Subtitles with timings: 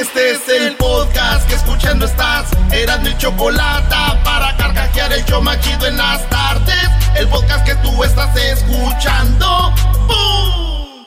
[0.00, 2.48] Este es el podcast que escuchando estás.
[2.72, 6.88] Eran mi chocolate para carcajear el yo machido en las tardes.
[7.14, 9.74] El podcast que tú estás escuchando.
[10.06, 11.04] ¡Bum!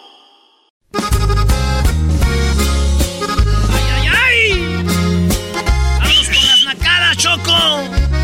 [3.74, 4.86] ¡Ay, ay, ay!
[6.00, 7.56] ¡Vamos con las nacadas, Choco!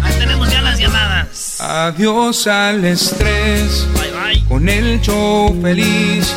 [0.04, 1.60] Ahí tenemos ya las llamadas.
[1.62, 3.88] Adiós al estrés.
[3.94, 4.46] Bye, bye.
[4.48, 6.32] Con el show feliz.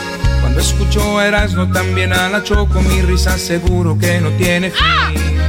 [0.53, 5.41] Cuando escucho Erasmo también a la Choco, mi risa seguro que no tiene fin.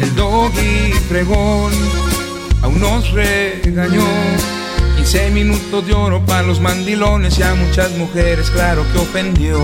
[0.00, 1.72] El doggy fregón
[2.62, 4.06] aún nos regañó.
[4.94, 9.58] 15 minutos de oro para los mandilones y a muchas mujeres, claro que ofendió.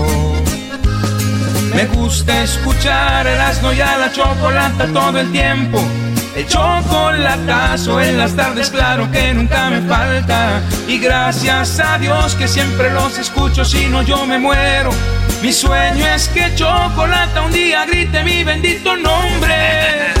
[1.73, 5.81] Me gusta escuchar Erasmo y a la chocolata todo el tiempo.
[6.35, 10.61] El chocolatazo en las tardes, claro que nunca me falta.
[10.87, 14.89] Y gracias a Dios que siempre los escucho, si no yo me muero.
[15.43, 20.13] Mi sueño es que Chocolata un día grite mi bendito nombre.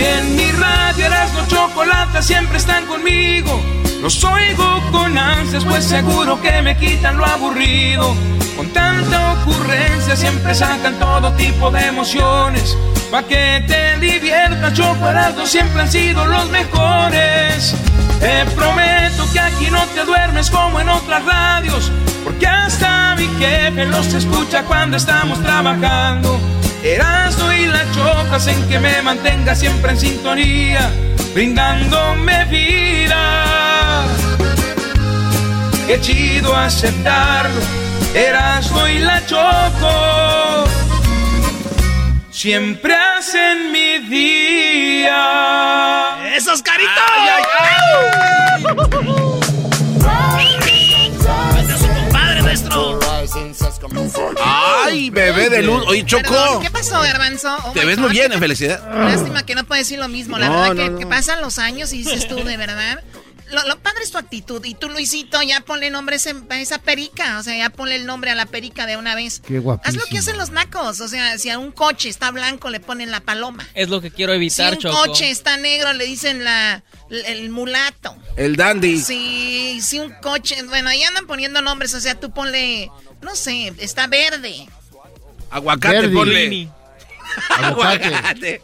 [0.00, 3.62] Y en mi radio Erasmo Chocolata siempre están conmigo.
[4.00, 8.16] Los oigo con ansias, pues seguro que me quitan lo aburrido.
[8.56, 12.78] Con tanta ocurrencia siempre sacan todo tipo de emociones.
[13.10, 17.74] Pa' que te diviertas, Chocolate siempre han sido los mejores.
[18.20, 21.90] Te prometo que aquí no te duermes como en otras radios.
[22.22, 26.38] Porque hasta mi jefe los escucha cuando estamos trabajando.
[26.82, 30.90] Erasmo y la choca hacen que me mantenga siempre en sintonía,
[31.34, 34.04] brindándome vida.
[35.86, 37.60] Qué chido aceptarlo,
[38.14, 40.64] Erasmo y la choco.
[42.30, 45.10] Siempre hacen mi día.
[46.34, 47.69] ¡Esos caritos!
[51.58, 52.98] Este es su compadre, maestro.
[54.44, 55.84] Ay, bebé de luz.
[55.88, 56.22] Oye, Choco.
[56.22, 57.56] Perdón, ¿Qué pasó, Garbanzo?
[57.64, 58.80] Oh Te ves muy God, bien, qué- en felicidad.
[59.08, 60.38] Lástima que no puedes decir lo mismo.
[60.38, 60.98] La No, verdad no, que, no.
[60.98, 63.02] que pasan los años y dices tú, de verdad.
[63.50, 64.64] Lo, lo padre es tu actitud.
[64.64, 67.38] Y tú, Luisito, ya ponle nombre a esa perica.
[67.38, 69.40] O sea, ya ponle el nombre a la perica de una vez.
[69.40, 71.00] Qué Haz lo que hacen los nacos.
[71.00, 73.66] O sea, si a un coche está blanco, le ponen la paloma.
[73.74, 74.96] Es lo que quiero Si evitar, un Choco.
[74.96, 78.16] coche está negro, le dicen la, el mulato.
[78.36, 78.98] El dandy.
[79.00, 82.90] Si, si un coche, bueno, ahí andan poniendo nombres, o sea, tú ponle,
[83.22, 84.68] no sé, está verde.
[85.50, 86.14] Aguacate, Verdi.
[86.14, 86.68] ponle.
[87.48, 88.62] Aguacate.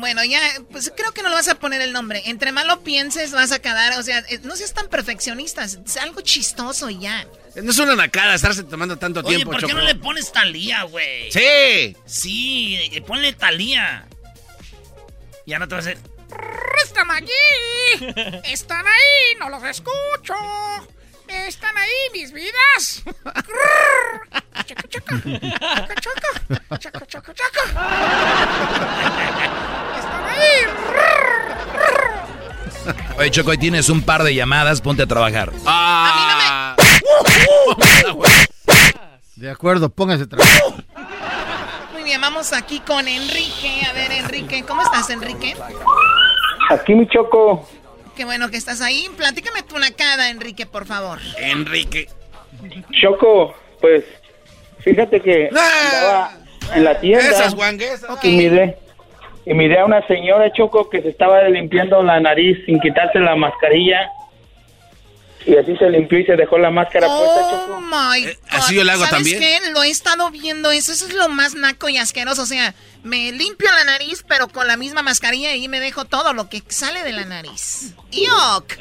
[0.00, 0.40] Bueno, ya,
[0.72, 2.22] pues creo que no le vas a poner el nombre.
[2.26, 5.96] Entre más lo pienses, vas a quedar, o sea, eh, no seas tan perfeccionistas, es
[5.98, 7.26] algo chistoso y ya.
[7.56, 9.78] No es una nacada estarse tomando tanto Oye, tiempo, ¿por qué Choco.
[9.78, 11.30] no le pones Talía, güey?
[11.30, 11.96] Sí.
[12.06, 14.06] Sí, eh, ponle Talía.
[15.46, 16.02] Ya no te vas a hacer.
[16.84, 17.28] Están allí.
[18.44, 19.36] Están ahí.
[19.38, 20.34] No los escucho.
[21.28, 23.02] Están ahí mis vidas.
[24.66, 25.22] Chaca, chaca.
[25.22, 26.30] Chaca, chaca.
[26.78, 27.60] Chaca, chaca, chaca.
[33.18, 35.52] Oye, Choco, ahí tienes un par de llamadas, ponte a trabajar.
[35.66, 36.76] Ah.
[39.36, 40.62] De acuerdo, póngase a trabajar.
[41.92, 43.82] Muy bien, vamos aquí con Enrique.
[43.88, 45.54] A ver, Enrique, ¿cómo estás, Enrique?
[46.70, 47.68] Aquí mi choco.
[48.16, 49.08] Qué bueno que estás ahí.
[49.16, 51.18] Platícame tu nacada, Enrique, por favor.
[51.38, 52.08] Enrique.
[53.00, 54.04] Choco, pues
[54.80, 56.32] fíjate que andaba
[56.74, 58.10] en la tienda Esas guanguesas.
[58.22, 58.78] y miré
[59.46, 63.36] y miré a una señora Choco que se estaba limpiando la nariz sin quitarse la
[63.36, 64.10] mascarilla
[65.46, 67.80] y así se limpió y se dejó la máscara puesta Oh Choco.
[67.80, 68.32] my God.
[68.50, 69.38] así yo le hago ¿Sabes también.
[69.40, 69.70] qué?
[69.72, 70.92] Lo he estado viendo eso.
[70.92, 72.42] Eso es lo más naco y asqueroso.
[72.42, 76.34] O sea, me limpio la nariz, pero con la misma mascarilla y me dejo todo
[76.34, 77.94] lo que sale de la nariz.
[78.12, 78.76] ¡Yuck!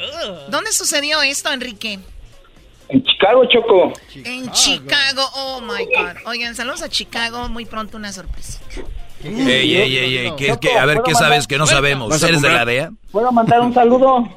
[0.50, 2.00] ¿Dónde sucedió esto, Enrique?
[2.90, 3.94] En Chicago Choco.
[4.16, 5.24] En Chicago.
[5.36, 6.18] Oh my God.
[6.26, 7.48] Oigan, saludos a Chicago.
[7.48, 8.60] Muy pronto una sorpresa.
[9.24, 12.10] Ey, ey, ey, ey, ¿qué- qué- a ver, ¿qué sabes que no sabemos?
[12.10, 12.66] ¿Vas a ¿Eres de la?
[12.66, 12.92] DEA?
[13.12, 14.28] ¿Puedo mandar un saludo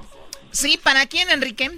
[0.51, 1.71] Sí, ¿para quién, Enrique?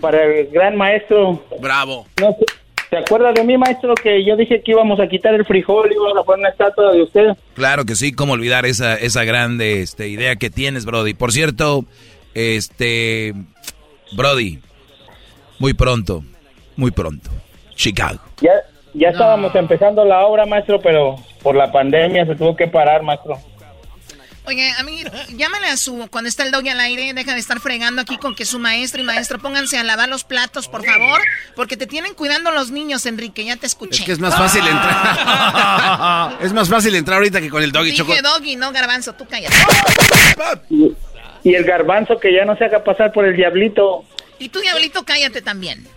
[0.00, 1.44] para el gran maestro?
[1.60, 2.06] Bravo.
[2.20, 2.44] No sé,
[2.90, 5.94] ¿Se acuerda de mí, maestro, que yo dije que íbamos a quitar el frijol y
[5.94, 7.28] íbamos a poner una estatua de usted?
[7.54, 11.14] Claro que sí, cómo olvidar esa, esa grande este, idea que tienes, Brody.
[11.14, 11.84] Por cierto,
[12.34, 13.34] este,
[14.12, 14.60] Brody,
[15.58, 16.22] muy pronto,
[16.76, 17.28] muy pronto,
[17.74, 18.20] Chicago.
[18.40, 18.52] Ya,
[18.96, 23.38] ya estábamos empezando la obra, maestro, pero por la pandemia se tuvo que parar, maestro.
[24.46, 25.02] Oye, a mí,
[25.36, 28.36] llámale a su, cuando está el doggy al aire, deja de estar fregando aquí con
[28.36, 31.20] que su maestro y maestro pónganse a lavar los platos, por favor,
[31.56, 34.02] porque te tienen cuidando los niños, Enrique, ya te escuché.
[34.02, 36.38] Es que es más fácil entrar.
[36.40, 38.14] es más fácil entrar ahorita que con el doggy Dije choco.
[38.22, 39.56] doggy, no garbanzo, tú cállate.
[40.70, 40.92] Y,
[41.42, 44.04] y el garbanzo que ya no se haga pasar por el diablito.
[44.38, 45.88] Y tú, diablito, cállate también.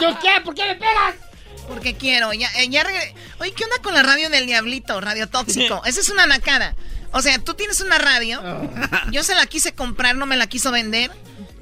[0.00, 0.40] ¿Yo qué?
[0.42, 1.27] ¿Por qué me pegas?
[1.68, 5.00] Porque quiero, ya, eh, ya regre- Oye, ¿qué onda con la radio del diablito?
[5.00, 5.82] Radio tóxico.
[5.86, 6.74] Esa es una nacada.
[7.12, 8.42] O sea, tú tienes una radio.
[9.12, 11.10] Yo se la quise comprar, no me la quiso vender.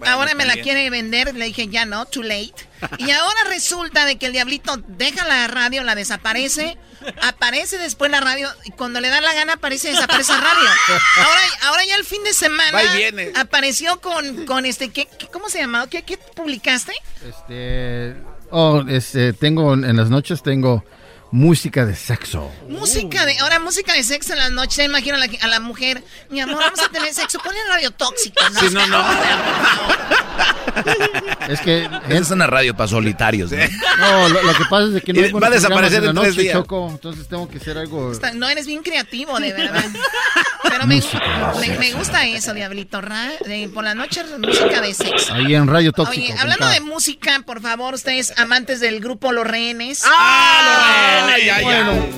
[0.06, 0.64] ahora me la bien.
[0.64, 1.34] quiere vender.
[1.34, 2.54] Le dije, ya no, too late.
[2.98, 6.76] Y ahora resulta de que el diablito deja la radio, la desaparece.
[7.22, 8.48] Aparece después la radio.
[8.64, 10.68] Y cuando le da la gana, aparece y desaparece la radio.
[11.18, 12.70] Ahora, ahora ya el fin de semana.
[13.36, 14.90] Apareció con, con este.
[14.90, 15.88] ¿qué, qué- ¿Cómo se llamaba?
[15.88, 16.92] ¿Qué, qué publicaste?
[17.24, 18.16] Este,
[18.50, 20.84] oh, este, tengo en las noches tengo
[21.30, 22.50] música de sexo.
[22.68, 26.02] Música de, ahora música de sexo en las noches, imagino a la, a la mujer,
[26.30, 28.60] mi amor, vamos a tener sexo, ponle radio tóxico, ¿no?
[28.60, 29.04] Sí, no, no.
[31.48, 33.58] Es que es una radio para solitarios, ¿no?
[33.98, 36.36] no, lo, lo que pasa es que no hay va a desaparecer en la tres
[36.36, 36.54] días.
[36.54, 38.12] Choco, entonces tengo que hacer algo.
[38.12, 39.84] Está- No eres bien creativo, de verdad.
[40.64, 41.00] Pero me,
[41.60, 43.00] me, me gusta eso, Diablito.
[43.00, 45.32] ra- de- por la noche, música de sexo.
[45.32, 46.24] Ahí en Radio Tóxico.
[46.32, 50.02] Oye, hablando de música, por favor, ustedes amantes del grupo Los Rehenes.
[50.04, 52.10] ¡Ah, Ay, ay, ay.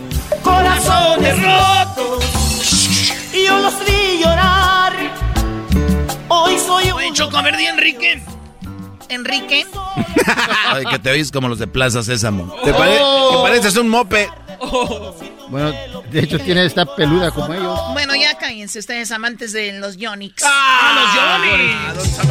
[0.42, 2.24] Corazones rotos.
[3.32, 4.92] Y yo los vi llorar.
[6.28, 8.22] Hoy soy Oye, Choco, a ver, di Enrique.
[9.10, 9.64] Enrique,
[10.70, 12.54] Ay, que te oís como los de Plaza Sésamo.
[12.62, 14.28] Te, pare- te pareces un mope.
[15.48, 15.72] Bueno,
[16.10, 17.80] de hecho tiene esta peluda como ellos.
[17.94, 20.42] bueno, ya cállense ustedes amantes de los Yonix.
[20.44, 21.08] ¡Ah, los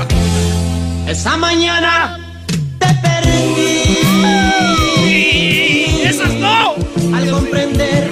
[0.05, 1.09] Johnny!
[1.09, 2.19] Esa mañana
[2.77, 3.97] te perdí.
[7.17, 8.09] Al comprender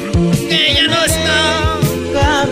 [0.49, 1.79] Que ya no está.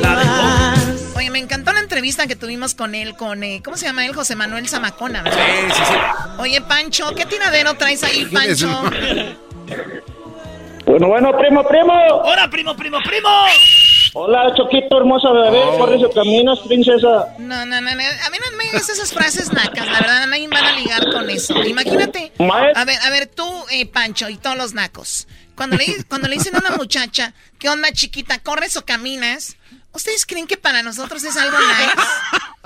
[0.03, 1.13] jamás.
[1.15, 4.13] Oye, me encantó la entrevista que tuvimos con él, con, eh, ¿cómo se llama él?
[4.13, 5.39] José Manuel Zamacona, ¿verdad?
[5.45, 5.93] Sí, sí, sí.
[6.39, 8.69] Oye, Pancho, ¿qué tiradero traes ahí, Pancho?
[10.85, 11.93] Bueno, bueno, primo, primo.
[12.23, 13.29] ¡Hola, primo, primo, primo!
[14.15, 15.59] Hola, Choquito, hermosa bebé.
[15.63, 15.77] Oh.
[15.79, 17.29] Corre su camino, princesa.
[17.39, 20.47] No, no, no, no, a mí no me digas esas frases nacas, la verdad, nadie
[20.49, 21.63] van a ligar con eso.
[21.63, 22.31] Imagínate.
[22.37, 25.27] Maes- A ver, a ver, tú, eh, Pancho, y todos los nacos.
[25.55, 28.39] Cuando le, cuando le dicen a una muchacha, ¿qué onda, chiquita?
[28.39, 29.55] ¿Corres o caminas?
[29.93, 31.91] ¿Ustedes creen que para nosotros es algo nice?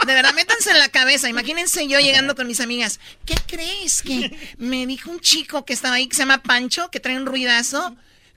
[0.05, 1.27] De verdad, métanse en la cabeza.
[1.27, 2.99] Imagínense yo llegando con mis amigas.
[3.25, 4.01] ¿Qué crees?
[4.01, 7.25] Que me dijo un chico que estaba ahí que se llama Pancho, que trae un
[7.25, 7.95] ruidazo.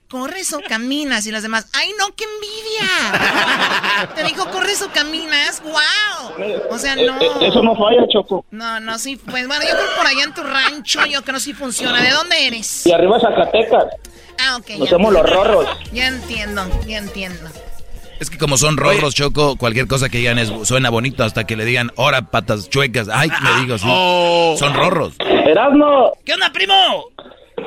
[0.09, 1.25] ¿Corres o caminas?
[1.25, 4.09] Y las demás, ¡ay no, qué envidia!
[4.13, 5.63] Te dijo, ¿corres o caminas?
[5.63, 6.67] ¡Wow!
[6.69, 7.17] O sea, no.
[7.21, 8.43] Eh, eh, Eso no falla, Choco.
[8.51, 9.15] No, no, sí.
[9.15, 12.01] Pues bueno, yo creo por allá en tu rancho, yo creo que sí funciona.
[12.01, 12.85] ¿De dónde eres?
[12.85, 13.85] Y arriba Zacatecas.
[14.43, 14.69] Ah, ok.
[14.79, 15.65] Nos ya somos los rorros.
[15.93, 17.49] Ya entiendo, ya entiendo.
[18.19, 21.55] Es que como son rorros, Choco, cualquier cosa que digan es, suena bonito hasta que
[21.55, 23.07] le digan, ahora patas chuecas.
[23.11, 23.87] Ay, le digo, sí.
[23.89, 24.55] Oh.
[24.59, 25.15] Son rorros.
[25.19, 26.73] Erasmo, ¿Qué onda, primo?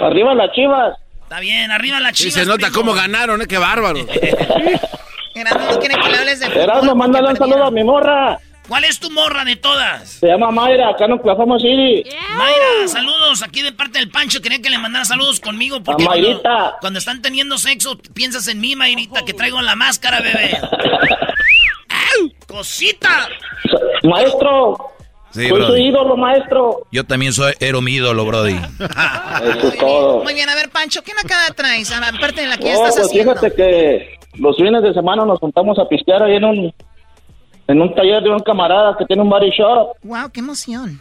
[0.01, 0.97] arriba las chivas.
[1.25, 2.33] Está bien, arriba la Sí, chiva.
[2.45, 3.47] se nota cómo ganaron, ¿eh?
[3.49, 3.99] Qué bárbaro.
[5.35, 6.63] Erasmo no quiere que le hables de fútbol.
[6.63, 8.39] Erasmo, mándale un saludo a mi morra.
[8.69, 10.09] ¿Cuál es tu morra de todas?
[10.09, 12.03] Se llama Mayra, acá en Oklahoma City.
[12.37, 14.41] Mayra, saludos aquí de parte del Pancho.
[14.41, 16.77] Quería que le mandara saludos conmigo porque A cuando, Mayrita.
[16.81, 20.57] cuando están teniendo sexo piensas en mí, Mayrita, que traigo la máscara, bebé.
[21.89, 22.31] ¡Au!
[22.47, 23.29] ¡Cosita!
[24.03, 24.91] Maestro,
[25.31, 26.87] Sí, soy su ídolo, maestro.
[26.93, 28.55] Yo también soy, era mi ídolo, Brody.
[29.59, 30.23] Eso es todo.
[30.23, 31.91] Muy bien, a ver, Pancho, ¿qué nacada traes?
[31.91, 33.35] Aparte de la que ya estás pues haciendo.
[33.35, 36.75] fíjate que los fines de semana nos juntamos a pistear ahí en un
[37.67, 41.01] en un taller de un camarada que tiene un body shop Wow, qué emoción.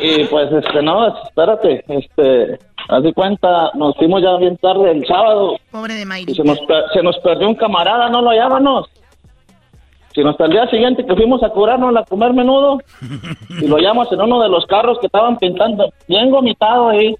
[0.00, 2.58] y, y, pues este no, espérate, este,
[2.88, 6.42] haz de cuenta, nos fuimos ya bien tarde el sábado Pobre de y Mayrita.
[6.42, 6.58] se nos
[6.92, 8.88] se nos perdió un camarada, no lo hallábamos.
[10.14, 12.78] Si hasta el día siguiente que fuimos a curarnos a comer menudo
[13.48, 17.16] y lo hallamos en uno de los carros que estaban pintando, bien vomitado ahí,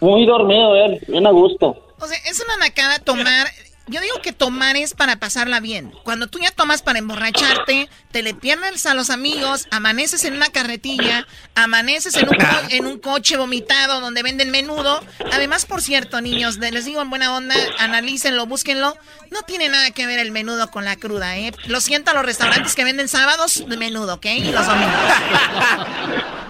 [0.00, 1.74] muy dormido él, bien a gusto.
[1.98, 3.46] O sea, es una nacada tomar
[3.86, 5.92] yo digo que tomar es para pasarla bien.
[6.04, 10.48] Cuando tú ya tomas para emborracharte, te le pierdes a los amigos, amaneces en una
[10.48, 15.04] carretilla, amaneces en un, co- en un coche vomitado donde venden menudo.
[15.32, 18.96] Además, por cierto, niños, les digo en buena onda, analícenlo, búsquenlo.
[19.30, 21.52] No tiene nada que ver el menudo con la cruda, ¿eh?
[21.66, 24.26] Lo siento a los restaurantes que venden sábados de menudo, ¿ok?
[24.26, 24.94] Y los domingos.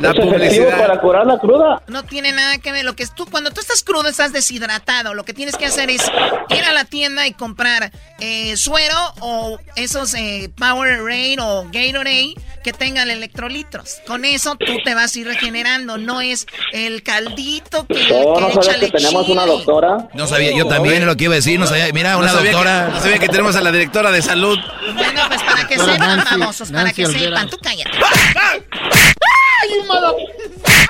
[0.00, 0.78] La ¿Es efectivo publicidad.
[0.78, 1.80] para curar la cruda?
[1.86, 2.84] No tiene nada que ver.
[2.84, 5.14] Lo que es tú, cuando tú estás crudo, estás deshidratado.
[5.14, 6.02] Lo que tienes que hacer es
[6.48, 7.90] ir a la tienda y comprar
[8.20, 14.00] eh, suero o esos eh, Powerade o Gatorade que tengan electrolitos.
[14.06, 15.98] Con eso tú te vas a ir regenerando.
[15.98, 20.08] No es el caldito que, No, que no echa que tenemos una doctora.
[20.14, 21.92] No sabía, yo también es lo que iba a decir, no sabía.
[21.92, 22.86] Mira, una no sabía doctora.
[22.86, 24.58] Que, no sabía que tenemos a la directora de salud.
[24.94, 27.50] Bueno, pues para que sepan, famosos, para que sepan.
[27.50, 27.98] Tú cállate.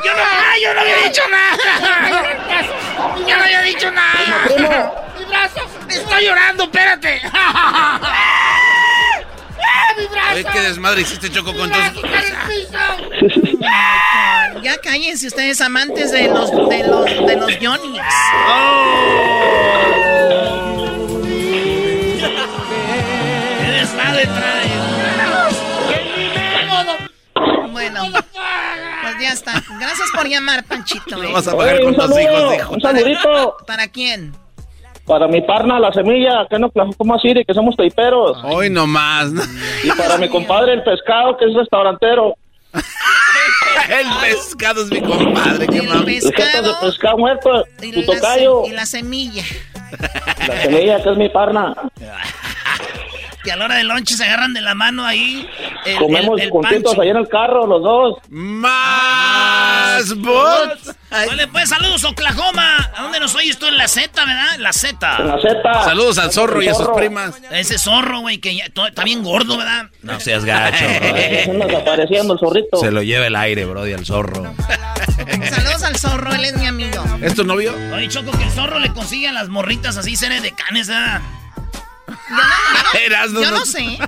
[0.05, 0.23] Yo no,
[0.61, 1.57] yo no había dicho nada.
[3.27, 4.47] Yo no había dicho nada.
[5.19, 7.21] Mi brazo, estoy llorando, espérate.
[7.33, 8.01] ¡Ah,
[9.97, 10.33] mi brazo!
[10.35, 12.03] Oye, qué desmadre hiciste, Choco, con tus...
[14.63, 18.03] Ya cállense ustedes amantes de los de los de los Johnnies.
[18.03, 19.34] ¿Qué
[29.21, 29.63] ya está.
[29.81, 31.17] Gracias por llamar, Panchito.
[31.23, 31.27] ¿eh?
[31.29, 32.75] Lo vas a pagar Oye, con un tus hijos, hijo.
[32.75, 34.33] un saludito ¿Para quién?
[35.07, 38.39] para mi parna, la semilla, que no como así, de que somos taiperos.
[38.45, 39.31] Hoy nomás.
[39.83, 42.35] Y para mi compadre, el pescado, que es restaurantero.
[43.89, 45.79] El pescado es mi compadre, qué.
[45.79, 48.63] El jetas de pescado pescado muerto, y tu la, tocayo.
[48.67, 49.45] y la semilla.
[50.49, 51.75] La semilla, que es mi parna.
[53.45, 55.47] Que a la hora del lonche se agarran de la mano ahí.
[55.85, 58.17] El, Comemos el, el juntitos ahí en el carro, los dos.
[58.31, 60.95] Más bots.
[61.11, 62.91] Vale, pues saludos, Oklahoma.
[62.97, 63.67] ¿A dónde nos oyes tú?
[63.67, 64.57] En la Z, ¿verdad?
[64.59, 65.19] La En Z.
[65.21, 65.85] la Z.
[65.85, 67.41] Saludos al zorro y a sus primas.
[67.51, 69.91] Ese zorro, güey, que ya está bien gordo, ¿verdad?
[70.03, 70.85] No seas gacho,
[71.67, 72.79] desapareciendo el zorrito.
[72.79, 74.55] Se lo lleva el aire, bro, y al zorro.
[75.51, 77.05] Saludos al zorro, él es mi amigo.
[77.21, 77.75] ¿Es tu novio?
[77.95, 81.21] Oye, Choco, que el zorro le consigue a las morritas así, seres de canes, ¿verdad?
[82.29, 83.99] Yo no, Erasno, yo no no- sé.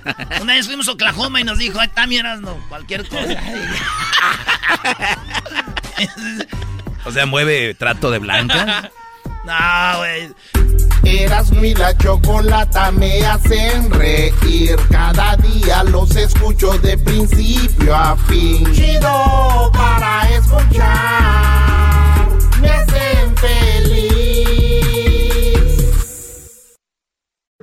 [0.40, 3.40] Una vez fuimos a Oklahoma y nos dijo, ay, está, miras, no, cualquier cosa.
[7.04, 8.90] O sea, mueve trato de blanca.
[9.44, 10.34] no, güey.
[11.04, 14.76] Eras mi la chocolata me hacen reír.
[14.90, 18.66] Cada día los escucho de principio a fin.
[18.74, 22.28] Chido para escuchar.
[22.60, 23.75] Me hacen feliz.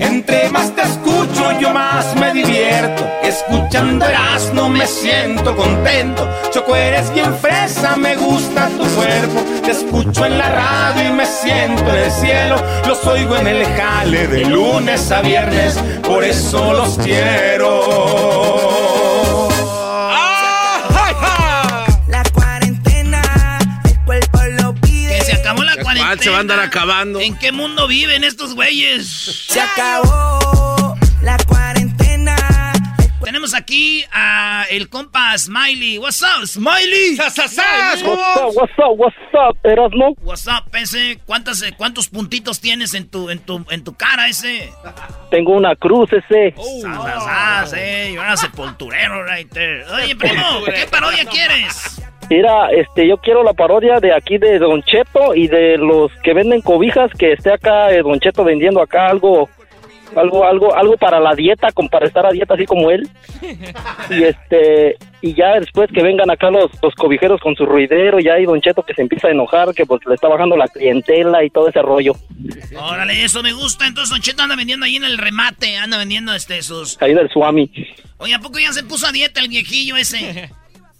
[0.00, 3.04] Entre más te escucho, yo más me divierto.
[3.22, 4.04] Escuchando
[4.52, 6.28] no me siento contento.
[6.50, 9.42] Choco, eres bien fresa, me gusta tu cuerpo.
[9.62, 12.56] Te escucho en la radio y me siento en el cielo.
[12.86, 18.83] Los oigo en el jale de lunes a viernes, por eso los quiero.
[25.94, 26.22] La ¿Cuál cuarentena.
[26.24, 27.20] se va a andar acabando?
[27.20, 29.06] ¿En qué mundo viven estos güeyes?
[29.48, 32.36] Se acabó la cuarentena.
[33.22, 35.98] Tenemos aquí a el compa Smiley.
[35.98, 37.16] What's up, Smiley?
[37.18, 38.04] What's up,
[38.54, 40.14] what's up, what's up, Erasmo?
[40.22, 41.18] What's up, ese?
[41.24, 44.70] ¿Cuántas, eh, ¿Cuántos puntitos tienes en tu, en tu, en tu cara ese?
[45.30, 46.54] Tengo una cruz ese.
[46.82, 49.84] Sas, sas, sas, eh, you're a sepulturero right there.
[49.94, 52.00] Oye, primo, ¿qué parodia quieres?
[52.30, 56.34] Mira, este, yo quiero la parodia de aquí de Don Cheto y de los que
[56.34, 59.48] venden cobijas, que esté acá eh, Don Cheto vendiendo acá algo,
[60.16, 63.08] algo, algo, algo para la dieta, como para estar a dieta así como él.
[64.10, 68.34] Y este, y ya después que vengan acá los, los cobijeros con su ruidero, ya
[68.34, 71.44] hay Don Cheto que se empieza a enojar, que porque le está bajando la clientela
[71.44, 72.14] y todo ese rollo.
[72.76, 73.86] Órale, eso me gusta.
[73.86, 77.00] Entonces Don Cheto anda vendiendo ahí en el remate, anda vendiendo este sus...
[77.02, 77.70] Ahí del Swami.
[78.18, 80.50] Oye, ¿a poco ya se puso a dieta el viejillo ese?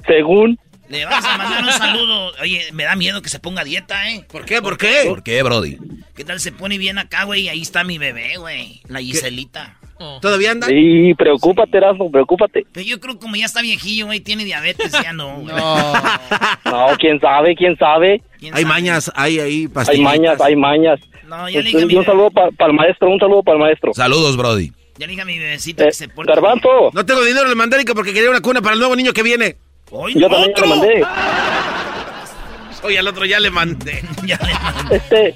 [0.07, 2.33] Según, Le vas a mandar un saludo.
[2.41, 4.25] Oye, me da miedo que se ponga dieta, ¿eh?
[4.31, 4.61] ¿Por qué?
[4.61, 5.05] ¿Por qué?
[5.09, 5.79] ¿Por qué, Brody?
[6.14, 7.49] ¿Qué tal se pone bien acá, güey?
[7.49, 8.81] Ahí está mi bebé, güey.
[8.88, 9.79] La Giselita.
[10.21, 10.67] ¿Todavía anda?
[10.71, 12.67] y preocúpate, Erasmo, preocúpate.
[12.73, 15.55] Pero yo creo que como ya está viejillo, güey, tiene diabetes, ya no, güey.
[15.55, 18.21] No, quién sabe, quién sabe.
[18.38, 18.75] ¿Quién Hay sabe?
[18.75, 21.00] mañas, hay ahí Hay mañas, hay mañas.
[21.26, 23.95] No, ya le mi, y un saludo para el maestro, un saludo para el maestro.
[23.95, 24.73] Saludos, Brody.
[24.99, 27.50] ya le dije a mi bebecito Eh, que se porte Garbanzo, No tengo dinero en
[27.50, 29.57] el mandarica porque quería una cuna para el nuevo niño que viene.
[29.93, 30.67] ¡Ay, yo también otro!
[30.67, 31.05] le mandé.
[32.83, 34.03] Oye, al otro ya le mandé.
[34.26, 34.97] Ya le mandé.
[34.97, 35.35] Este,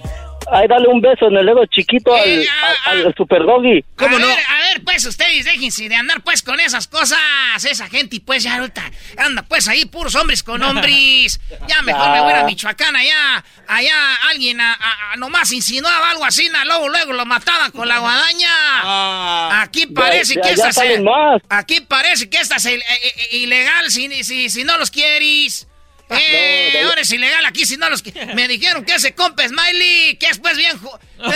[0.51, 2.43] Ay, dale un beso en el dedo chiquito al,
[2.87, 3.85] al- al super doggy.
[3.99, 7.19] a ver, a ver, pues ustedes déjense de andar pues con esas cosas.
[7.65, 11.41] Esa gente, pues ya ahorita anda pues ahí puros hombres con hombres.
[11.69, 12.45] Ya mejor me voy a Ah.
[12.45, 13.45] Michoacán allá.
[13.67, 17.87] Allá alguien a, a- a nomás insinuaba algo así, na, luego, luego lo mataban con
[17.89, 19.63] la guadaña.
[19.63, 21.43] Aquí parece Ya- que ya- esta se- salen más.
[21.49, 25.68] Aquí parece que esta es eh, eh, ilegal si, si, si no los quieres.
[26.11, 26.89] Eh, no, no.
[26.89, 28.03] ahora es ilegal aquí si no los
[28.35, 30.79] Me dijeron que ese compa Smiley, que es pues bien...
[30.81, 31.31] ju- Eh.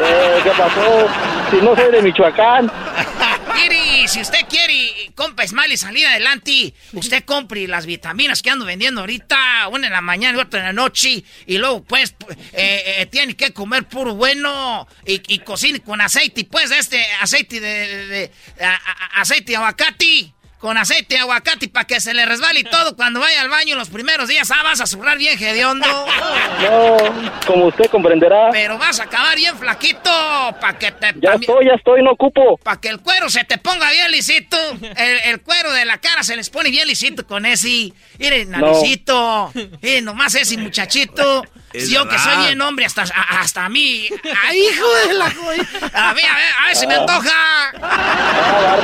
[0.00, 1.08] Eh, ¿Qué pasó?
[1.50, 2.70] Si no soy de Michoacán.
[3.54, 9.00] Mire, si usted quiere, compa Smiley, salir adelante, usted compre las vitaminas que ando vendiendo
[9.00, 12.14] ahorita, una en la mañana y otra en la noche, y luego, pues,
[12.52, 17.58] eh, eh, tiene que comer puro bueno y, y cocine con aceite, pues, este aceite
[17.60, 18.30] de, de- de-
[18.64, 20.32] a- a- aceite de aguacate.
[20.58, 23.76] Con aceite de aguacate para que se le resbale y todo cuando vaya al baño
[23.76, 24.50] los primeros días.
[24.50, 25.86] Ah, vas a zurrar bien hediondo.
[26.60, 26.96] No,
[27.46, 28.48] como usted comprenderá.
[28.50, 30.10] Pero vas a acabar bien flaquito
[30.60, 31.14] para que te...
[31.22, 32.56] Ya estoy, ya estoy, no ocupo.
[32.58, 34.56] Para que el cuero se te ponga bien lisito.
[34.96, 37.92] El, el cuero de la cara se les pone bien lisito con ese.
[38.18, 38.58] Miren, No.
[38.58, 39.52] naricito.
[39.80, 41.44] Miren, nomás ese muchachito.
[41.72, 44.08] Es Yo que soy bien hombre, hasta, a- hasta a mí.
[44.44, 45.62] ¡Ay, hijo de la joya!
[45.92, 47.72] A ver, a ver, a ver si me antoja.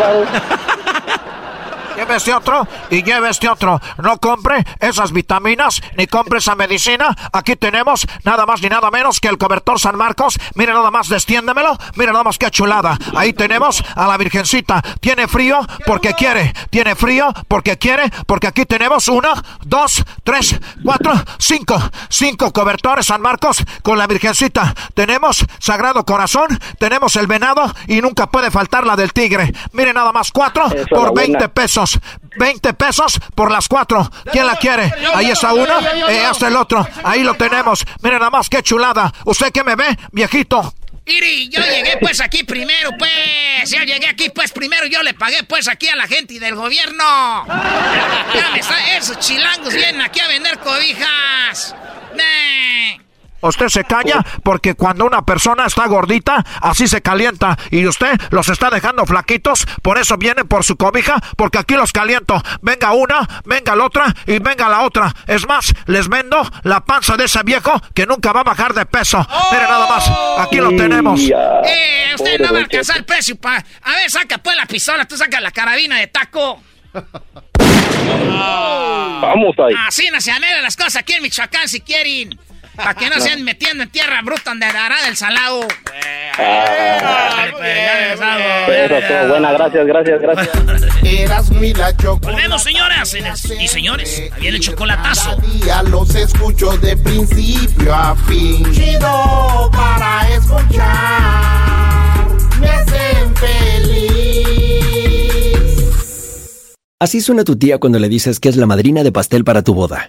[0.05, 1.54] Lleve
[1.97, 3.81] este otro y lleve este otro.
[3.99, 7.15] No compre esas vitaminas ni compre esa medicina.
[7.33, 10.39] Aquí tenemos nada más ni nada menos que el cobertor San Marcos.
[10.55, 11.77] Mire nada más, destiéndemelo.
[11.97, 12.99] Mire nada más qué chulada.
[13.17, 14.83] Ahí tenemos a la Virgencita.
[15.01, 16.53] Tiene frío porque quiere.
[16.71, 18.11] Tiene frío porque quiere.
[18.27, 19.33] Porque aquí tenemos uno,
[19.63, 21.79] dos, tres, cuatro, cinco.
[22.09, 24.75] Cinco cobertores San Marcos con la Virgencita.
[24.95, 26.59] Tenemos Sagrado Corazón.
[26.79, 29.53] Tenemos el venado y nunca puede faltar la del tigre.
[29.73, 31.39] Mire nada más, cuatro Eso, por la buena.
[31.39, 31.49] 20
[31.85, 32.01] pesos.
[32.37, 34.11] 20 pesos por las cuatro.
[34.33, 34.93] ¿Quién la quiere?
[35.15, 36.87] Ahí está uno, eh, hasta el otro.
[37.05, 37.85] Ahí lo tenemos.
[38.03, 39.13] Mire nada más qué chulada.
[39.25, 40.75] ¿Usted qué me ve, viejito?
[41.07, 43.71] Iri, yo llegué pues aquí primero, pues.
[43.71, 44.87] Ya llegué aquí pues primero.
[44.87, 47.47] Yo le pagué pues aquí a la gente del gobierno.
[48.97, 51.75] Esos chilangos vienen aquí a vender cobijas.
[53.45, 57.59] Usted se calla porque cuando una persona está gordita, así se calienta.
[57.71, 61.93] Y usted los está dejando flaquitos, por eso viene por su cobija, porque aquí los
[61.93, 62.43] caliento.
[62.63, 65.15] Venga una, venga la otra y venga la otra.
[65.27, 68.87] Es más, les vendo la panza de ese viejo que nunca va a bajar de
[68.87, 69.19] peso.
[69.53, 71.21] Mire nada más, aquí lo tenemos.
[71.21, 73.63] Eh, usted no va a alcanzar el precio pa.
[73.83, 76.63] A ver, saca pues la pistola, tú saca la carabina de taco.
[79.21, 79.75] Vamos ahí.
[79.87, 82.39] Así no se anhelan las cosas aquí en Michoacán si quieren.
[82.77, 83.23] Para que no, No.
[83.23, 85.67] se anden metiendo en tierra bruta donde hará del salado.
[87.57, 90.49] Pues, Eso estuvo buena, gracias, gracias, gracias.
[91.05, 92.33] Eras mi la chocolate.
[92.33, 93.15] Volvemos, señoras
[93.61, 94.19] y señores.
[94.35, 95.37] Ahí viene el chocolatazo.
[95.37, 98.65] Día los escucho de principio a fin.
[98.73, 102.27] Chido para escuchar.
[102.61, 104.75] Me hacen feliz.
[107.01, 109.75] Así suena tu tía cuando le dices que es la madrina de pastel para tu
[109.75, 110.09] boda.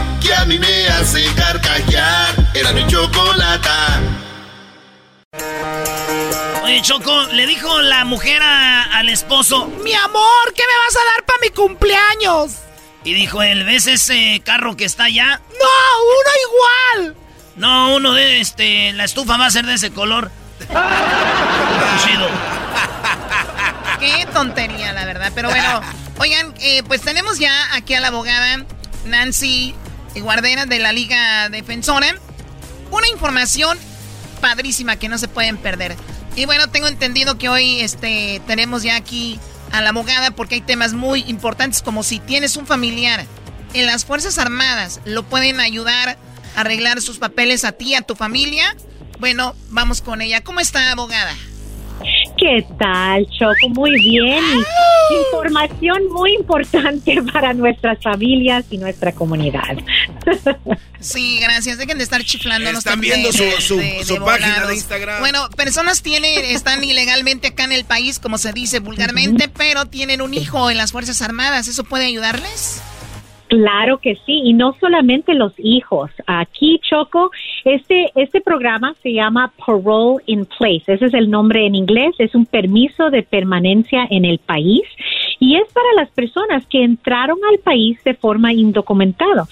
[0.41, 2.33] a mí me hace carcajear.
[2.53, 3.99] Era mi chocolata.
[6.63, 11.05] Oye, Choco, le dijo la mujer a- al esposo, Mi amor, ¿qué me vas a
[11.13, 12.53] dar para mi cumpleaños?
[13.03, 15.41] y dijo él, ¿ves ese carro que está allá?
[15.49, 15.67] No,
[16.19, 17.15] uno igual.
[17.55, 20.29] No, uno de este, la estufa va a ser de ese color.
[22.05, 22.27] Chido.
[23.99, 25.31] Qué tontería, la verdad.
[25.33, 25.81] Pero bueno,
[26.19, 28.63] oigan, eh, pues tenemos ya aquí a la abogada
[29.05, 29.73] Nancy
[30.19, 32.15] Guardera de la Liga Defensora.
[32.91, 33.77] Una información
[34.41, 35.95] padrísima que no se pueden perder.
[36.35, 39.39] Y bueno, tengo entendido que hoy este, tenemos ya aquí
[39.71, 43.25] a la abogada porque hay temas muy importantes como si tienes un familiar
[43.73, 46.09] en las Fuerzas Armadas, lo pueden ayudar
[46.55, 48.75] a arreglar sus papeles a ti, a tu familia.
[49.19, 50.43] Bueno, vamos con ella.
[50.43, 51.33] ¿Cómo está, abogada?
[52.37, 53.69] ¿Qué tal, Choco?
[53.69, 54.43] Muy bien.
[55.27, 59.77] Información muy importante para nuestras familias y nuestra comunidad.
[60.99, 61.77] Sí, gracias.
[61.77, 62.69] Dejen de estar chiflando.
[62.69, 65.19] Están viendo su, su, página de Instagram.
[65.19, 70.21] Bueno, personas tienen, están ilegalmente acá en el país, como se dice vulgarmente, pero tienen
[70.21, 71.67] un hijo en las Fuerzas Armadas.
[71.67, 72.81] ¿Eso puede ayudarles?
[73.51, 76.09] Claro que sí, y no solamente los hijos.
[76.25, 77.31] Aquí, Choco,
[77.65, 80.83] este, este programa se llama Parole in Place.
[80.87, 82.15] Ese es el nombre en inglés.
[82.17, 84.83] Es un permiso de permanencia en el país
[85.41, 89.45] y es para las personas que entraron al país de forma indocumentada.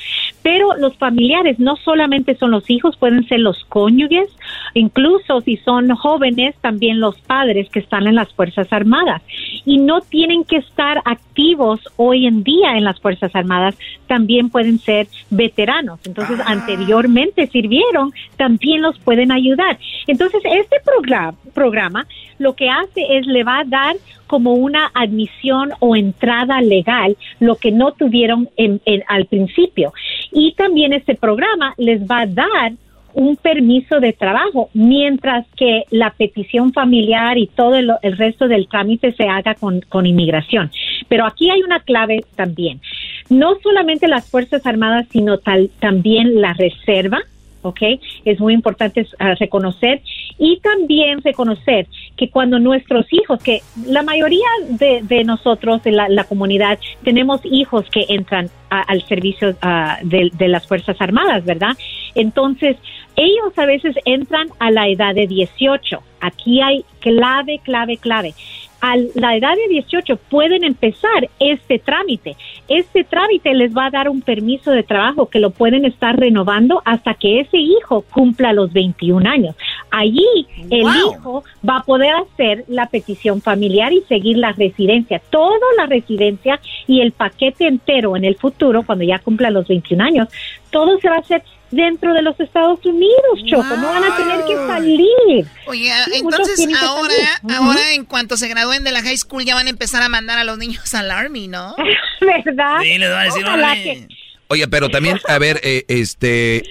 [0.43, 4.29] Pero los familiares no solamente son los hijos, pueden ser los cónyuges,
[4.73, 9.21] incluso si son jóvenes, también los padres que están en las Fuerzas Armadas.
[9.65, 14.79] Y no tienen que estar activos hoy en día en las Fuerzas Armadas, también pueden
[14.79, 15.99] ser veteranos.
[16.05, 16.45] Entonces, ah.
[16.47, 19.77] anteriormente sirvieron, también los pueden ayudar.
[20.07, 22.07] Entonces, este programa, programa
[22.37, 23.95] lo que hace es le va a dar
[24.27, 29.91] como una admisión o entrada legal, lo que no tuvieron en, al principio.
[30.31, 32.73] Y también este programa les va a dar
[33.13, 39.11] un permiso de trabajo, mientras que la petición familiar y todo el, resto del trámite
[39.13, 40.71] se haga con, con, inmigración.
[41.07, 42.81] Pero aquí hay una clave también.
[43.29, 47.19] No solamente las Fuerzas Armadas, sino tal, también la Reserva,
[47.61, 47.81] ¿ok?
[48.25, 50.01] Es muy importante uh, reconocer
[50.37, 56.23] y también reconocer que cuando nuestros hijos, que la mayoría de, de nosotros, de la,
[56.23, 61.75] comunidad, tenemos hijos que entran al servicio uh, de, de, las Fuerzas Armadas, ¿verdad?
[62.19, 62.77] Entonces,
[63.15, 66.01] ellos a veces entran a la edad de 18.
[66.21, 68.33] Aquí hay clave, clave, clave
[68.81, 72.35] a la edad de 18 pueden empezar este trámite.
[72.67, 76.81] Este trámite les va a dar un permiso de trabajo que lo pueden estar renovando
[76.85, 79.55] hasta que ese hijo cumpla los 21 años.
[79.91, 85.67] Allí el hijo va a poder hacer la petición familiar y seguir la residencia, toda
[85.77, 90.27] la residencia y el paquete entero en el futuro, cuando ya cumpla los 21 años,
[90.71, 93.75] todo se va a hacer dentro de los Estados Unidos, Choco.
[93.77, 95.45] No van a tener que salir.
[95.67, 97.13] Oye, entonces ahora,
[97.57, 100.39] ahora en cuanto se gradúen de la high school ya van a empezar a mandar
[100.39, 101.75] a los niños al army, ¿no?
[102.45, 102.79] ¿Verdad?
[102.81, 104.07] Sí, les van a decir,
[104.51, 106.63] Oye, pero también, a ver, eh, este,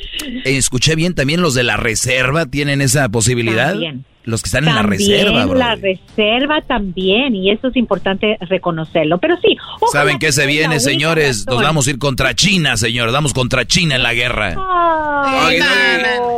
[0.45, 3.71] escuché bien, también los de la reserva tienen esa posibilidad.
[3.71, 4.05] También.
[4.29, 5.59] Los que están en la reserva, bro.
[5.59, 9.17] La reserva también, y eso es importante reconocerlo.
[9.17, 9.57] Pero sí.
[9.91, 11.47] ¿Saben qué se viene, señores?
[11.47, 13.11] Nos vamos a ir contra China, señor.
[13.11, 14.55] Vamos contra China en la guerra.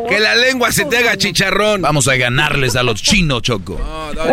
[0.09, 1.83] Que la lengua se te haga chicharrón.
[1.83, 3.81] Vamos a ganarles a los chinos, Choco.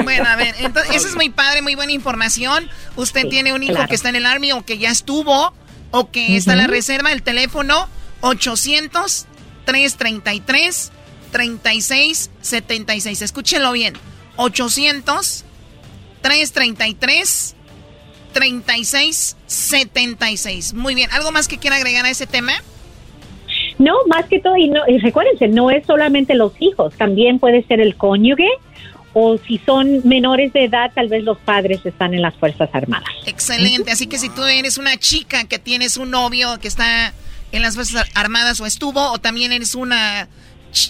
[0.03, 2.69] bueno, a ver, entonces, eso es muy padre, muy buena información.
[2.95, 5.51] Usted tiene un hijo que está en el Army o que ya estuvo
[5.89, 7.11] o que está en la reserva.
[7.11, 7.89] El teléfono
[8.21, 9.25] 800
[9.65, 10.91] 333
[11.31, 13.21] 3676.
[13.21, 13.93] Escúchenlo bien.
[14.37, 15.45] 800
[16.21, 17.55] 333
[18.33, 20.73] 3676.
[20.73, 21.09] Muy bien.
[21.11, 22.53] ¿Algo más que quiera agregar a ese tema?
[23.79, 27.63] No, más que todo, y, no, y recuérdense, no es solamente los hijos, también puede
[27.63, 28.49] ser el cónyuge
[29.13, 33.09] o si son menores de edad, tal vez los padres están en las Fuerzas Armadas.
[33.25, 37.13] Excelente, así que si tú eres una chica que tienes un novio que está
[37.51, 40.27] en las Fuerzas Armadas o estuvo, o también eres una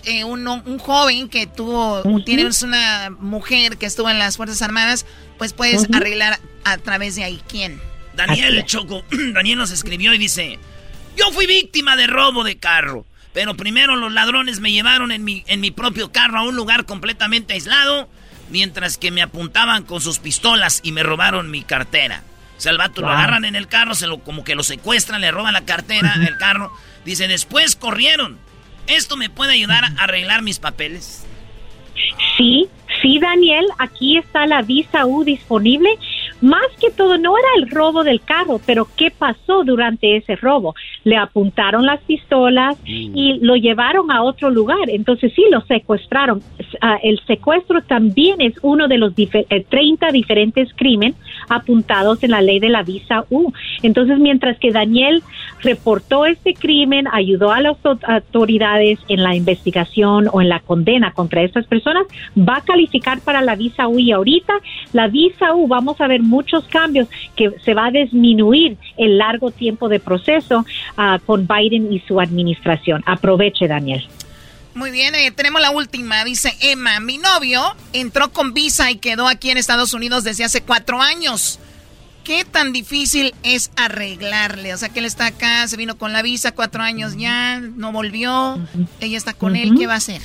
[0.05, 5.05] eh, un, joven que tuvo, tienes una mujer que estuvo en las Fuerzas Armadas,
[5.37, 7.41] pues puedes arreglar a través de ahí.
[7.47, 7.79] ¿Quién?
[8.15, 10.59] Daniel Choco, Daniel nos escribió y dice,
[11.15, 15.43] yo fui víctima de robo de carro, pero primero los ladrones me llevaron en mi,
[15.47, 18.09] en mi propio carro a un lugar completamente aislado,
[18.49, 22.23] mientras que me apuntaban con sus pistolas y me robaron mi cartera.
[22.57, 25.29] O sea, vato lo agarran en el carro, se lo, como que lo secuestran, le
[25.29, 26.73] roban la cartera, el carro.
[27.05, 28.39] Dice, después corrieron
[28.87, 31.25] ¿Esto me puede ayudar a arreglar mis papeles?
[32.37, 32.67] Sí,
[33.01, 35.89] sí, Daniel, aquí está la visa U disponible.
[36.41, 40.75] Más que todo no era el robo del carro, pero ¿qué pasó durante ese robo?
[41.03, 44.89] Le apuntaron las pistolas y lo llevaron a otro lugar.
[44.89, 46.41] Entonces sí, lo secuestraron.
[46.81, 51.15] Ah, el secuestro también es uno de los 30 eh, diferentes crímenes
[51.49, 53.51] apuntados en la ley de la visa U.
[53.81, 55.23] Entonces, mientras que Daniel
[55.61, 61.41] reportó este crimen, ayudó a las autoridades en la investigación o en la condena contra
[61.41, 62.05] estas personas,
[62.37, 64.53] va a calificar para la visa U y ahorita
[64.93, 69.51] la visa U vamos a ver muchos cambios que se va a disminuir el largo
[69.51, 73.03] tiempo de proceso ah, con Biden y su administración.
[73.05, 74.07] Aproveche, Daniel.
[74.77, 76.23] Muy bien, eh, tenemos la última.
[76.23, 80.61] Dice Emma, mi novio entró con visa y quedó aquí en Estados Unidos desde hace
[80.61, 81.59] cuatro años.
[82.23, 84.73] ¿Qué tan difícil es arreglarle?
[84.73, 87.91] O sea, que él está acá, se vino con la visa cuatro años ya, no
[87.91, 88.59] volvió,
[88.99, 90.21] ella está con él, ¿qué va a hacer?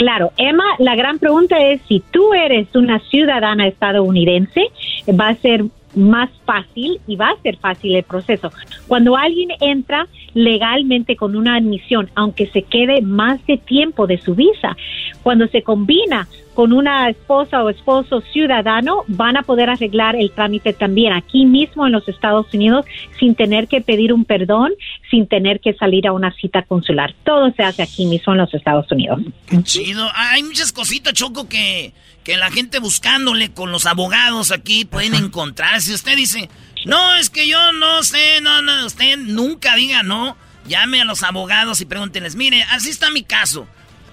[0.00, 4.68] Claro, Emma, la gran pregunta es si tú eres una ciudadana estadounidense,
[5.08, 8.50] va a ser más fácil y va a ser fácil el proceso.
[8.88, 14.34] Cuando alguien entra legalmente con una admisión, aunque se quede más de tiempo de su
[14.34, 14.74] visa,
[15.22, 20.72] cuando se combina con una esposa o esposo ciudadano, van a poder arreglar el trámite
[20.72, 22.84] también aquí mismo en los Estados Unidos
[23.18, 24.72] sin tener que pedir un perdón,
[25.10, 27.14] sin tener que salir a una cita consular.
[27.24, 29.20] Todo se hace aquí mismo en los Estados Unidos.
[29.46, 30.06] Qué chido.
[30.14, 31.92] Hay muchas cositas, Choco, que,
[32.24, 35.80] que la gente buscándole con los abogados aquí pueden encontrar.
[35.80, 36.50] Si usted dice,
[36.84, 40.36] no, es que yo no sé, no, no, usted nunca diga no.
[40.66, 43.66] Llame a los abogados y pregúntenles, mire, así está mi caso.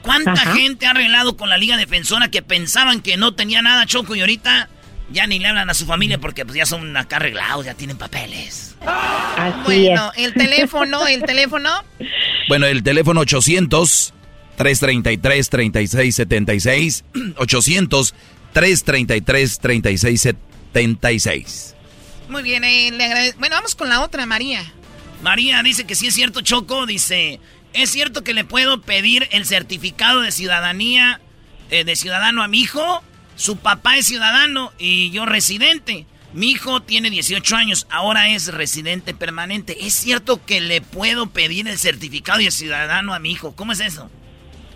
[0.08, 4.16] ¿Cuánta gente ha arreglado con la Liga Defensora que pensaban que no tenía nada Choco
[4.16, 4.70] y ahorita
[5.12, 7.98] ya ni le hablan a su familia porque pues ya son acá arreglados, ya tienen
[7.98, 8.78] papeles?
[9.66, 11.84] bueno, el teléfono, el teléfono.
[12.48, 14.14] Bueno, el teléfono 800
[14.56, 17.04] 333 3676
[17.38, 18.16] 800
[18.54, 21.76] 333 3676.
[22.30, 24.64] Muy bien, eh, le Bueno, vamos con la otra, María.
[25.22, 27.42] María dice que sí es cierto, Choco, dice,
[27.78, 31.22] ¿Es cierto que le puedo pedir el certificado de ciudadanía
[31.70, 33.04] eh, de ciudadano a mi hijo?
[33.36, 36.08] Su papá es ciudadano y yo residente.
[36.34, 39.86] Mi hijo tiene 18 años, ahora es residente permanente.
[39.86, 43.56] ¿Es cierto que le puedo pedir el certificado de ciudadano a mi hijo?
[43.56, 44.10] ¿Cómo es eso?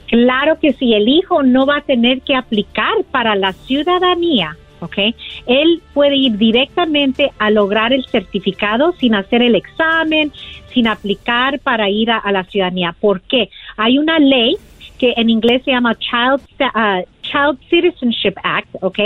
[0.08, 4.98] Claro que sí, el hijo no va a tener que aplicar para la ciudadanía ¿ok?
[5.46, 10.32] Él puede ir directamente a lograr el certificado sin hacer el examen,
[10.74, 12.96] sin aplicar para ir a, la ciudadanía.
[13.00, 13.50] ¿Por qué?
[13.78, 14.58] Hay una ley
[14.98, 19.00] que en inglés se llama Child, uh, Child Citizenship Act, ¿ok?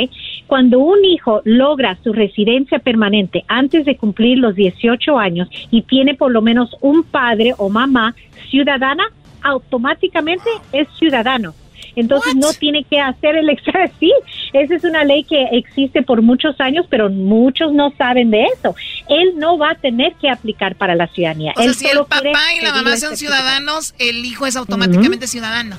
[0.47, 6.15] Cuando un hijo logra su residencia permanente antes de cumplir los 18 años y tiene
[6.15, 8.13] por lo menos un padre o mamá
[8.49, 9.05] ciudadana,
[9.41, 11.53] automáticamente es ciudadano.
[11.95, 13.91] Entonces no tiene que hacer el examen.
[13.99, 14.11] Sí,
[14.53, 18.75] esa es una ley que existe por muchos años, pero muchos no saben de eso.
[19.09, 21.53] Él no va a tener que aplicar para la ciudadanía.
[21.55, 25.77] O sea, si el papá y la mamá son ciudadanos, el hijo es automáticamente ciudadano.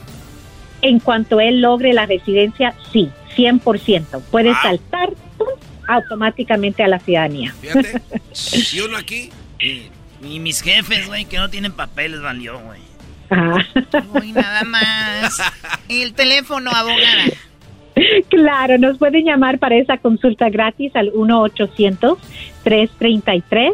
[0.82, 4.22] En cuanto él logre la residencia, sí, 100%.
[4.30, 5.10] Puede saltar
[5.88, 7.54] automáticamente a la ciudadanía.
[7.60, 8.00] Fíjate,
[8.72, 9.30] y uno aquí...
[9.60, 9.90] Y,
[10.40, 12.80] mis jefes, güey, que no tienen papeles, valió, güey.
[13.30, 13.58] Ah.
[14.34, 15.40] nada más.
[15.88, 17.24] El teléfono, abogada.
[18.28, 23.72] Claro, nos pueden llamar para esa consulta gratis al 1-800-333.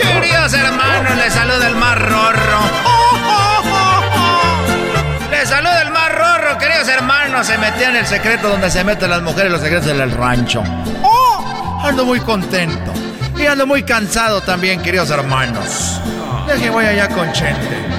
[0.00, 2.60] Queridos hermanos, les saluda el más rorro.
[5.30, 7.46] Les saluda el más rorro, queridos hermanos.
[7.46, 10.62] Se metió en el secreto donde se meten las mujeres, los secretos del rancho.
[11.02, 11.80] ¡Oh!
[11.84, 12.92] Ando muy contento.
[13.36, 16.00] Y ando muy cansado también, queridos hermanos.
[16.46, 17.91] Deje voy allá con Chente.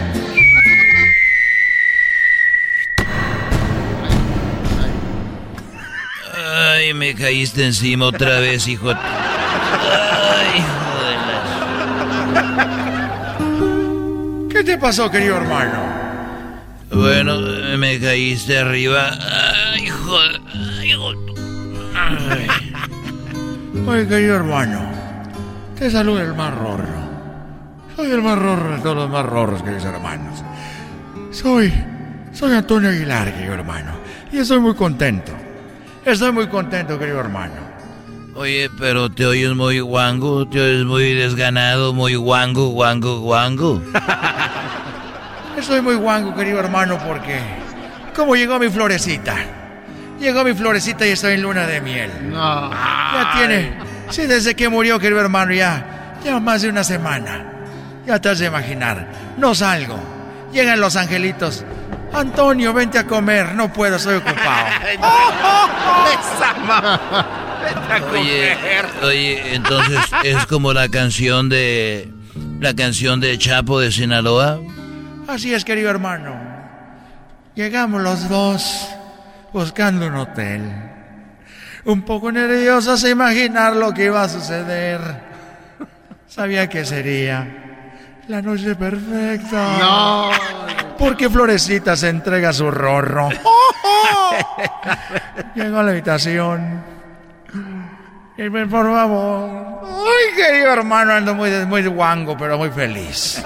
[6.84, 8.89] Ay, me caíste encima otra vez, hijo.
[8.89, 8.98] Ay,
[10.58, 10.98] hijo
[14.50, 15.82] de ¿Qué te pasó, querido hermano?
[16.91, 17.39] Bueno,
[17.78, 19.12] me caíste arriba.
[19.74, 20.17] Ay, hijo.
[20.78, 21.13] Ay, hijo.
[21.96, 22.48] Ay.
[23.88, 24.82] Oye, querido hermano,
[25.80, 27.02] te saluda el más rorro.
[27.96, 30.43] Soy el más rorro de todos los más rorros, queridos hermanos.
[31.32, 31.74] Soy,
[32.34, 33.93] soy Antonio Aguilar, querido hermano,
[34.34, 35.43] y estoy muy contento.
[36.06, 37.54] Estoy muy contento, querido hermano.
[38.36, 43.82] Oye, pero te oyes muy guango, te oyes muy desganado, muy guango, guango, guango.
[45.58, 47.39] Estoy muy guango, querido hermano, porque
[48.16, 49.36] como llegó mi florecita.
[50.20, 52.12] Llegó mi florecita y estoy en luna de miel.
[52.30, 52.72] No.
[52.72, 53.74] Ya tiene.
[54.10, 56.18] Sí, desde que murió, querido hermano, ya.
[56.24, 57.46] Ya más de una semana.
[58.06, 59.08] Ya te has de imaginar.
[59.38, 60.00] No salgo.
[60.52, 61.63] Llegan los angelitos.
[62.13, 63.56] Antonio, vente a comer.
[63.56, 64.67] No puedo, estoy ocupado.
[68.13, 68.58] oye,
[69.04, 72.12] oye, entonces es como la canción de.
[72.60, 74.60] La canción de Chapo de Sinaloa.
[75.28, 76.36] Así es, querido hermano.
[77.56, 78.88] Llegamos los dos
[79.52, 80.62] buscando un hotel.
[81.86, 85.02] Un poco nerviosos a imaginar lo que iba a suceder.
[86.28, 87.47] Sabía que sería
[88.28, 89.78] la noche perfecta.
[89.80, 90.83] No.
[91.04, 93.28] Porque Florecita se entrega su rorro.
[95.56, 96.82] Llegó a la habitación.
[98.38, 99.82] Y por favor.
[99.84, 103.44] Ay, querido hermano, ando muy, muy guango, pero muy feliz.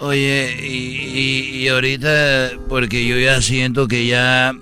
[0.00, 4.52] Oye, y, y, ahorita, porque yo ya siento que ya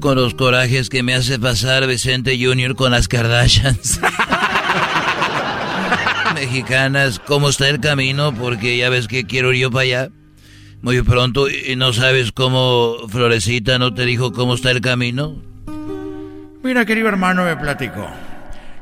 [0.00, 4.00] con los corajes que me hace pasar Vicente Junior con las Kardashians
[6.40, 8.34] mexicanas, ¿cómo está el camino?
[8.34, 10.08] Porque ya ves que quiero ir yo para allá
[10.82, 15.36] muy pronto y no sabes cómo Florecita no te dijo cómo está el camino.
[16.62, 18.08] Mira, querido hermano, me platicó.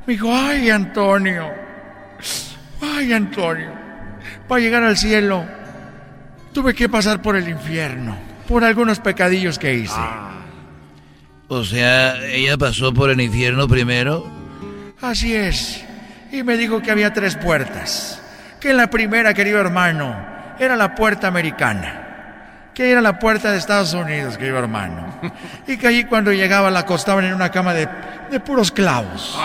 [0.07, 1.49] Me dijo, ay, Antonio,
[2.81, 3.88] ay, Antonio
[4.49, 5.44] para llegar al cielo,
[6.53, 8.16] tuve que pasar por el infierno,
[8.49, 10.01] por algunos pecadillos que hice.
[11.49, 14.27] O sea, ella pasó por el infierno primero.
[15.01, 15.85] Así es.
[16.30, 18.20] Y me dijo que había tres puertas.
[18.60, 20.16] Que la primera, querido hermano,
[20.58, 22.04] era la puerta americana.
[22.74, 25.20] Que era la puerta de Estados Unidos, querido hermano.
[25.66, 27.88] Y que allí cuando llegaba la acostaban en una cama de,
[28.30, 29.38] de puros clavos.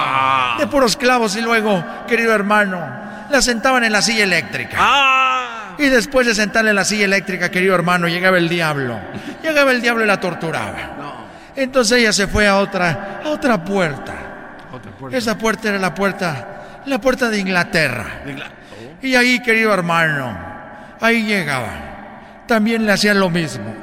[0.59, 2.79] De puros clavos y luego, querido hermano,
[3.29, 4.77] la sentaban en la silla eléctrica.
[4.79, 5.75] Ah.
[5.77, 8.99] Y después de sentarle en la silla eléctrica, querido hermano, llegaba el diablo.
[9.41, 10.75] Llegaba el diablo y la torturaba.
[11.55, 14.13] Entonces ella se fue a otra, a otra puerta.
[15.11, 16.52] Esa puerta era la puerta,
[16.85, 18.23] la puerta de Inglaterra.
[19.01, 20.37] Y ahí, querido hermano,
[20.99, 22.43] ahí llegaba.
[22.47, 23.73] También le hacían lo mismo.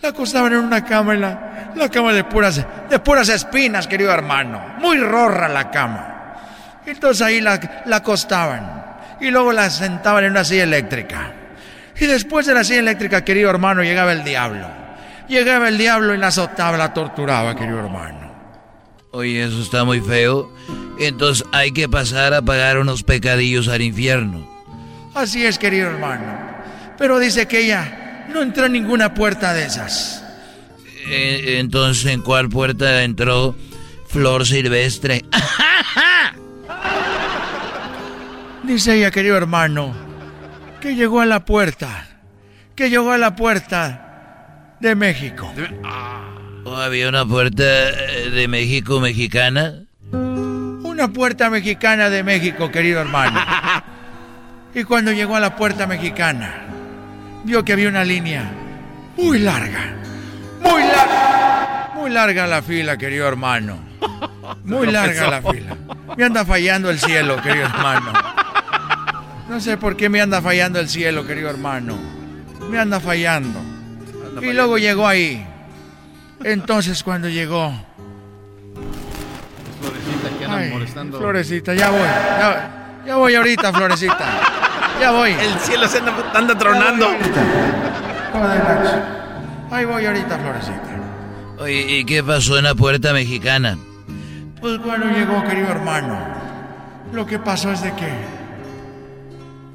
[0.00, 4.12] La acostaban en una cama, en la, la cama de puras, de puras espinas, querido
[4.12, 4.76] hermano.
[4.78, 6.34] Muy rorra la cama.
[6.86, 8.84] Entonces ahí la, la acostaban
[9.20, 11.32] y luego la sentaban en una silla eléctrica.
[11.98, 14.66] Y después de la silla eléctrica, querido hermano, llegaba el diablo.
[15.28, 18.32] Llegaba el diablo y la azotaba, la torturaba, querido hermano.
[19.12, 20.52] Oye, eso está muy feo.
[20.98, 24.46] Entonces hay que pasar a pagar unos pecadillos al infierno.
[25.14, 26.24] Así es, querido hermano.
[26.98, 30.22] Pero dice que ella no entró en ninguna puerta de esas.
[31.08, 33.54] Eh, entonces, ¿en cuál puerta entró
[34.08, 35.24] Flor Silvestre?
[38.64, 39.94] Dice ella, querido hermano,
[40.80, 42.08] que llegó a la puerta,
[42.74, 45.52] que llegó a la puerta de México.
[46.64, 49.85] ¿O había una puerta eh, de México mexicana?
[50.96, 53.38] Una puerta mexicana de México, querido hermano.
[54.74, 56.64] Y cuando llegó a la puerta mexicana,
[57.44, 58.50] vio que había una línea
[59.14, 59.94] muy larga,
[60.60, 63.78] muy larga, muy larga la fila, querido hermano.
[64.64, 65.76] Muy larga la fila.
[66.16, 68.12] Me anda fallando el cielo, querido hermano.
[69.48, 71.98] No sé por qué me anda fallando el cielo, querido hermano.
[72.70, 73.60] Me anda fallando.
[74.40, 75.46] y luego llegó ahí.
[76.42, 77.74] Entonces cuando llegó...
[80.56, 81.18] Florecita que anda Ay, molestando.
[81.18, 82.00] Florecita, ya voy.
[82.00, 82.70] Ya,
[83.06, 84.24] ya voy ahorita, Florecita.
[85.00, 85.30] Ya voy.
[85.32, 87.08] El cielo se anda, anda tronando.
[89.70, 90.82] Ahí voy ahorita, Florecita.
[91.58, 93.76] Oye, ¿y qué pasó en la puerta mexicana?
[94.60, 96.18] Pues cuando llegó, querido hermano,
[97.12, 98.08] lo que pasó es de que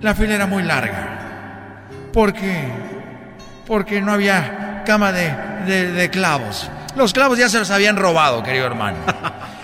[0.02, 1.88] la fila era muy larga.
[2.14, 2.68] ¿Por qué?
[3.68, 5.34] Porque no había cama de,
[5.66, 6.70] de- de clavos.
[6.96, 8.98] Los clavos ya se los habían robado, querido hermano.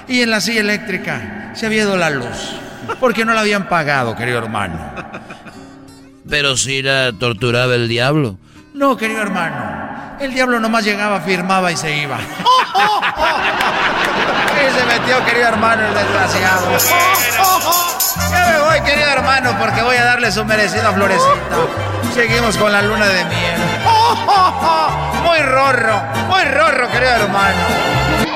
[0.07, 2.55] y en la silla eléctrica se había ido la luz.
[2.99, 4.79] Porque no la habían pagado, querido hermano.
[6.29, 8.37] Pero si la torturaba el diablo.
[8.73, 10.15] No, querido hermano.
[10.19, 12.17] El diablo nomás llegaba, firmaba y se iba.
[14.57, 16.67] y se metió, querido hermano, el desgraciado.
[18.31, 21.55] Ya me voy, querido hermano, porque voy a darle su merecida florecita.
[22.13, 23.61] Seguimos con la luna de miel.
[25.23, 28.26] Muy rorro, muy rorro, querido hermano.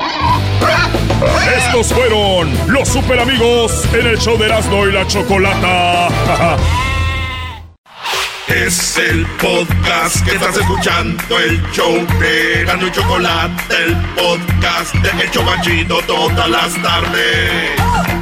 [1.56, 6.08] Estos fueron los super amigos en el show de Erasmo y la Chocolata.
[8.48, 15.24] Es el podcast que estás escuchando, el show de Erasmo y Chocolata, el podcast de
[15.24, 18.21] Hecho Machito todas las tardes.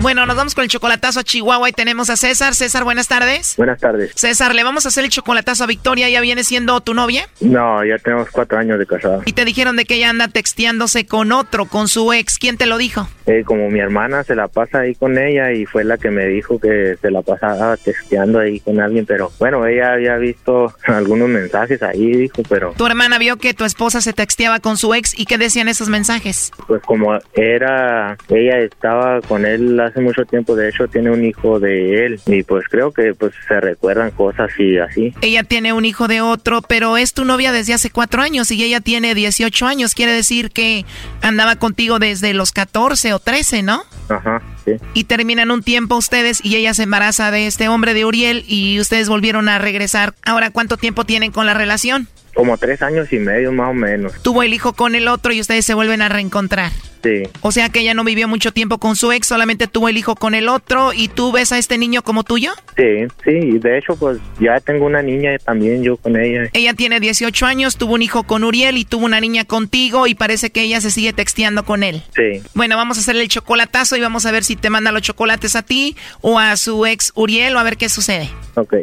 [0.00, 2.54] Bueno, nos vamos con el chocolatazo a Chihuahua y tenemos a César.
[2.54, 3.54] César, buenas tardes.
[3.58, 4.12] Buenas tardes.
[4.14, 6.08] César, ¿le vamos a hacer el chocolatazo a Victoria?
[6.08, 7.28] ¿Ya viene siendo tu novia?
[7.40, 9.20] No, ya tenemos cuatro años de casada.
[9.26, 12.38] Y te dijeron de que ella anda texteándose con otro, con su ex.
[12.38, 13.08] ¿Quién te lo dijo?
[13.26, 16.26] Eh, como mi hermana se la pasa ahí con ella y fue la que me
[16.26, 21.28] dijo que se la pasaba texteando ahí con alguien, pero bueno, ella había visto algunos
[21.28, 22.72] mensajes ahí, dijo, pero...
[22.72, 25.90] Tu hermana vio que tu esposa se texteaba con su ex y qué decían esos
[25.90, 26.50] mensajes.
[26.66, 31.60] Pues como era, ella estaba con él hace mucho tiempo, de hecho tiene un hijo
[31.60, 35.14] de él y pues creo que pues se recuerdan cosas y así.
[35.20, 38.62] Ella tiene un hijo de otro, pero es tu novia desde hace cuatro años y
[38.62, 40.84] ella tiene 18 años, quiere decir que
[41.22, 43.82] andaba contigo desde los 14 o 13, ¿no?
[44.08, 44.72] Ajá, sí.
[44.94, 48.80] Y terminan un tiempo ustedes y ella se embaraza de este hombre de Uriel y
[48.80, 50.14] ustedes volvieron a regresar.
[50.24, 52.08] Ahora, ¿cuánto tiempo tienen con la relación?
[52.34, 54.12] Como tres años y medio más o menos.
[54.22, 56.72] Tuvo el hijo con el otro y ustedes se vuelven a reencontrar.
[57.02, 57.22] Sí.
[57.40, 60.16] O sea que ella no vivió mucho tiempo con su ex, solamente tuvo el hijo
[60.16, 62.52] con el otro y tú ves a este niño como tuyo.
[62.76, 66.50] Sí, sí, y de hecho pues ya tengo una niña también yo con ella.
[66.52, 70.14] Ella tiene 18 años, tuvo un hijo con Uriel y tuvo una niña contigo y
[70.14, 72.02] parece que ella se sigue texteando con él.
[72.14, 72.42] Sí.
[72.54, 75.56] Bueno, vamos a hacerle el chocolatazo y vamos a ver si te manda los chocolates
[75.56, 78.28] a ti o a su ex Uriel o a ver qué sucede.
[78.54, 78.74] Ok.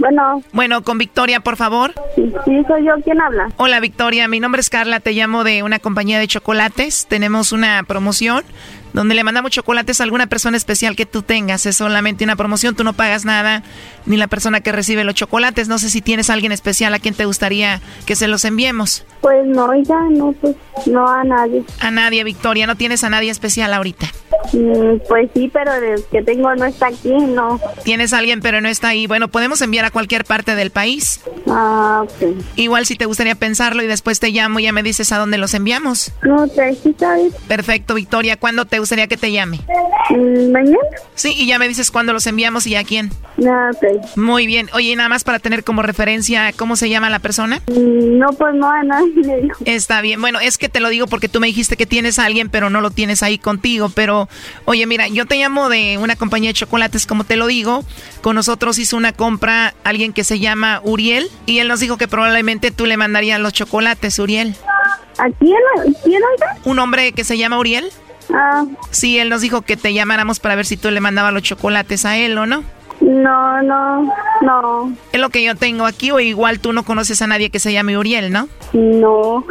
[0.00, 0.42] Bueno.
[0.52, 1.92] Bueno, con Victoria, por favor.
[2.16, 2.94] Sí, sí, soy yo.
[3.04, 3.48] ¿Quién habla?
[3.58, 4.26] Hola, Victoria.
[4.28, 4.98] Mi nombre es Carla.
[5.00, 7.06] Te llamo de una compañía de chocolates.
[7.06, 8.42] Tenemos una promoción
[8.92, 11.66] donde le mandamos chocolates a alguna persona especial que tú tengas.
[11.66, 12.74] Es solamente una promoción.
[12.74, 13.62] Tú no pagas nada,
[14.06, 15.68] ni la persona que recibe los chocolates.
[15.68, 19.04] No sé si tienes a alguien especial a quien te gustaría que se los enviemos.
[19.20, 21.62] Pues no, ya no, pues no a nadie.
[21.80, 22.66] A nadie, Victoria.
[22.66, 24.06] No tienes a nadie especial ahorita.
[24.52, 27.60] Mm, pues sí, pero el que tengo no está aquí, no.
[27.84, 29.06] Tienes a alguien, pero no está ahí.
[29.06, 31.20] Bueno, podemos enviar a cualquier parte del país.
[31.46, 32.36] Ah, ok.
[32.56, 35.38] Igual si te gustaría pensarlo y después te llamo y ya me dices a dónde
[35.38, 36.12] los enviamos.
[36.22, 36.76] No, te.
[37.48, 38.36] Perfecto, Victoria.
[38.36, 39.60] ¿Cuándo te gustaría que te llame?
[40.10, 40.78] Mm, ¿Mañana?
[41.14, 43.10] Sí, y ya me dices cuándo los enviamos y a quién.
[43.46, 44.16] Ah, ok.
[44.16, 44.68] Muy bien.
[44.72, 47.60] Oye, nada más para tener como referencia, ¿cómo se llama la persona?
[47.68, 49.48] Mm, no, pues no a nadie le.
[49.64, 50.20] Está bien.
[50.20, 52.70] Bueno, es que te lo digo porque tú me dijiste que tienes a alguien, pero
[52.70, 53.90] no lo tienes ahí contigo.
[53.94, 54.28] Pero,
[54.64, 57.84] oye, mira, yo te llamo de una compañía de chocolates, como te lo digo.
[58.20, 62.08] Con nosotros hizo una compra alguien que se llama Uriel y él nos dijo que
[62.08, 64.54] probablemente tú le mandarías los chocolates, Uriel.
[65.18, 65.58] ¿A quién?
[66.02, 66.56] ¿Quién oiga?
[66.64, 67.90] ¿Un hombre que se llama Uriel?
[68.34, 71.42] Ah, Sí, él nos dijo que te llamáramos para ver si tú le mandabas los
[71.42, 72.62] chocolates a él o no.
[73.00, 77.26] No, no, no, Es lo que yo tengo aquí, o igual tú no conoces a
[77.26, 78.48] nadie que se llame Uriel, ¿no?
[78.72, 79.44] no.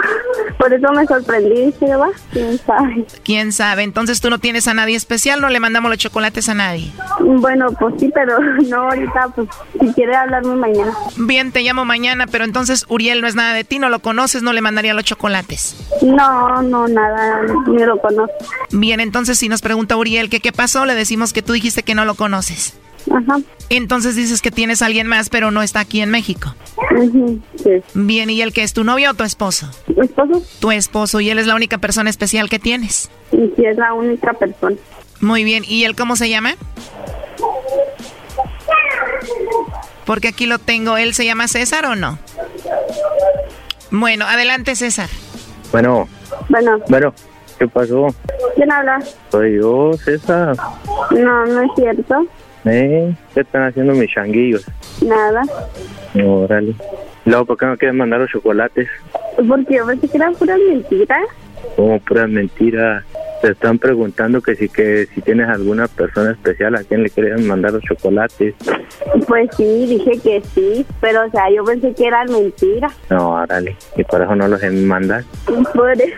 [0.58, 3.06] Por eso me sorprendí, va, quién sabe.
[3.24, 3.84] ¿Quién sabe?
[3.84, 6.92] Entonces tú no tienes a nadie especial, no le mandamos los chocolates a nadie.
[7.20, 8.38] Bueno, pues sí, pero
[8.68, 9.48] no ahorita, pues
[9.80, 10.94] si quiere hablarme mañana.
[11.18, 14.44] Bien, te llamo mañana, pero entonces Uriel no es nada de ti, no lo conoces,
[14.44, 15.76] no le mandaría los chocolates.
[16.02, 18.34] No, no, nada, ni lo conozco.
[18.72, 21.96] Bien, entonces si nos pregunta Uriel que qué pasó, le decimos que tú dijiste que
[21.96, 22.78] no lo conoces.
[23.12, 23.40] Ajá.
[23.70, 26.54] Entonces dices que tienes a alguien más, pero no está aquí en México.
[26.98, 27.82] Ujú, sí.
[27.94, 29.70] Bien, ¿y él que es tu novio o tu esposo?
[29.88, 30.42] ¿Mi esposo?
[30.60, 33.10] Tu esposo, y él es la única persona especial que tienes.
[33.32, 34.76] Y sí es la única persona.
[35.22, 36.56] Muy bien, ¿y él cómo se llama?
[40.06, 42.18] Porque aquí lo tengo, ¿él se llama César o no?
[43.92, 45.10] Bueno, adelante César.
[45.72, 46.08] Bueno,
[46.48, 47.14] Bueno, bueno,
[47.60, 48.08] ¿qué pasó?
[48.56, 49.00] ¿quién habla?
[49.32, 50.56] Soy yo, César.
[51.12, 52.26] No, no es cierto.
[52.66, 53.14] ¿Eh?
[53.34, 54.66] ¿Qué están haciendo mis changuillos?
[55.02, 55.44] Nada.
[56.24, 56.76] Órale.
[57.26, 58.90] No, ¿por qué no quieres mandar los chocolates?
[59.48, 61.24] Porque yo pensé que eran puras mentiras.
[61.76, 63.04] Como pura mentira.
[63.42, 67.42] Te están preguntando que si que si tienes alguna persona especial a quien le quieres
[67.46, 68.56] mandar los chocolates.
[69.28, 72.94] Pues sí, dije que sí, pero o sea, yo pensé que eran mentiras.
[73.10, 73.76] No, órale.
[73.96, 75.26] Y por eso no los mandas.
[75.46, 76.12] Por eso,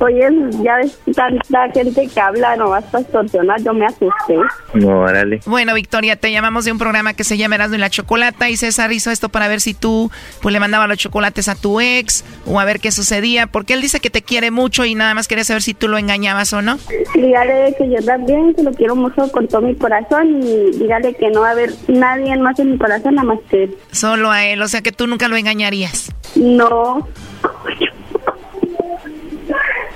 [0.00, 0.28] oye,
[0.62, 4.36] ya ves tanta gente que habla nomás para extorsionar, yo me asusté.
[4.74, 5.40] No, órale.
[5.46, 8.56] Bueno, Victoria, te llamamos de un programa que se llama Erasmo y la Chocolata y
[8.56, 10.10] César hizo esto para ver si tú
[10.40, 13.82] pues le mandabas los chocolates a tu ex o a ver qué sucedía, porque él
[13.82, 16.62] dice que te quiere mucho y nada más quería saber si tú lo engañabas o
[16.62, 16.78] no.
[17.14, 21.30] Dígale que yo también, que lo quiero mucho con todo mi corazón y dígale que
[21.30, 23.76] no va a haber nadie más en mi corazón nada más que él.
[23.90, 26.12] Solo a él, o sea que tú nunca lo engañarías.
[26.36, 27.06] No.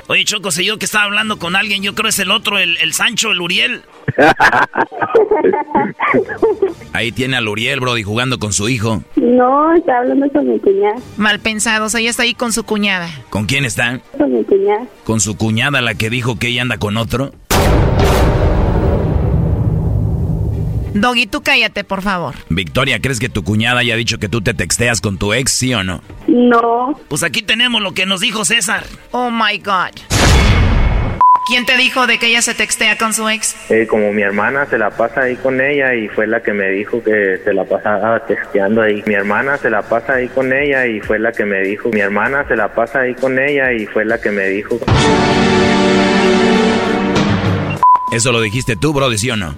[0.08, 2.76] Oye, Choco, sé yo que estaba hablando con alguien, yo creo es el otro, el,
[2.78, 3.82] el Sancho, el Uriel.
[6.92, 9.02] Ahí tiene al Uriel, Brody, jugando con su hijo.
[9.16, 10.96] No, está hablando con mi cuñada.
[11.16, 13.10] Mal pensados, ella está ahí con su cuñada.
[13.30, 14.00] ¿Con quién está?
[14.16, 14.86] Con mi cuñada.
[15.04, 17.32] ¿Con su cuñada, la que dijo que ella anda con otro?
[21.00, 22.34] Doggy, tú cállate, por favor.
[22.48, 25.74] Victoria, ¿crees que tu cuñada haya dicho que tú te texteas con tu ex, sí
[25.74, 26.00] o no?
[26.26, 26.98] No.
[27.08, 28.84] Pues aquí tenemos lo que nos dijo César.
[29.10, 29.90] Oh my God.
[31.48, 33.54] ¿Quién te dijo de que ella se textea con su ex?
[33.70, 36.70] Eh, como mi hermana se la pasa ahí con ella y fue la que me
[36.70, 39.02] dijo que se la pasaba texteando ahí.
[39.06, 41.90] Mi hermana se la pasa ahí con ella y fue la que me dijo.
[41.90, 44.80] Mi hermana se la pasa ahí con ella y fue la que me dijo.
[48.12, 49.54] ¿Eso lo dijiste tú, Brody, sí o no?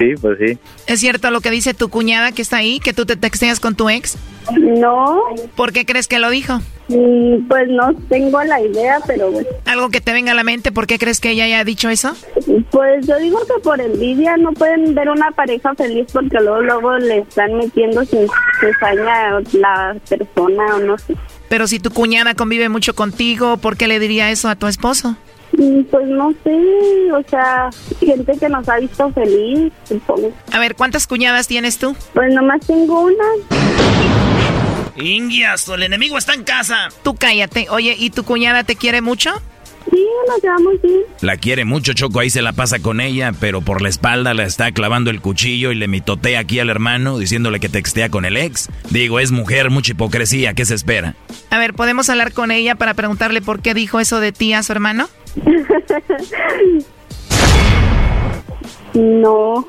[0.00, 0.58] Sí, pues sí.
[0.86, 3.74] ¿Es cierto lo que dice tu cuñada que está ahí, que tú te texteas con
[3.74, 4.16] tu ex?
[4.58, 5.20] No.
[5.54, 6.58] ¿Por qué crees que lo dijo?
[6.88, 9.46] Mm, Pues no tengo la idea, pero bueno.
[9.66, 12.16] Algo que te venga a la mente, ¿por qué crees que ella haya dicho eso?
[12.70, 16.96] Pues yo digo que por envidia no pueden ver una pareja feliz porque luego luego
[16.96, 18.26] le están metiendo sin
[18.58, 21.14] cizaña la persona o no sé.
[21.50, 25.16] Pero si tu cuñada convive mucho contigo, ¿por qué le diría eso a tu esposo?
[25.60, 27.68] Mm, Pues no sé, o sea,
[28.00, 30.32] gente que nos ha visto feliz, supongo.
[30.52, 31.94] A ver, ¿cuántas cuñadas tienes tú?
[32.14, 33.24] Pues nomás tengo una.
[34.96, 36.88] Ingias, el enemigo está en casa.
[37.02, 37.66] Tú cállate.
[37.70, 39.30] Oye, ¿y tu cuñada te quiere mucho?
[39.90, 41.00] Sí, nos llevamos bien.
[41.20, 44.44] La quiere mucho, Choco, ahí se la pasa con ella, pero por la espalda le
[44.44, 48.36] está clavando el cuchillo y le mitotea aquí al hermano diciéndole que textea con el
[48.36, 48.68] ex.
[48.90, 51.16] Digo, es mujer, mucha hipocresía, ¿qué se espera?
[51.50, 54.62] A ver, ¿podemos hablar con ella para preguntarle por qué dijo eso de ti a
[54.62, 55.08] su hermano?
[58.94, 59.66] no.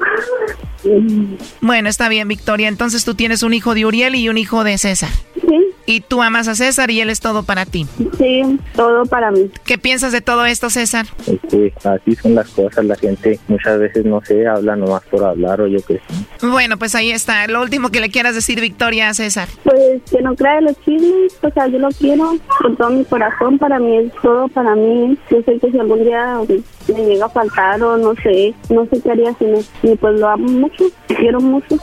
[1.61, 2.67] Bueno, está bien, Victoria.
[2.67, 5.09] Entonces tú tienes un hijo de Uriel y un hijo de César.
[5.51, 5.67] Sí.
[5.85, 7.85] Y tú amas a César y él es todo para ti.
[8.17, 9.51] Sí, todo para mí.
[9.65, 11.07] ¿Qué piensas de todo esto, César?
[11.27, 15.59] Este, así son las cosas, la gente muchas veces no sé, habla nomás por hablar
[15.59, 16.47] o yo qué sé.
[16.47, 17.47] Bueno, pues ahí está.
[17.47, 19.49] Lo último que le quieras decir, Victoria, a César.
[19.65, 22.31] Pues que no crea los chismes, o sea, yo lo quiero
[22.61, 25.17] con todo mi corazón, para mí es todo para mí.
[25.29, 26.39] Yo sé que si algún día
[26.87, 29.65] me llega a faltar o no sé, no sé qué haría sin él.
[29.83, 31.77] Y pues lo amo mucho, quiero mucho.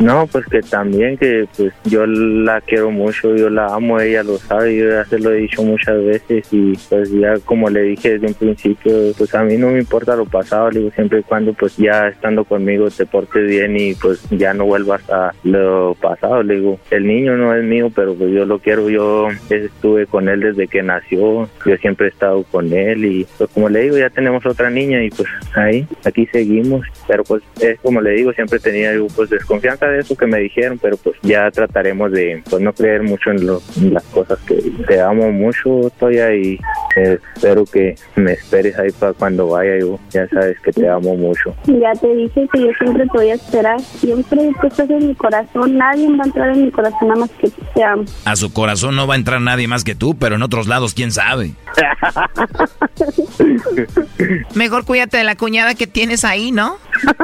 [0.00, 4.38] No, pues que también que pues yo la quiero mucho, yo la amo, ella lo
[4.38, 8.12] sabe, yo ya se lo he dicho muchas veces y pues ya como le dije
[8.12, 11.22] desde un principio, pues a mí no me importa lo pasado, le digo siempre y
[11.22, 15.96] cuando pues ya estando conmigo te portes bien y pues ya no vuelvas a lo
[16.00, 20.06] pasado, le digo, el niño no es mío, pero pues yo lo quiero, yo estuve
[20.06, 23.80] con él desde que nació, yo siempre he estado con él y pues como le
[23.80, 28.12] digo, ya tenemos otra niña y pues ahí, aquí seguimos, pero pues es como le
[28.12, 32.12] digo, siempre tenía yo, pues desconfianza de eso que me dijeron, pero pues ya trataremos
[32.12, 34.54] de pues no creer mucho en, lo- en las cosas que
[34.86, 36.58] te amo mucho, Toya, y
[36.96, 41.14] eh, espero que me esperes ahí para cuando vaya yo, ya sabes que te amo
[41.16, 41.54] mucho.
[41.66, 45.14] Ya te dije que yo siempre te voy a esperar, siempre tú estás en mi
[45.14, 48.04] corazón, nadie va a entrar en mi corazón nada más que tú te amo.
[48.24, 50.94] A su corazón no va a entrar nadie más que tú, pero en otros lados,
[50.94, 51.52] quién sabe.
[54.54, 56.76] Mejor cuídate de la cuñada que tienes ahí, ¿no?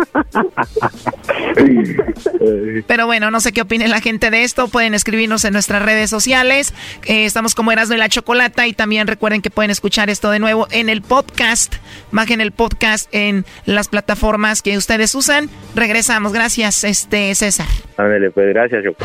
[2.86, 4.68] Pero bueno, no sé qué opine la gente de esto.
[4.68, 4.94] Pueden
[5.26, 6.72] en nuestras redes sociales.
[7.04, 8.66] Eh, estamos como Erasmo y la Chocolata.
[8.66, 11.74] Y también recuerden que pueden escuchar esto de nuevo en el podcast.
[12.12, 15.50] Bajen el podcast en las plataformas que ustedes usan.
[15.74, 16.32] Regresamos.
[16.32, 17.66] Gracias, este César.
[17.96, 19.04] Ándale, pues gracias, Choco.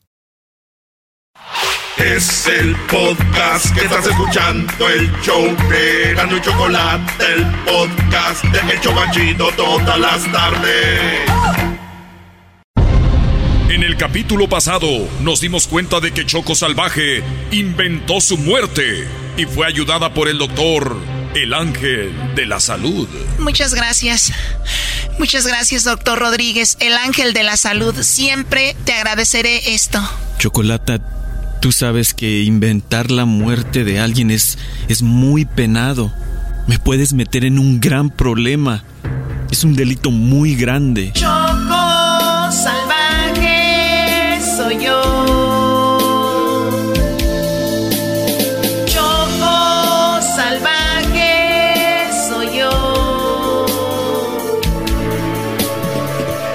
[1.97, 8.73] Es el podcast que estás escuchando, el show de Gano y Chocolate, el podcast de
[8.73, 11.29] El Chocachito todas las tardes.
[13.69, 14.87] En el capítulo pasado
[15.21, 20.37] nos dimos cuenta de que Choco Salvaje inventó su muerte y fue ayudada por el
[20.37, 20.97] doctor,
[21.35, 23.07] el ángel de la salud.
[23.37, 24.31] Muchas gracias.
[25.19, 27.95] Muchas gracias, doctor Rodríguez, el ángel de la salud.
[28.01, 30.01] Siempre te agradeceré esto.
[30.39, 30.99] Chocolata,
[31.61, 34.57] tú sabes que inventar la muerte de alguien es,
[34.89, 36.11] es muy penado.
[36.67, 38.83] Me puedes meter en un gran problema.
[39.51, 41.11] Es un delito muy grande.
[41.13, 45.97] Choco salvaje soy yo.
[48.87, 53.65] Choco salvaje soy yo.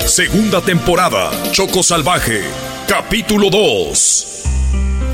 [0.07, 2.42] Segunda temporada, Choco Salvaje,
[2.88, 4.36] capítulo 2.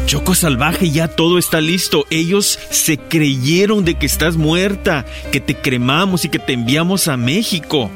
[0.07, 2.07] Choco Salvaje, ya todo está listo.
[2.11, 7.17] Ellos se creyeron de que estás muerta, que te cremamos y que te enviamos a
[7.17, 7.91] México.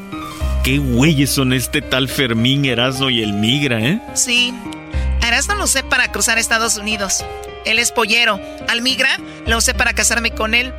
[0.62, 4.00] Qué güeyes son este tal Fermín, Erasmo y el Migra, ¿eh?
[4.14, 4.52] Sí,
[5.26, 7.24] Erasmo lo usé para cruzar Estados Unidos.
[7.64, 8.40] Él es pollero.
[8.68, 10.72] Al migra lo usé para casarme con él.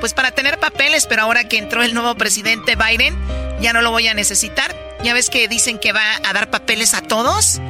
[0.00, 3.14] Pues para tener papeles, pero ahora que entró el nuevo presidente Biden,
[3.60, 4.74] ya no lo voy a necesitar.
[5.04, 7.60] Ya ves que dicen que va a dar papeles a todos.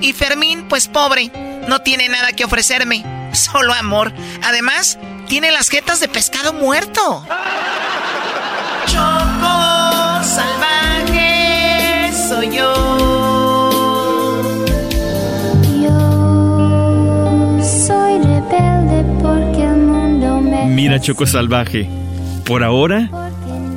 [0.00, 1.30] Y Fermín, pues pobre,
[1.68, 4.12] no tiene nada que ofrecerme, solo amor.
[4.42, 4.98] Además,
[5.28, 7.26] tiene las jetas de pescado muerto.
[8.86, 12.72] Choco salvaje soy yo.
[17.86, 20.66] Soy rebelde porque el mundo me...
[20.66, 21.88] Mira, Choco Salvaje,
[22.44, 23.08] por ahora,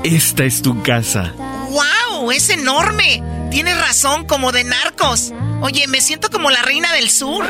[0.04, 1.34] esta es tu casa.
[1.70, 2.32] ¡Wow!
[2.32, 3.22] ¡Es enorme!
[3.56, 5.32] Tienes razón, como de narcos.
[5.62, 7.46] Oye, me siento como la reina del sur.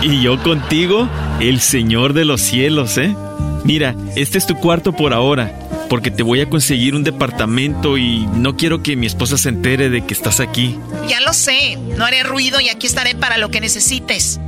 [0.00, 1.08] Y yo contigo,
[1.40, 3.16] el señor de los cielos, ¿eh?
[3.64, 5.52] Mira, este es tu cuarto por ahora,
[5.88, 9.90] porque te voy a conseguir un departamento y no quiero que mi esposa se entere
[9.90, 10.78] de que estás aquí.
[11.08, 14.38] Ya lo sé, no haré ruido y aquí estaré para lo que necesites.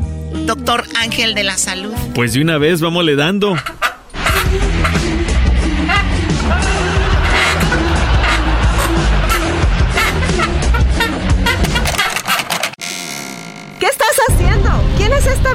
[0.47, 1.93] Doctor Ángel de la Salud.
[2.15, 3.57] Pues de una vez, vámonos dando.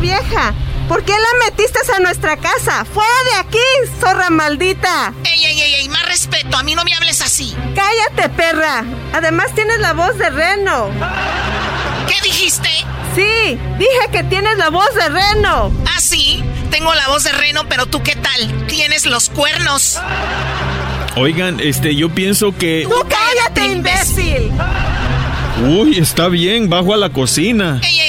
[0.06, 0.54] Vieja?
[0.88, 2.86] ¿Por qué la metiste a nuestra casa?
[2.86, 5.14] ¡Fuera de aquí, zorra maldita!
[5.24, 5.90] ¡Ey, ey, ey, ey!
[5.90, 7.56] Más respeto, a mí no me hables así.
[7.74, 8.84] ¡Cállate, perra!
[9.14, 10.90] Además tienes la voz de reno.
[12.08, 12.70] ¿Qué dijiste?
[13.16, 15.72] Sí, dije que tienes la voz de reno.
[15.88, 16.44] ¿Ah, sí?
[16.70, 18.68] Tengo la voz de reno, pero tú qué tal?
[18.68, 20.00] Tienes los cuernos.
[21.16, 22.88] Oigan, este, yo pienso que...
[22.88, 24.52] ¡Tú cállate, imbécil!
[25.64, 27.80] Uy, está bien, bajo a la cocina.
[27.82, 28.05] ¡Ey,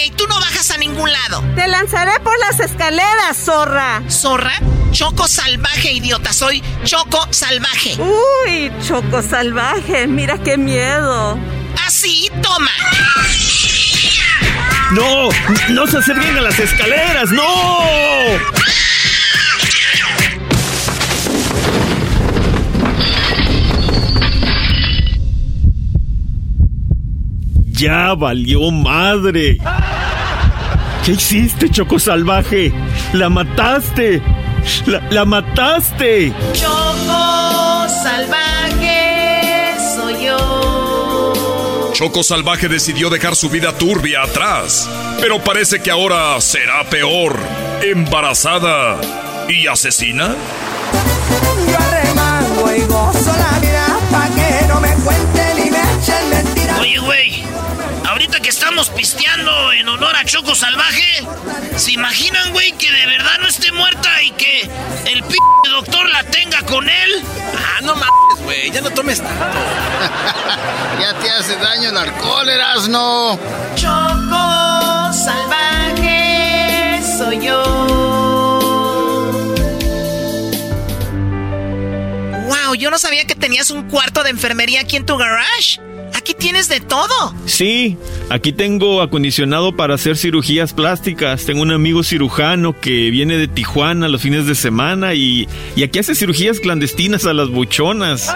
[1.54, 4.02] Te lanzaré por las escaleras, zorra.
[4.08, 4.52] ¿Zorra?
[4.92, 6.32] Choco salvaje, idiota.
[6.32, 7.96] Soy Choco salvaje.
[8.00, 10.06] Uy, Choco salvaje.
[10.06, 11.38] Mira qué miedo.
[11.86, 12.70] Así, toma.
[14.92, 15.28] ¡No!
[15.70, 17.30] ¡No se acerquen a las escaleras!
[17.30, 17.42] ¡No!
[27.72, 29.58] ¡Ya valió madre!
[31.06, 32.72] ¿Qué hiciste, Choco Salvaje?
[33.12, 34.20] ¡La mataste!
[34.86, 36.32] ¡La, mataste!
[36.52, 41.92] Choco Salvaje soy yo.
[41.92, 44.90] Choco Salvaje decidió dejar su vida turbia atrás,
[45.20, 47.38] pero parece que ahora será peor.
[47.82, 49.00] ¿Embarazada
[49.48, 50.34] y asesina?
[51.70, 56.80] Yo arremango y gozo la vida pa' que no me cuenten ni me echen mentiras.
[56.80, 57.44] Oye, güey
[58.26, 61.24] ahorita que estamos pisteando en honor a Choco Salvaje,
[61.76, 64.62] ¿se imaginan, güey, que de verdad no esté muerta y que
[65.12, 65.36] el p
[65.70, 67.22] doctor la tenga con él?
[67.54, 69.44] Ah, no mames, güey, ya no tomes tanto.
[71.00, 73.38] ya te hace daño el alcohol, Erasno.
[73.76, 77.62] Choco salvaje soy yo.
[82.46, 85.85] Wow, yo no sabía que tenías un cuarto de enfermería aquí en tu garage.
[86.26, 87.36] Aquí tienes de todo.
[87.44, 87.96] Sí,
[88.30, 91.44] aquí tengo acondicionado para hacer cirugías plásticas.
[91.44, 95.46] Tengo un amigo cirujano que viene de Tijuana los fines de semana y,
[95.76, 98.34] y aquí hace cirugías clandestinas a las buchonas.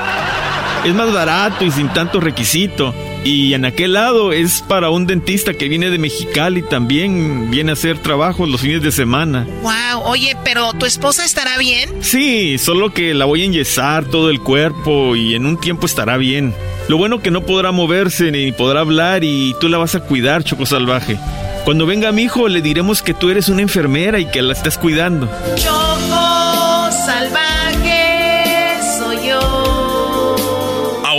[0.84, 2.94] Es más barato y sin tanto requisito.
[3.24, 7.74] Y en aquel lado es para un dentista que viene de Mexicali también viene a
[7.74, 9.46] hacer trabajo los fines de semana.
[9.62, 11.90] Wow, oye, pero ¿tu esposa estará bien?
[12.00, 16.16] Sí, solo que la voy a enyesar todo el cuerpo y en un tiempo estará
[16.16, 16.54] bien.
[16.88, 20.42] Lo bueno que no podrá moverse ni podrá hablar y tú la vas a cuidar,
[20.42, 21.18] Choco Salvaje.
[21.64, 24.78] Cuando venga mi hijo le diremos que tú eres una enfermera y que la estás
[24.78, 25.28] cuidando.
[25.56, 26.29] Choco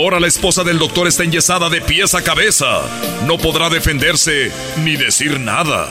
[0.02, 2.80] Ahora la esposa del doctor está enyesada de pies a cabeza.
[3.24, 4.50] No podrá defenderse
[4.82, 5.88] ni decir nada.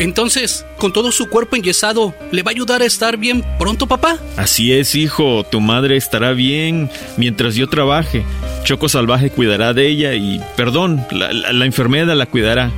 [0.00, 4.16] Entonces, con todo su cuerpo enyesado, ¿le va a ayudar a estar bien pronto, papá?
[4.36, 8.24] Así es, hijo, tu madre estará bien mientras yo trabaje.
[8.64, 12.72] Choco Salvaje cuidará de ella y, perdón, la, la- la enfermera la cuidará.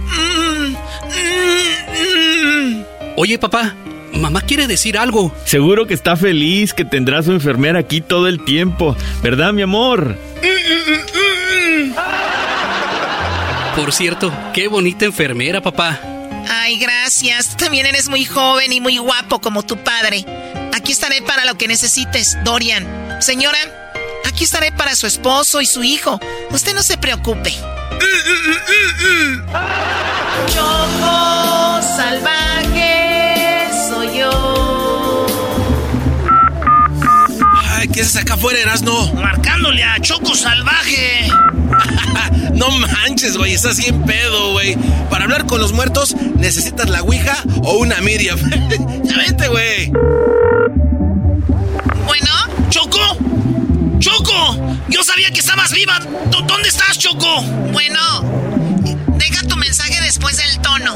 [3.17, 3.75] Oye, papá,
[4.13, 5.35] mamá quiere decir algo.
[5.45, 10.17] Seguro que está feliz que tendrá su enfermera aquí todo el tiempo, ¿verdad, mi amor?
[13.77, 16.01] Por cierto, qué bonita enfermera, papá.
[16.49, 17.51] Ay, gracias.
[17.51, 20.25] Tú También eres muy joven y muy guapo como tu padre.
[20.75, 22.87] Aquí estaré para lo que necesites, Dorian.
[23.21, 23.59] Señora,
[24.27, 26.21] aquí estaré para su esposo y su hijo.
[26.51, 27.53] Usted no se preocupe.
[30.53, 32.42] Choco salvaje
[37.93, 39.13] ¿qué haces acá afuera, Erasno?
[39.15, 41.29] Marcándole a Choco Salvaje.
[42.55, 44.77] no manches, güey, estás bien pedo, güey.
[45.11, 48.39] Para hablar con los muertos, necesitas la Ouija o una Miriam.
[49.05, 49.91] ya vente, güey.
[52.07, 52.31] Bueno,
[52.71, 52.99] Choco.
[53.99, 55.99] Choco, yo sabía que estabas viva.
[56.31, 57.43] ¿Dó- ¿Dónde estás, Choco?
[57.73, 58.01] Bueno,
[59.17, 60.95] deja tu mensaje después del tono.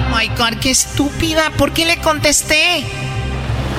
[0.00, 1.50] Oh my God, qué estúpida.
[1.56, 2.84] ¿Por qué le contesté?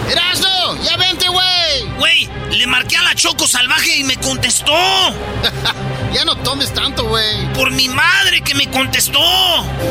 [0.09, 0.83] ¡Erasno!
[0.83, 1.97] ¡Ya vente, güey!
[1.97, 4.73] Güey, le marqué a la Choco Salvaje y me contestó.
[6.13, 7.53] ya no tomes tanto, güey.
[7.53, 9.19] Por mi madre que me contestó.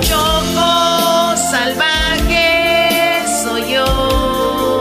[0.02, 4.80] Choco salvaje soy yo.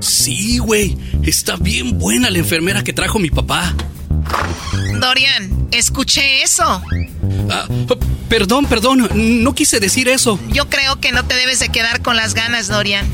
[0.00, 3.74] Sí, güey, está bien buena la enfermera que trajo mi papá.
[5.00, 6.82] Dorian, escuché eso.
[7.50, 7.66] Ah,
[8.28, 10.38] perdón, perdón, no quise decir eso.
[10.48, 13.06] Yo creo que no te debes de quedar con las ganas, Dorian.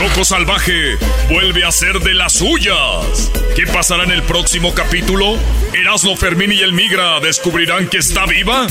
[0.00, 0.96] Choco Salvaje
[1.28, 3.30] vuelve a ser de las suyas.
[3.54, 5.36] ¿Qué pasará en el próximo capítulo?
[5.74, 8.66] ¿Erasmo Fermín y el Migra descubrirán que está viva?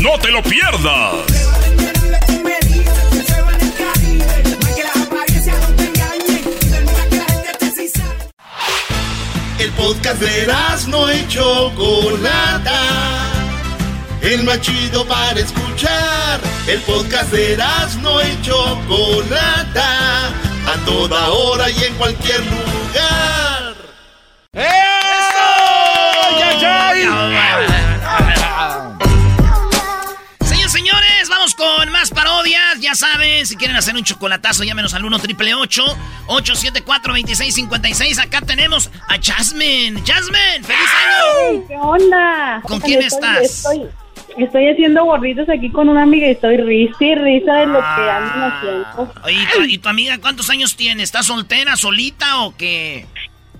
[0.00, 1.14] ¡No te lo pierdas!
[9.58, 10.46] El podcast de
[10.88, 12.82] no y Chocolata.
[14.20, 16.38] El más chido para escuchar.
[16.66, 17.56] El podcast de
[18.02, 20.49] no y Chocolata.
[20.72, 23.74] A toda hora y en cualquier lugar.
[30.44, 32.78] Señores, señores, vamos con más parodias.
[32.80, 38.90] Ya saben, si quieren hacer un chocolatazo, llámenos al 1 triple 874 2656 Acá tenemos
[39.08, 40.02] a Jasmine.
[40.06, 41.64] Jasmine, feliz año.
[41.68, 42.60] ¿Qué onda?
[42.62, 43.42] ¿Con quién Estoy- estás?
[43.42, 43.88] Estoy,
[44.38, 48.10] estoy haciendo gorritos aquí con una amiga y estoy risa y risa de lo que
[48.10, 49.12] andan haciendo.
[49.24, 51.02] Oye, ¿y tu, y tu amiga cuántos años tiene?
[51.02, 53.06] ¿Está soltera, solita o qué?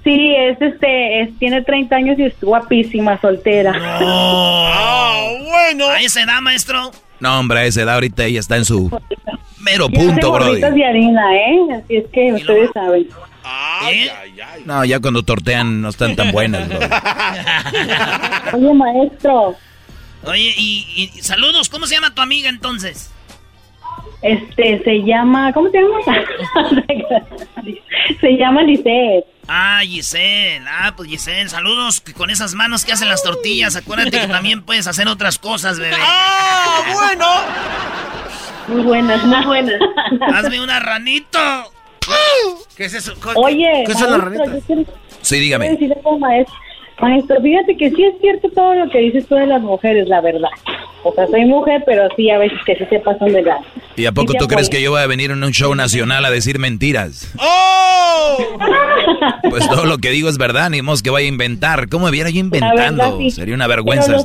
[0.04, 3.72] Sí, es este, es, tiene 30 años y es guapísima, soltera.
[4.00, 5.88] bueno.
[5.88, 6.90] A esa edad, maestro.
[7.18, 8.90] No, hombre, a esa edad ahorita ella está en su
[9.60, 10.46] mero punto, bro.
[10.46, 11.58] gorritos de harina, ¿eh?
[11.74, 13.08] Así es que ustedes saben.
[13.90, 14.10] ¿Eh?
[14.64, 16.68] No, ya cuando tortean no están tan buenas,
[18.52, 19.56] Oye, maestro.
[20.24, 23.12] Oye, y, saludos, ¿cómo se llama tu amiga entonces?
[24.22, 25.98] Este, se llama, ¿cómo se llama?
[28.20, 29.24] se llama Giselle.
[29.48, 34.20] Ah, Giselle, ah, pues Giselle, saludos que con esas manos que hacen las tortillas, acuérdate
[34.20, 35.96] que también puedes hacer otras cosas, bebé.
[36.00, 37.26] ¡Ah, bueno!
[38.68, 39.80] Muy buenas, muy buenas.
[40.34, 41.38] Hazme una ranito.
[42.76, 43.14] ¿Qué es eso?
[43.36, 44.50] Oye, ¿qué son las ranitas?
[45.22, 45.78] Sí, dígame.
[46.18, 46.54] Maestro,
[47.00, 50.50] fíjate que sí es cierto todo lo que dices tú de las mujeres, la verdad.
[51.02, 53.58] O sea, soy mujer, pero sí a veces que sí se pasan de la...
[53.96, 56.30] ¿Y a poco tú crees que yo voy a venir en un show nacional a
[56.30, 57.32] decir mentiras?
[57.38, 58.38] ¡Oh!
[59.50, 61.88] Pues todo lo que digo es verdad, ni mos que vaya a inventar.
[61.88, 63.18] ¿Cómo me viera yo inventando?
[63.30, 64.16] Sería una vergüenza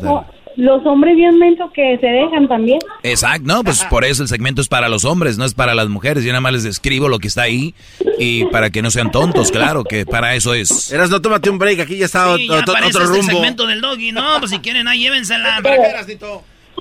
[0.58, 2.80] los hombres bien mentos que se dejan también.
[3.04, 5.90] Exacto, no, pues por eso el segmento es para los hombres, no es para las
[5.90, 6.24] mujeres.
[6.24, 7.74] Yo nada más les describo lo que está ahí
[8.20, 10.92] y para que no sean tontos, claro, que para eso es.
[10.92, 13.20] Eras, no tómate un break, aquí ya está sí, otro, ya otro rumbo.
[13.20, 15.62] Este segmento del doggy, no, pues si quieren ahí llévensela.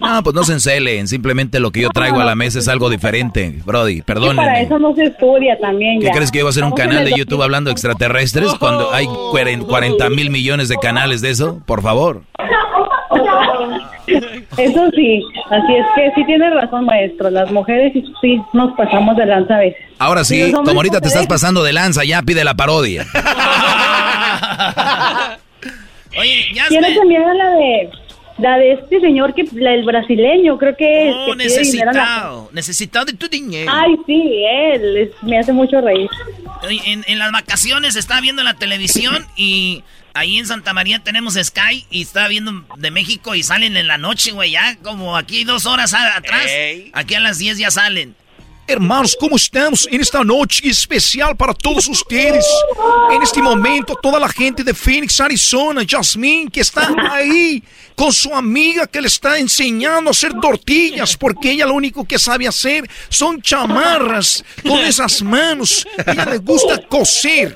[0.00, 2.90] No, pues no se encelen, simplemente lo que yo traigo a la mesa es algo
[2.90, 4.36] diferente, Brody, perdón.
[4.36, 6.00] Para eso no se estudia también.
[6.00, 8.92] ¿Qué crees que yo voy a hacer un canal de YouTube hablando de extraterrestres cuando
[8.92, 11.62] hay 40 mil millones de canales de eso?
[11.64, 12.22] Por favor.
[14.56, 17.30] Eso sí, así es que sí tiene razón, maestro.
[17.30, 19.80] Las mujeres sí nos pasamos de lanza a veces.
[19.98, 23.06] Ahora sí, como ahorita te estás pasando de lanza, ya pide la parodia.
[26.16, 27.90] Oye, ya Quiero también la de
[28.38, 33.28] la de este señor que el brasileño, creo que es oh, necesitado, necesitado de tu
[33.28, 33.70] dinero.
[33.72, 36.08] Ay, sí, él me hace mucho reír.
[36.84, 39.84] En, en las vacaciones estaba viendo la televisión y
[40.16, 43.98] Ahí en Santa María tenemos Sky y estaba viendo de México y salen en la
[43.98, 46.46] noche, güey, ya como aquí dos horas atrás.
[46.92, 48.14] Aquí a las 10 ya salen.
[48.68, 52.46] Hermanos, ¿cómo estamos en esta noche especial para todos ustedes?
[53.10, 57.62] En este momento, toda la gente de Phoenix, Arizona, Jasmine, que está ahí
[57.96, 62.20] con su amiga que le está enseñando a hacer tortillas, porque ella lo único que
[62.20, 65.84] sabe hacer son chamarras con esas manos.
[66.06, 67.54] Ella le gusta coser.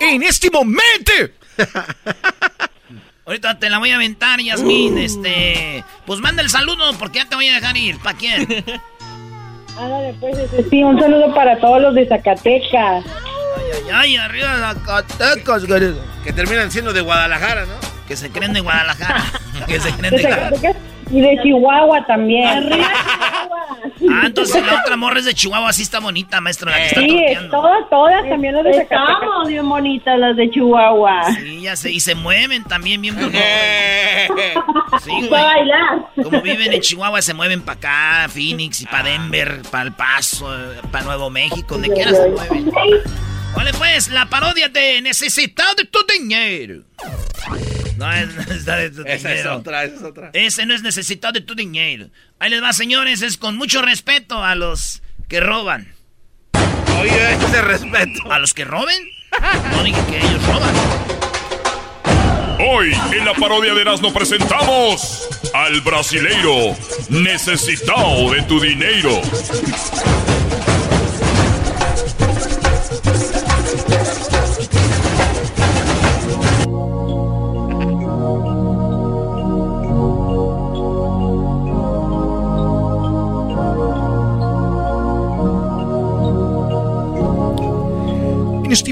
[0.00, 1.12] En este momento
[3.26, 4.94] Ahorita te la voy a aventar, Yasmin.
[4.94, 4.98] Uh.
[4.98, 7.98] Este, pues manda el saludo porque ya te voy a dejar ir.
[7.98, 8.42] ¿Para quién?
[9.78, 13.04] Ándale, pues, este, sí, un saludo para todos los de Zacatecas.
[13.04, 15.64] Ay, ay, ay, arriba Zacatecas,
[16.24, 17.74] Que terminan siendo de Guadalajara, ¿no?
[18.08, 19.22] Que se creen de Guadalajara.
[19.68, 20.78] que se creen de Guadalajara.
[21.10, 22.70] Y de Chihuahua también.
[24.10, 27.00] ah, entonces la otra morra es de Chihuahua, así está bonita, maestro, la que está
[27.00, 31.32] Sí, todas, todas también las de Estamos bien bonitas las de Chihuahua.
[31.34, 33.42] Sí, ya sé, y se mueven también bien bonitas.
[35.02, 35.30] sí, güey.
[35.30, 36.08] bailar.
[36.22, 40.54] Como viven en Chihuahua, se mueven para acá, Phoenix y para Denver, para El Paso,
[40.92, 42.70] para Nuevo México, donde quiera se mueven.
[43.56, 46.84] Vale, pues, la parodia de Necesitado de tu dinero.
[47.98, 49.52] No, es, de tu esa dinero.
[49.52, 50.30] es otra, esa es otra.
[50.32, 52.08] Ese no es necesitado de tu dinero.
[52.38, 55.92] Ahí les va, señores, es con mucho respeto a los que roban.
[57.00, 58.30] Oye, ese respeto.
[58.32, 58.96] ¿A los que roben?
[59.72, 60.74] No dije que ellos roban.
[62.60, 66.76] Hoy en la parodia de Erasmo presentamos al brasileiro
[67.08, 69.20] necesitado de tu dinero.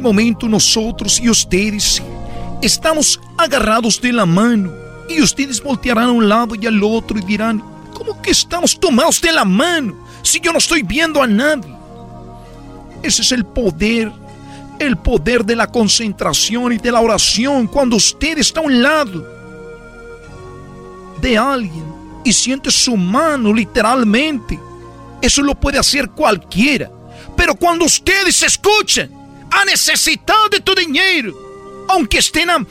[0.06, 2.00] Momento nosotros y ustedes
[2.62, 4.72] estamos agarrados de la mano
[5.08, 7.60] y ustedes voltearán a un lado y al otro y dirán,
[7.92, 11.74] ¿cómo que estamos tomados de la mano si yo no estoy viendo a nadie?
[13.02, 14.12] Ese es el poder,
[14.78, 19.26] el poder de la concentración y de la oración cuando usted está a un lado
[21.20, 21.84] de alguien
[22.24, 24.56] y siente su mano literalmente.
[25.20, 26.92] Eso lo puede hacer cualquiera.
[27.36, 29.15] Pero cuando ustedes escuchan
[29.50, 31.34] a necessidade de tu dinheiro,
[31.88, 32.64] aunque estén a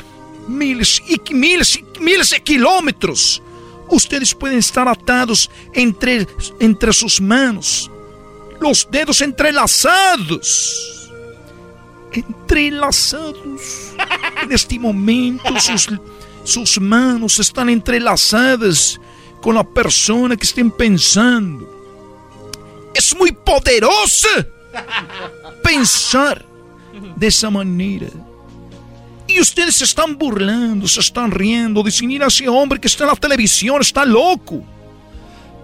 [0.48, 3.42] miles y miles y miles de kilómetros.
[3.88, 6.28] Ustedes pueden estar atados entre,
[6.60, 7.90] entre sus manos,
[8.60, 11.12] los dedos entrelazados.
[12.12, 13.94] Entrelazados.
[14.44, 15.90] En este momento, sus,
[16.44, 19.00] sus manos están entrelazadas
[19.42, 21.68] con la persona que estén pensando.
[22.94, 24.46] Es muy poderosa
[25.64, 26.46] pensar
[27.16, 28.08] de esa manera.
[29.28, 33.10] Y ustedes se están burlando, se están riendo, dicen, mira ese hombre que está en
[33.10, 34.64] la televisión, está loco.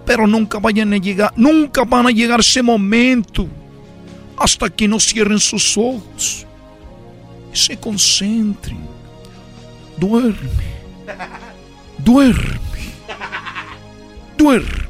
[0.04, 3.46] Pero nunca vayan a llegar, nunca van a llegar ese momento
[4.36, 6.46] hasta que no cierren sus ojos.
[7.52, 8.80] y se concentren.
[9.96, 10.36] Duerme.
[11.98, 12.60] Duerme.
[14.36, 14.82] Duerme.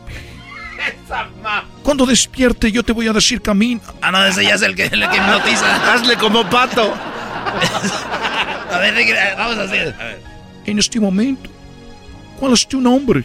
[1.83, 3.81] Cuando despierte yo te voy a decir camino.
[4.01, 5.93] Ah, no, ese ya es el que, el que hipnotiza.
[5.93, 6.93] Hazle como pato.
[8.73, 9.95] a ver, vamos a hacer.
[9.99, 10.23] A ver.
[10.65, 11.51] En este momento,
[12.39, 13.25] ¿cuál es tu nombre?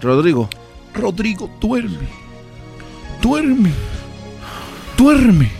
[0.00, 0.48] Rodrigo.
[0.94, 2.08] Rodrigo, duerme.
[3.20, 3.72] Duerme.
[4.96, 5.50] Duerme.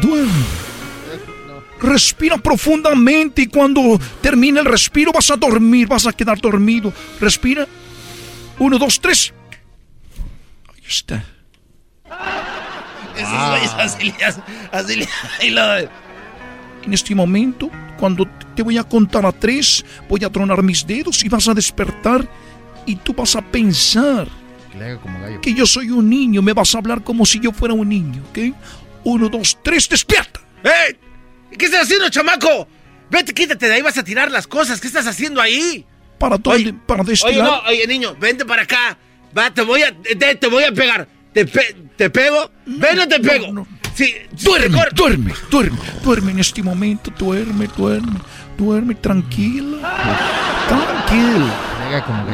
[0.00, 0.66] Duerme.
[1.80, 6.92] Respira profundamente y cuando termine el respiro vas a dormir, vas a quedar dormido.
[7.20, 7.66] Respira.
[8.58, 9.34] Uno, dos, tres.
[10.88, 11.24] Está.
[13.16, 14.40] Esos güeyes así, así,
[14.72, 15.78] así lo...
[15.78, 21.24] En este momento, cuando te voy a contar a tres, voy a tronar mis dedos
[21.24, 22.28] y vas a despertar
[22.84, 24.28] y tú vas a pensar
[24.70, 25.40] Que le haga como gallo.
[25.40, 28.22] que yo soy un niño, me vas a hablar como si yo fuera un niño,
[28.30, 28.54] ¿ok?
[29.04, 30.40] Uno, dos, tres, despierta.
[30.62, 30.96] ¡Eh!
[31.58, 32.68] ¿Qué estás haciendo, chamaco?
[33.10, 34.80] Vete, quítate de ahí, vas a tirar las cosas.
[34.80, 35.84] ¿Qué estás haciendo ahí?
[36.18, 36.72] ¿Para dónde?
[36.72, 37.44] ¿Para Oye, destilar?
[37.46, 38.96] no, oye, niño, vente para acá.
[39.36, 41.06] Va, te voy a, te, te voy a pegar.
[41.32, 42.50] ¿Te, pe- te pego?
[42.66, 43.66] Ven o te pego.
[43.94, 44.12] Sí,
[44.42, 48.18] Duerme, duerme, duerme, duerme en este momento, duerme, duerme,
[48.58, 49.78] duerme, tranquilo,
[50.68, 51.46] tranquilo.
[51.90, 52.26] Le como.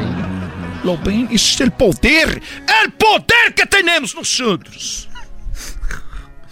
[0.83, 1.27] ¿Lo ven?
[1.31, 2.41] Ese es el poder,
[2.83, 5.07] el poder que tenemos nosotros.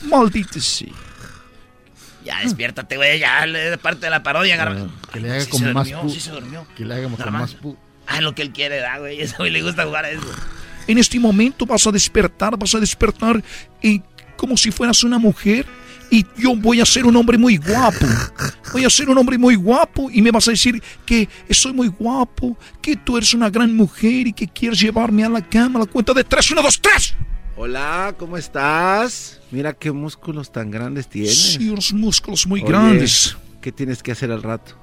[0.04, 0.88] Maldito sea.
[2.24, 4.92] Ya, despiértate, güey, ya, es parte de la parodia, garbanzo.
[5.12, 6.10] Que le haga Sí como se más durmió, pu.
[6.10, 6.68] sí se durmió.
[6.78, 7.78] Que le haga como más pu.
[8.12, 9.20] Ah, lo que él quiere, da, güey.
[9.38, 10.22] Güey le gusta jugar a eso.
[10.88, 13.41] En este momento vas a despertar, vas a despertar
[13.82, 14.01] y
[14.36, 15.66] como si fueras una mujer
[16.09, 18.05] y yo voy a ser un hombre muy guapo.
[18.74, 21.88] Voy a ser un hombre muy guapo y me vas a decir que soy muy
[21.88, 25.84] guapo, que tú eres una gran mujer y que quieres llevarme a la cama a
[25.86, 27.16] la cuenta de tres, uno, dos, tres.
[27.55, 29.39] Hola, ¿cómo estás?
[29.51, 31.53] Mira qué músculos tan grandes tienes.
[31.53, 33.38] Sí, unos músculos muy Oye, grandes.
[33.62, 34.76] ¿Qué tienes que hacer al rato?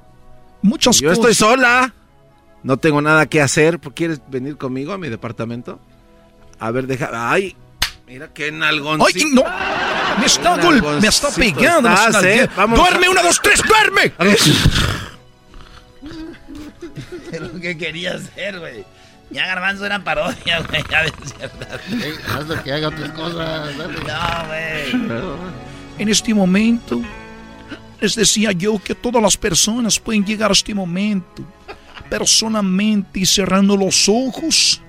[0.63, 1.19] Muchas Yo cosas.
[1.19, 1.95] estoy sola.
[2.63, 3.79] No tengo nada que hacer.
[3.81, 5.79] ¿Quieres venir conmigo a mi departamento?
[6.59, 7.11] A ver, deja.
[7.13, 7.57] ¡Ay!
[8.07, 9.19] Mira qué nalgoncito.
[9.27, 10.19] ¡Ay, no!
[10.21, 11.89] Me está, gol, me está pegando.
[11.89, 12.49] me estás, está- ¿eh?
[12.57, 14.13] Vamos ¡Duerme, a- una, dos, tres, duerme!
[17.41, 18.85] lo que quería hacer, güey.
[19.31, 20.83] Ya Garbanzo era parodia, güey.
[20.91, 21.81] Ya ves, ¿verdad?
[22.35, 23.77] Haz lo que haga otras cosas.
[23.77, 23.95] dale.
[24.03, 25.39] No, güey.
[25.99, 27.01] En este momento,
[28.01, 31.43] les decía yo que todas las personas pueden llegar a este momento,
[32.09, 34.81] pero solamente cerrando los ojos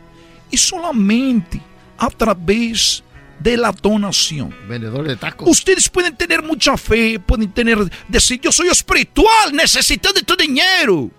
[0.49, 1.61] y solamente
[1.97, 3.03] a través
[3.39, 4.55] de la donación.
[4.67, 5.47] Vendedor de tacos.
[5.47, 11.09] Ustedes pueden tener mucha fe, pueden tener, decir, yo soy espiritual, necesito de tu dinero.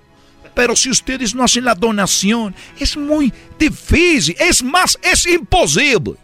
[0.54, 6.16] Pero si ustedes no hacen la donación, es muy difícil, es más, es imposible.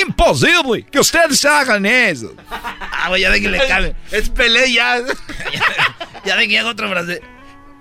[0.00, 2.34] Imposible que ustedes hagan eso.
[3.04, 3.96] Ah, ya de que le cabe.
[4.12, 5.02] Es Pelé ya.
[6.24, 7.20] Ya de que haga otro frase.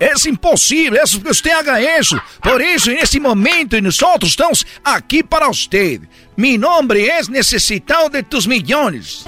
[0.02, 2.20] Es imposible eso, que usted haga eso.
[2.42, 6.02] Por eso, en este momento, nosotros estamos aquí para usted.
[6.36, 9.24] Mi nombre es Necesitado de tus millones.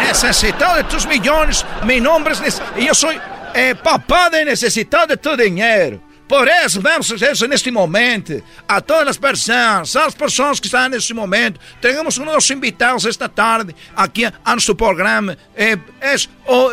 [0.00, 1.64] Necesitado de tus millones.
[1.84, 2.40] Mi nombre es...
[2.42, 3.20] Nece- y Yo soy
[3.54, 6.02] eh, papá de Necesitado de tu dinheiro.
[6.28, 8.42] Por eso, vamos isso neste momento.
[8.68, 11.58] A todas as pessoas, as pessoas que estão neste momento.
[11.80, 15.38] Temos um nossos invitados esta tarde aqui a nosso programa.
[15.56, 16.70] Eh, es, o,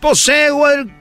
[0.00, 0.50] posee,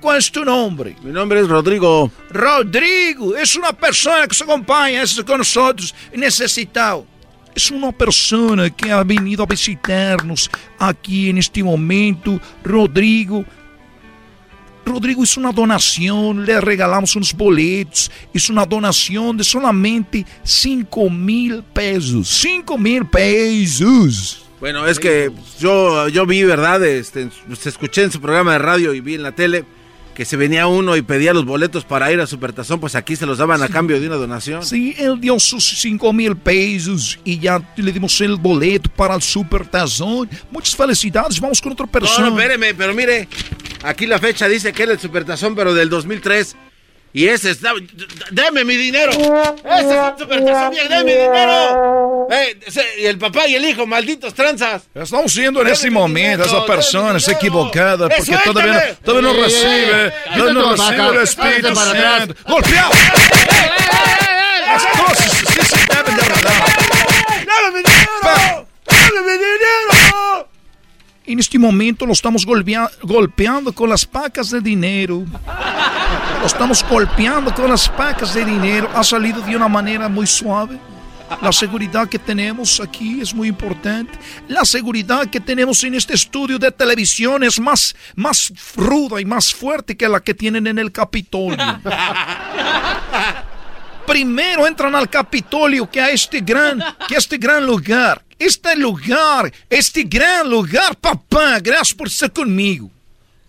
[0.01, 0.95] qual é tu nome?
[1.03, 2.11] Mi nombre es Rodrigo.
[2.31, 7.05] Rodrigo es una persona que se acompaña es con nosotros necesitado.
[7.55, 10.49] Es una persona que ha venido a visitarnos
[10.79, 12.39] aquí en este momento.
[12.63, 13.45] Rodrigo.
[14.89, 18.11] Rodrigo hizo una donación, le regalamos unos boletos.
[18.33, 22.27] Hizo una donación de solamente 5 mil pesos.
[22.41, 24.45] 5 mil pesos.
[24.59, 26.83] Bueno, es que yo, yo vi, ¿verdad?
[26.83, 29.63] Este, se escuché en su programa de radio y vi en la tele
[30.13, 33.25] que se venía uno y pedía los boletos para ir a Supertazón, pues aquí se
[33.25, 34.65] los daban a cambio de una donación.
[34.65, 39.21] Sí, él dio sus 5 mil pesos y ya le dimos el boleto para el
[39.21, 40.29] Super Tazón.
[40.51, 42.29] Muchas felicidades, vamos con otra No, persona.
[42.29, 43.29] no, espéreme, pero mire,
[43.83, 46.55] aquí la fecha dice que era el Supertazón, pero del 2003.
[47.11, 47.71] Y ese está...
[48.29, 49.11] ¡Deme mi dinero!
[49.11, 50.75] ¡Ese es un Supertazón!
[50.75, 52.27] ¡Deme mi dinero!
[52.31, 54.83] Eh, ese- y el papá y el hijo, malditos tranzas.
[54.93, 59.41] Estamos viendo en este momento esa persona está equivocada porque ¡Eh, todavía no, todavía no
[59.43, 61.75] recibe, todavía no recibe el Espíritu.
[61.75, 62.35] Santo.
[62.47, 62.91] ¡Golpeado!
[71.29, 75.23] En este momento lo estamos golpea- golpeando con las pacas de dinero.
[76.41, 78.89] Lo estamos golpeando con las pacas de dinero.
[78.95, 80.79] Ha salido de una manera muy suave.
[81.43, 84.17] La seguridad que tenemos aquí es muy importante.
[84.47, 89.53] La seguridad que tenemos en este estudio de televisión es más, más ruda y más
[89.53, 91.57] fuerte que la que tienen en el Capitolio.
[94.09, 98.25] Primero entran al Capitolio que a este gran, que a este gran lugar.
[98.39, 102.89] Este lugar, este gran lugar, papá, gracias por estar conmigo.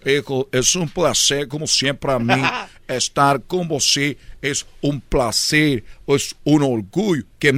[0.05, 2.43] Hijo, es un placer, como siempre a mí,
[2.87, 4.19] estar con você.
[4.43, 7.55] Es un placer, es un orgullo que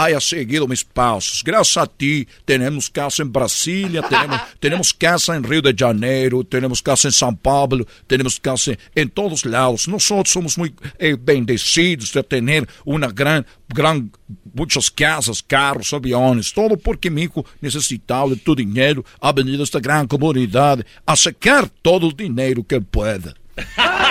[0.00, 1.42] mi haya seguido mis pasos.
[1.44, 6.82] Gracias a ti, tenemos casa en Brasilia, tenemos, tenemos casa en Río de Janeiro, tenemos
[6.82, 9.88] casa en São Paulo, tenemos casa en todos lados.
[9.88, 14.10] Nosotros somos muy eh, bendecidos de tener una gran, gran,
[14.52, 19.64] muchas casas, carros, aviones, todo porque mi hijo necesitaba de tu dinero, ha venido a
[19.64, 23.34] esta gran comunidad a sacar todo el dinero que pueda.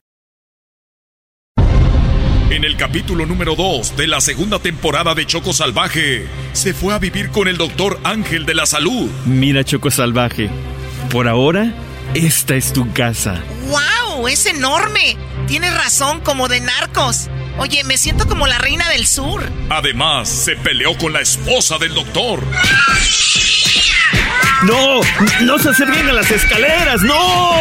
[2.51, 6.99] En el capítulo número 2 de la segunda temporada de Choco Salvaje, se fue a
[6.99, 9.09] vivir con el doctor Ángel de la Salud.
[9.25, 10.49] Mira, Choco Salvaje,
[11.09, 11.73] por ahora,
[12.13, 13.41] esta es tu casa.
[13.67, 14.27] ¡Wow!
[14.27, 15.15] ¡Es enorme!
[15.47, 17.29] Tienes razón, como de narcos.
[17.57, 19.49] Oye, me siento como la reina del sur.
[19.69, 22.43] Además, se peleó con la esposa del doctor.
[24.63, 24.99] ¡No!
[25.45, 27.01] ¡No se acerquen a las escaleras!
[27.01, 27.51] ¡No!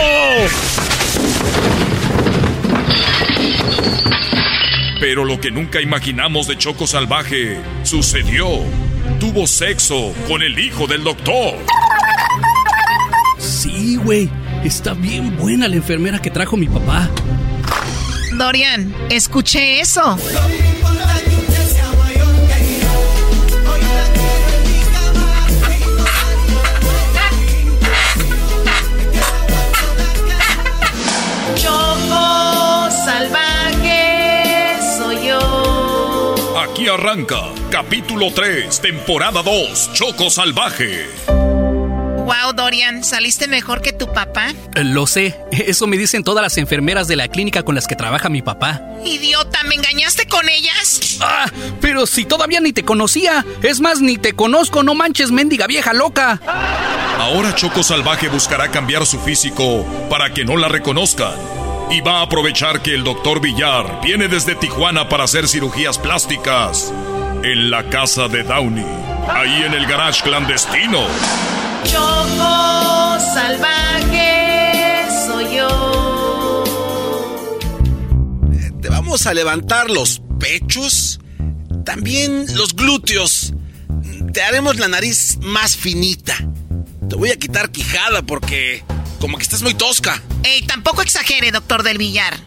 [5.00, 8.46] Pero lo que nunca imaginamos de Choco Salvaje sucedió.
[9.18, 11.54] Tuvo sexo con el hijo del doctor.
[13.38, 14.28] Sí, güey.
[14.62, 17.08] Está bien buena la enfermera que trajo mi papá.
[18.36, 20.18] Dorian, escuché eso.
[36.80, 41.10] Aquí arranca, capítulo 3, temporada 2, Choco Salvaje.
[41.26, 44.54] Wow, Dorian, saliste mejor que tu papá.
[44.74, 45.38] Eh, Lo sé.
[45.52, 48.80] Eso me dicen todas las enfermeras de la clínica con las que trabaja mi papá.
[49.04, 51.18] Idiota, ¿me engañaste con ellas?
[51.20, 51.50] Ah,
[51.82, 53.44] pero si todavía ni te conocía.
[53.62, 56.40] Es más, ni te conozco, no manches, mendiga vieja loca.
[57.18, 61.34] Ahora Choco Salvaje buscará cambiar su físico para que no la reconozcan.
[61.90, 66.92] Y va a aprovechar que el doctor Villar viene desde Tijuana para hacer cirugías plásticas
[67.42, 68.86] en la casa de Downey,
[69.28, 71.00] ahí en el garage clandestino.
[71.84, 76.64] Choco salvaje soy yo.
[78.80, 81.18] Te vamos a levantar los pechos,
[81.84, 83.52] también los glúteos.
[84.32, 86.36] Te haremos la nariz más finita.
[87.08, 88.84] Te voy a quitar quijada porque
[89.20, 90.20] como que estás muy tosca.
[90.42, 92.40] Ey, tampoco exagere, doctor del Villar.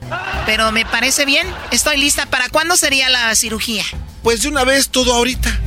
[0.45, 1.47] Pero me parece bien.
[1.71, 2.25] Estoy lista.
[2.25, 3.85] ¿Para cuándo sería la cirugía?
[4.23, 5.59] Pues de una vez todo ahorita.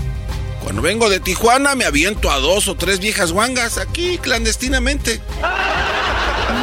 [0.63, 5.21] Cuando vengo de Tijuana me aviento a dos o tres viejas guangas aquí clandestinamente.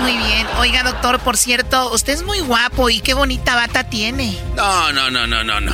[0.01, 0.45] Muy bien.
[0.59, 4.37] Oiga, doctor, por cierto, usted es muy guapo y qué bonita bata tiene.
[4.57, 5.73] No, no, no, no, no, no.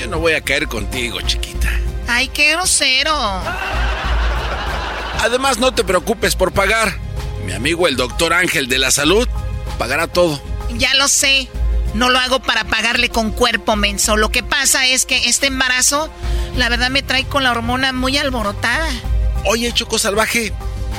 [0.00, 1.70] Yo no voy a caer contigo, chiquita.
[2.08, 3.16] Ay, qué grosero.
[5.20, 7.03] Además, no te preocupes por pagar.
[7.44, 9.28] Mi amigo el doctor Ángel de la Salud
[9.78, 10.40] pagará todo.
[10.76, 11.48] Ya lo sé.
[11.94, 14.16] No lo hago para pagarle con cuerpo menso.
[14.16, 16.10] Lo que pasa es que este embarazo,
[16.56, 18.88] la verdad, me trae con la hormona muy alborotada.
[19.44, 20.52] Oye, Choco Salvaje,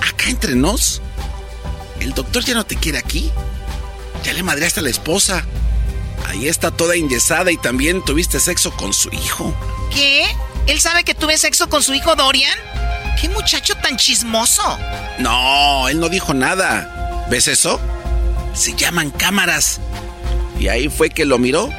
[0.07, 1.01] acá entre nos,
[1.99, 3.31] el doctor ya no te quiere aquí.
[4.23, 5.45] Ya le madreaste a la esposa.
[6.27, 9.53] Ahí está toda enyesada y también tuviste sexo con su hijo.
[9.93, 10.25] ¿Qué?
[10.67, 12.57] ¿Él sabe que tuve sexo con su hijo Dorian?
[13.25, 14.77] ¡Qué muchacho tan chismoso!
[15.17, 17.25] No, él no dijo nada.
[17.27, 17.81] ¿Ves eso?
[18.53, 19.81] Se llaman cámaras.
[20.59, 21.71] Y ahí fue que lo miró.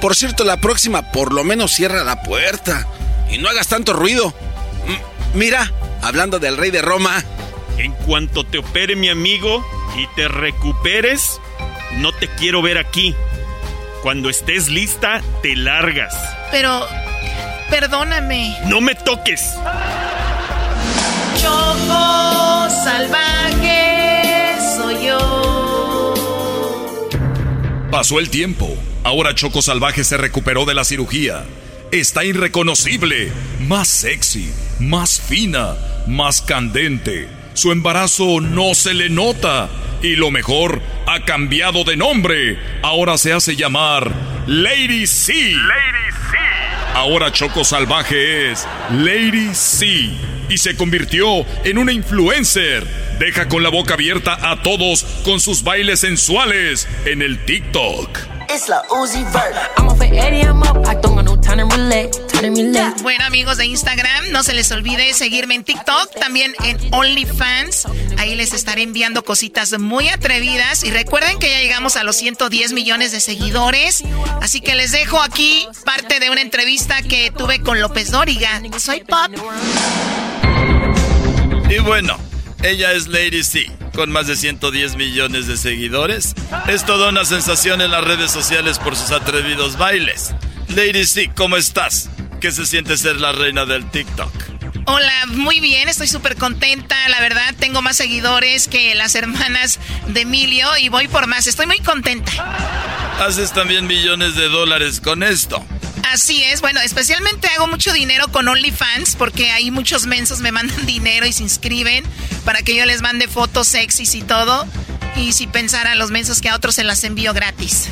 [0.00, 2.86] Por cierto, la próxima por lo menos cierra la puerta.
[3.28, 4.32] Y no hagas tanto ruido.
[4.86, 5.00] M
[5.34, 5.72] mira,
[6.02, 7.24] hablando del rey de Roma.
[7.76, 9.66] En cuanto te opere mi amigo
[9.98, 11.40] y te recuperes,
[11.96, 13.16] no te quiero ver aquí.
[14.04, 16.14] Cuando estés lista, te largas.
[16.52, 16.86] Pero,
[17.70, 18.56] perdóname.
[18.66, 19.56] No me toques.
[21.36, 26.14] Choco salvaje soy yo.
[27.90, 28.76] Pasó el tiempo.
[29.02, 31.44] Ahora Choco Salvaje se recuperó de la cirugía.
[31.90, 33.32] Está irreconocible,
[33.66, 35.74] más sexy, más fina,
[36.06, 37.28] más candente.
[37.54, 39.68] Su embarazo no se le nota.
[40.02, 42.58] Y lo mejor, ha cambiado de nombre.
[42.82, 44.14] Ahora se hace llamar
[44.46, 45.32] Lady C.
[45.32, 46.36] Lady C.
[46.94, 50.10] Ahora Choco Salvaje es Lady C.
[50.50, 52.86] Y se convirtió en una influencer.
[53.18, 58.18] Deja con la boca abierta a todos con sus bailes sensuales en el TikTok.
[63.02, 67.86] Bueno, amigos de Instagram, no se les olvide seguirme en TikTok, también en OnlyFans.
[68.18, 70.82] Ahí les estaré enviando cositas muy atrevidas.
[70.82, 74.02] Y recuerden que ya llegamos a los 110 millones de seguidores.
[74.42, 78.60] Así que les dejo aquí parte de una entrevista que tuve con López Dóriga.
[78.78, 79.30] Soy Pop.
[81.70, 82.18] Y bueno,
[82.64, 86.34] ella es Lady C, con más de 110 millones de seguidores.
[86.66, 90.34] Es toda una sensación en las redes sociales por sus atrevidos bailes.
[90.68, 92.10] Lady C, ¿cómo estás?
[92.40, 94.32] ¿Qué se siente ser la reina del TikTok?
[94.86, 99.78] Hola, muy bien, estoy súper contenta, la verdad, tengo más seguidores que las hermanas
[100.08, 102.32] de Emilio y voy por más, estoy muy contenta.
[103.20, 105.64] Haces también millones de dólares con esto.
[106.08, 110.86] Así es, bueno, especialmente hago mucho dinero con OnlyFans porque ahí muchos mensos me mandan
[110.86, 112.04] dinero y se inscriben
[112.44, 114.66] para que yo les mande fotos sexys y todo.
[115.16, 117.88] Y si pensaran los mensos que a otros se las envío gratis.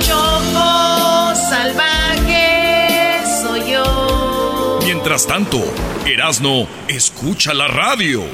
[0.00, 4.80] Choco salvaje soy yo.
[4.84, 5.62] Mientras tanto,
[6.06, 8.24] Erasno escucha la radio.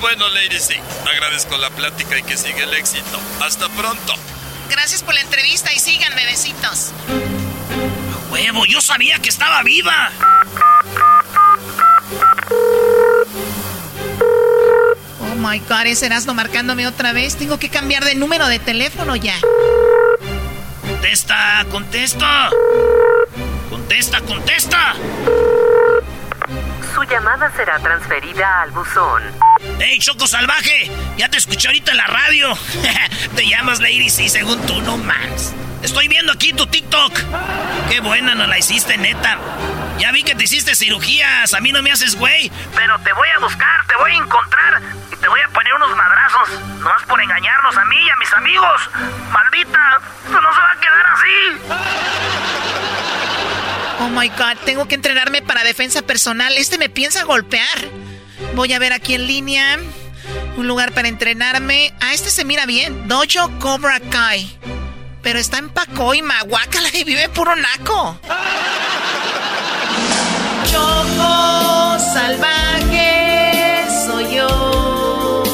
[0.00, 0.56] Bueno, Lady
[1.12, 3.18] agradezco la plática y que siga el éxito.
[3.40, 4.14] Hasta pronto.
[4.70, 6.92] Gracias por la entrevista y síganme, besitos.
[8.30, 10.10] huevo, yo sabía que estaba viva.
[15.20, 17.36] Oh my god, ese Erasmo marcándome otra vez.
[17.36, 19.34] Tengo que cambiar de número de teléfono ya.
[20.86, 22.50] Contesta, contesta.
[23.68, 24.94] Contesta, contesta.
[27.00, 29.22] Su llamada será transferida al buzón.
[29.78, 30.92] ¡Ey, Choco Salvaje!
[31.16, 32.52] Ya te escuché ahorita en la radio.
[33.36, 35.54] te llamas Lady C, según tú, no mans.
[35.82, 37.18] Estoy viendo aquí tu TikTok.
[37.88, 39.38] Qué buena no la hiciste, neta.
[39.98, 41.54] Ya vi que te hiciste cirugías.
[41.54, 42.52] A mí no me haces güey.
[42.76, 45.96] Pero te voy a buscar, te voy a encontrar y te voy a poner unos
[45.96, 46.50] madrazos.
[46.80, 48.90] Nomás por engañarnos a mí y a mis amigos.
[49.32, 52.60] Maldita, no se va a quedar así.
[54.00, 56.56] Oh my god, tengo que entrenarme para defensa personal.
[56.56, 57.66] Este me piensa golpear.
[58.54, 59.78] Voy a ver aquí en línea
[60.56, 61.92] un lugar para entrenarme.
[62.00, 63.08] Ah, este se mira bien.
[63.08, 64.50] Dojo Cobra Kai.
[65.22, 68.18] Pero está en Pacoima, guácala y vive puro naco.
[70.64, 75.44] Choco salvaje soy yo.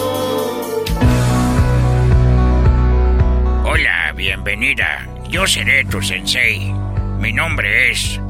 [3.64, 5.08] Hola, bienvenida.
[5.28, 6.72] Yo seré tu sensei.
[7.18, 8.20] Mi nombre es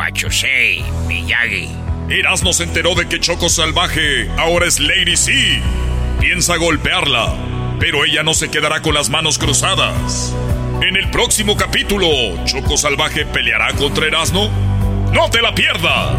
[0.00, 1.68] Wachosei Miyagi.
[2.08, 5.60] Erasmo se enteró de que Choco Salvaje ahora es Lady C.
[6.18, 7.34] Piensa golpearla,
[7.78, 10.34] pero ella no se quedará con las manos cruzadas.
[10.80, 12.08] En el próximo capítulo,
[12.46, 14.48] ¿Choco Salvaje peleará contra Erasmo?
[15.12, 16.16] ¡No te la pierdas!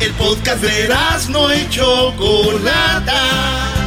[0.00, 3.83] El podcast de Erasmo y Chocolata.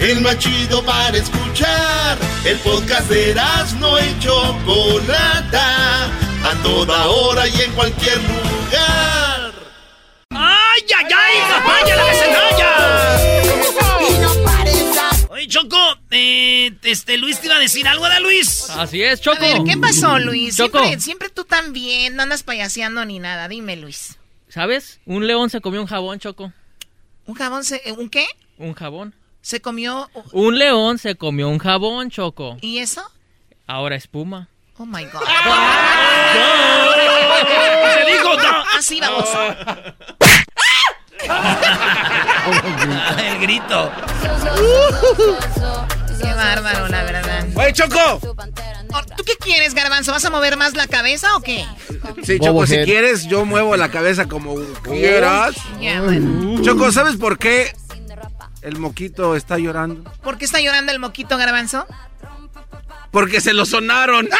[0.00, 2.18] El más chido para escuchar.
[2.46, 6.06] El podcast de Erasmo y Chocolata.
[6.42, 9.52] A toda hora y en cualquier lugar.
[10.30, 11.36] ¡Ay, ay, ay!
[11.66, 12.76] ¡Vaya la vecinalla!
[15.28, 15.76] Oye, Choco,
[16.10, 18.70] eh, este, Luis te iba a decir algo, ¿da, Luis?
[18.70, 19.36] Así es, Choco.
[19.36, 20.56] A ver, ¿qué pasó, Luis?
[20.56, 20.78] Choco.
[20.78, 23.48] Siempre, siempre tú también, no andas payaseando ni nada.
[23.48, 24.16] Dime, Luis.
[24.48, 24.98] ¿Sabes?
[25.04, 26.54] Un león se comió un jabón, Choco.
[27.26, 27.82] ¿Un jabón se...
[27.92, 28.26] ¿Un qué?
[28.56, 29.14] Un jabón.
[29.42, 30.08] Se comió...
[30.32, 32.56] Un león se comió un jabón, Choco.
[32.60, 33.02] ¿Y eso?
[33.66, 34.48] Ahora espuma.
[34.76, 35.20] Oh, my God.
[37.94, 38.64] ¡Se dijo no!
[38.78, 39.28] Así vamos.
[43.18, 43.92] El grito.
[46.20, 47.46] Qué bárbaro, la verdad.
[47.54, 48.20] ¡Oye, Choco!
[48.92, 50.12] Oh, ¿Tú qué quieres, Garbanzo?
[50.12, 51.64] ¿Vas a mover más la cabeza o qué?
[52.22, 55.54] Sí, Choco, si quieres, yo muevo la cabeza como quieras.
[55.80, 56.60] Ya, bueno.
[56.62, 57.72] Choco, ¿sabes por qué
[58.62, 60.10] el moquito está llorando?
[60.22, 61.86] ¿Por qué está llorando el moquito, Garbanzo?
[63.10, 64.28] Porque se lo sonaron.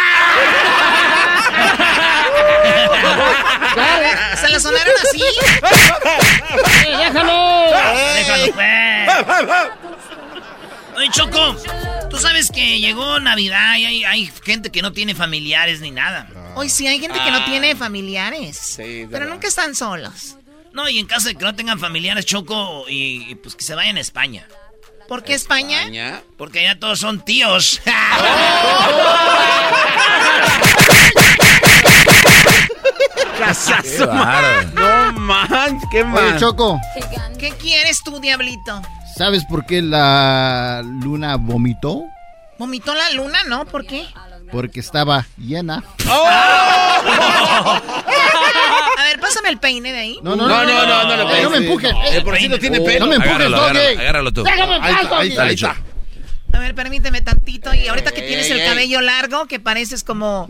[4.40, 5.22] ¿Se lo sonaron así?
[6.86, 7.64] ¡Déjalo!
[8.14, 9.10] ¡Déjalo, pues!
[10.96, 11.56] Oye, Choco,
[12.10, 16.28] tú sabes que llegó Navidad y hay, hay gente que no tiene familiares ni nada.
[16.56, 17.44] Hoy sí hay gente que no Ah.
[17.46, 18.56] tiene familiares.
[18.58, 19.28] Sí, pero verdad.
[19.28, 20.36] nunca están solos.
[20.72, 23.74] No, y en caso de que no tengan familiares, Choco, y, y pues que se
[23.74, 24.46] vayan a España.
[25.08, 26.22] ¿Por qué España?
[26.36, 27.80] Porque allá todos son tíos.
[33.38, 34.66] Casazo, Qué.
[34.74, 36.24] No man, qué mal.
[36.24, 36.80] Oye, Choco,
[37.38, 38.82] ¿Qué quieres tú, diablito?
[39.16, 42.04] ¿sabes por qué la luna vomitó?
[42.58, 43.66] ¿Vomitó la luna, no?
[43.66, 44.06] ¿Por qué?
[44.52, 45.82] Porque estaba llena.
[46.08, 47.80] A
[49.10, 50.18] ver, pásame el peine de ahí.
[50.22, 51.92] No, no, no, no, no, no, no, Eh, no me empujes.
[52.12, 53.00] El porcino tiene pelo.
[53.00, 53.78] No me empujes, Agárralo, Doggy.
[53.98, 54.42] agárralo, tú.
[54.44, 55.56] Déjame en Ahí paz, está, ahí.
[56.52, 57.72] A ver, permíteme tantito.
[57.74, 60.48] Y ahorita que tienes el cabello largo, que pareces como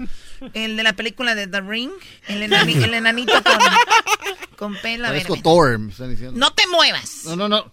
[0.55, 1.91] el de la película de The Ring,
[2.29, 3.59] el, enani- el enanito con,
[4.57, 5.05] con pelo.
[5.09, 5.37] Parezco.
[5.37, 6.39] Thor, me están diciendo.
[6.39, 7.25] No te muevas.
[7.27, 7.71] No, no, no.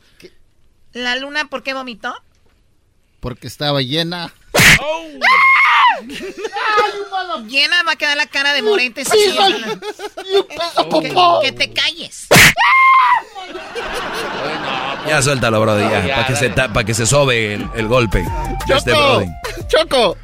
[0.93, 2.13] ¿La luna por qué vomitó?
[3.21, 4.33] Porque estaba llena.
[7.47, 9.03] Llena va a quedar la cara de morente.
[9.05, 9.11] Sí,
[10.47, 11.13] peso que,
[11.43, 12.27] que te calles.
[15.07, 16.05] Ya suéltalo, Brody, ya.
[16.05, 18.19] Ya, Para que, se pa' que se sobe el, el golpe
[18.67, 19.23] de este Choco.
[19.67, 20.17] Choco.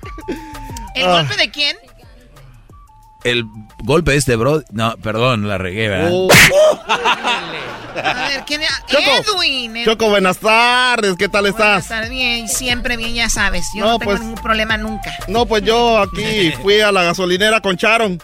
[0.95, 1.77] ¿El golpe de quién?
[3.23, 3.45] El
[3.83, 4.65] golpe de este Brody.
[4.71, 6.09] No, perdón, la regué, ¿verdad?
[6.11, 6.27] Oh.
[7.95, 8.69] A ver, ¿quién es?
[8.87, 9.37] Choco.
[9.37, 9.77] Edwin.
[9.77, 11.87] Ed- Choco, buenas tardes, ¿qué tal Buenas estás?
[11.87, 13.65] tardes, bien, siempre bien, ya sabes.
[13.75, 15.15] Yo No, no, tengo pues- ningún problema nunca.
[15.27, 18.21] No, pues yo aquí fui a la gasolinera con Charon.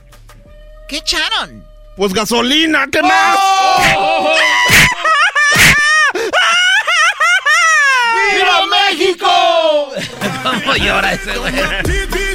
[0.88, 1.64] ¿Qué echaron?
[1.96, 3.38] Pues gasolina, ¿qué más?
[8.34, 9.92] ¡Viva México!
[10.44, 11.54] ¿Cómo llora ese güey?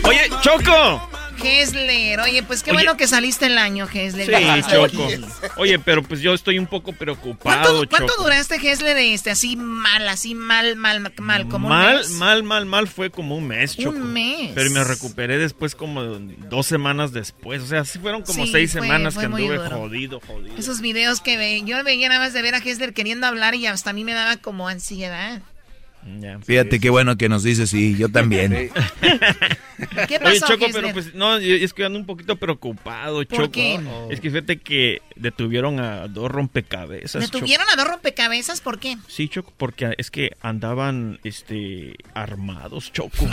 [0.04, 1.08] Oye, Choco.
[1.44, 2.78] Hesler, oye, pues qué Oye.
[2.78, 4.26] bueno que saliste el año, Hesler.
[4.26, 4.70] Sí.
[4.70, 5.08] Choco.
[5.56, 10.06] Oye, pero pues yo estoy un poco preocupado, ¿Cuánto, cuánto duraste, Hesler, este, así mal,
[10.08, 12.10] así mal, mal, mal, como un mal, mes?
[12.12, 13.96] mal, mal, mal fue como un mes, Choco.
[13.96, 14.52] Un mes.
[14.54, 17.62] Pero me recuperé después como dos semanas después.
[17.62, 19.70] O sea, sí fueron como Sí, seis fue- semanas fue que anduve duro.
[19.70, 20.56] jodido, jodido.
[20.56, 23.66] Esos videos que ve, yo veía nada más de ver a Hesler queriendo hablar y
[23.66, 25.42] hasta a mí me daba como ansiedad.
[26.20, 28.52] Ya, Fíjate qué bueno que nos dices, sí, yo también.
[30.06, 30.82] ¿Qué Oye, pasó, Choco, Hesler?
[30.82, 33.51] pero pues no, es que ando un poquito preocupado, Choco.
[33.51, 33.81] qué?
[34.10, 37.24] Es que fíjate que detuvieron a dos rompecabezas.
[37.24, 37.39] Choco.
[37.39, 38.60] ¿Detuvieron a dos rompecabezas?
[38.60, 38.97] ¿Por qué?
[39.09, 43.26] Sí, Choco, porque es que andaban este armados, Choco.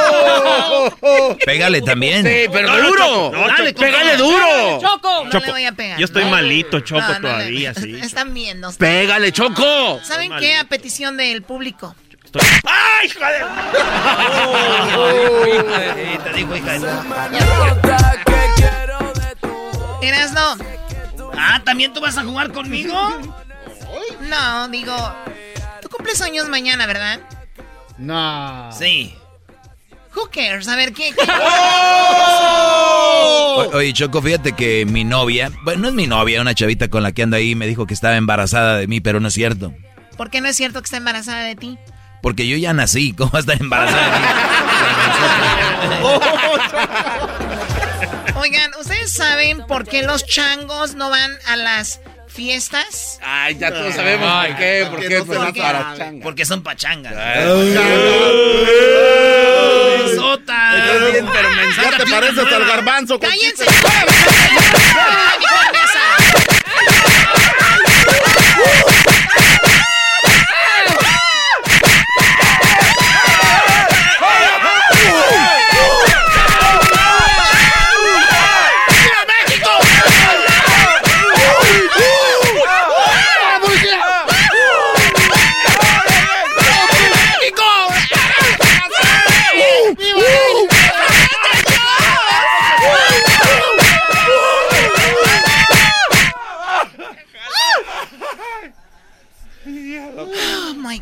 [1.44, 2.24] Pégale también.
[2.26, 3.30] Sí, pero No, duro.
[3.32, 4.80] No, Dale, pégale duro.
[4.80, 5.24] Choco.
[5.24, 5.98] No Choco, le voy a pegar.
[5.98, 6.30] Yo estoy No.
[6.30, 7.98] malito, Choco, No, no le- todavía, sí.
[8.02, 8.72] Están viendo.
[8.72, 10.00] Pégale, Choco.
[10.04, 10.56] ¿Saben qué?
[10.56, 11.94] A petición del público.
[12.24, 13.40] Estoy- ¡Ay, hijo de...
[16.24, 16.88] Te digo, hija de...
[20.02, 20.56] Erasno.
[21.36, 22.94] Ah, ¿también tú vas a jugar conmigo?
[24.20, 24.94] No, digo.
[25.82, 27.20] Tú cumples años mañana, ¿verdad?
[27.98, 28.70] No.
[28.72, 29.14] Sí.
[30.14, 30.66] Who cares?
[30.68, 31.12] A ver, ¿qué?
[31.12, 31.22] qué-
[33.56, 37.02] O- Oye, Choco, fíjate que mi novia, bueno, no es mi novia, una chavita con
[37.02, 39.72] la que anda ahí, me dijo que estaba embarazada de mí, pero no es cierto.
[40.16, 41.78] ¿Por qué no es cierto que está embarazada de ti?
[42.22, 44.26] Porque yo ya nací, ¿cómo va a estar embarazada de mí?
[48.40, 53.18] Oigan, ¿ustedes saben por qué los changos no van a las fiestas?
[53.22, 55.52] Ay, ya todos sabemos por qué, por qué, pues, sabe.
[55.98, 56.22] changa.
[56.22, 57.14] Porque son pachangas.
[57.16, 57.76] Ay.
[60.36, 61.90] Bien, pero mensaje.
[61.90, 63.18] Ya te pareces al garbanzo.
[63.18, 63.66] ¡Cállense!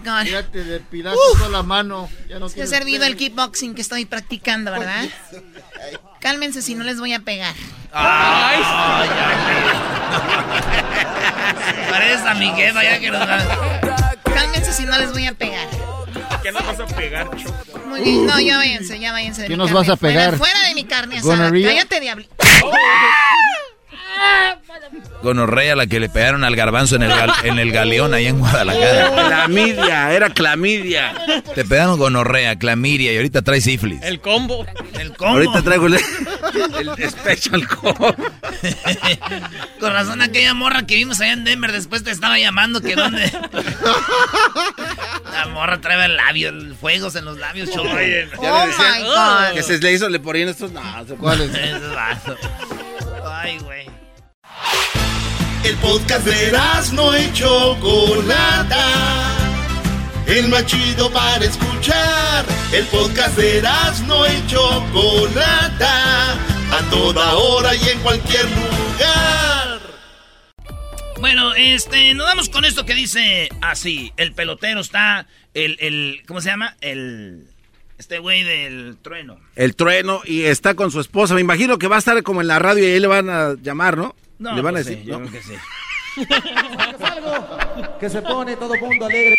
[0.08, 0.24] God.
[0.24, 2.08] Ya te depilaste toda la mano.
[2.28, 3.12] Ya no Se ha servido pelo.
[3.12, 5.04] el kickboxing que estoy practicando, ¿verdad?
[6.20, 7.54] Cálmense si no les voy a pegar.
[11.90, 13.26] Parece a mi jefa ya que nos
[14.24, 15.68] Cálmense si no les voy a pegar.
[16.42, 17.78] ¿Qué nos vas a pegar, Choco?
[17.86, 19.42] Muy bien, no, ya váyanse, ya váyanse.
[19.42, 19.80] de ¿Qué mi nos carne.
[19.80, 20.36] vas a pegar?
[20.36, 21.36] Fuera, fuera de mi carne asada.
[21.36, 21.68] ¿Gonorrhea?
[21.70, 22.26] Cállate, diablo.
[25.22, 28.38] Gonorrea la que le pegaron al garbanzo en el, gal- en el galeón ahí en
[28.38, 29.10] Guadalajara.
[29.28, 31.12] Clamidia, era clamidia.
[31.54, 34.00] Te pegaron gonorrea, clamidia y ahorita traes sífilis.
[34.02, 34.64] El combo.
[34.98, 35.34] El combo.
[35.34, 38.14] Ahorita traigo el, el Special Combo.
[39.80, 43.30] Con razón aquella morra que vimos allá en Denver después te estaba llamando que dónde.
[45.32, 47.88] La morra trae el labio, el fuegos en los labios, choco.
[47.88, 49.54] Ya le Oh decían God.
[49.54, 50.70] que se le hizo, le ponían estos.
[50.72, 50.80] No,
[51.18, 51.50] ¿Cuáles?
[53.30, 53.87] Ay, güey.
[55.64, 56.52] El podcast de
[56.94, 58.86] no y Chocolata.
[60.26, 62.44] El más chido para escuchar.
[62.72, 63.62] El podcast de
[64.06, 66.32] no y Chocolata.
[66.70, 69.80] A toda hora y en cualquier lugar.
[71.20, 74.12] Bueno, este, nos vamos con esto que dice así.
[74.16, 76.76] El pelotero está, el, el, ¿cómo se llama?
[76.80, 77.48] El,
[77.98, 79.40] este güey del trueno.
[79.56, 81.34] El trueno y está con su esposa.
[81.34, 83.54] Me imagino que va a estar como en la radio y ahí le van a
[83.60, 84.14] llamar, ¿no?
[84.38, 85.02] No, le van a pues decir.
[85.02, 85.28] sí, yo ¿no?
[85.28, 85.54] creo que sí.
[88.00, 89.36] que se pone todo mundo alegre.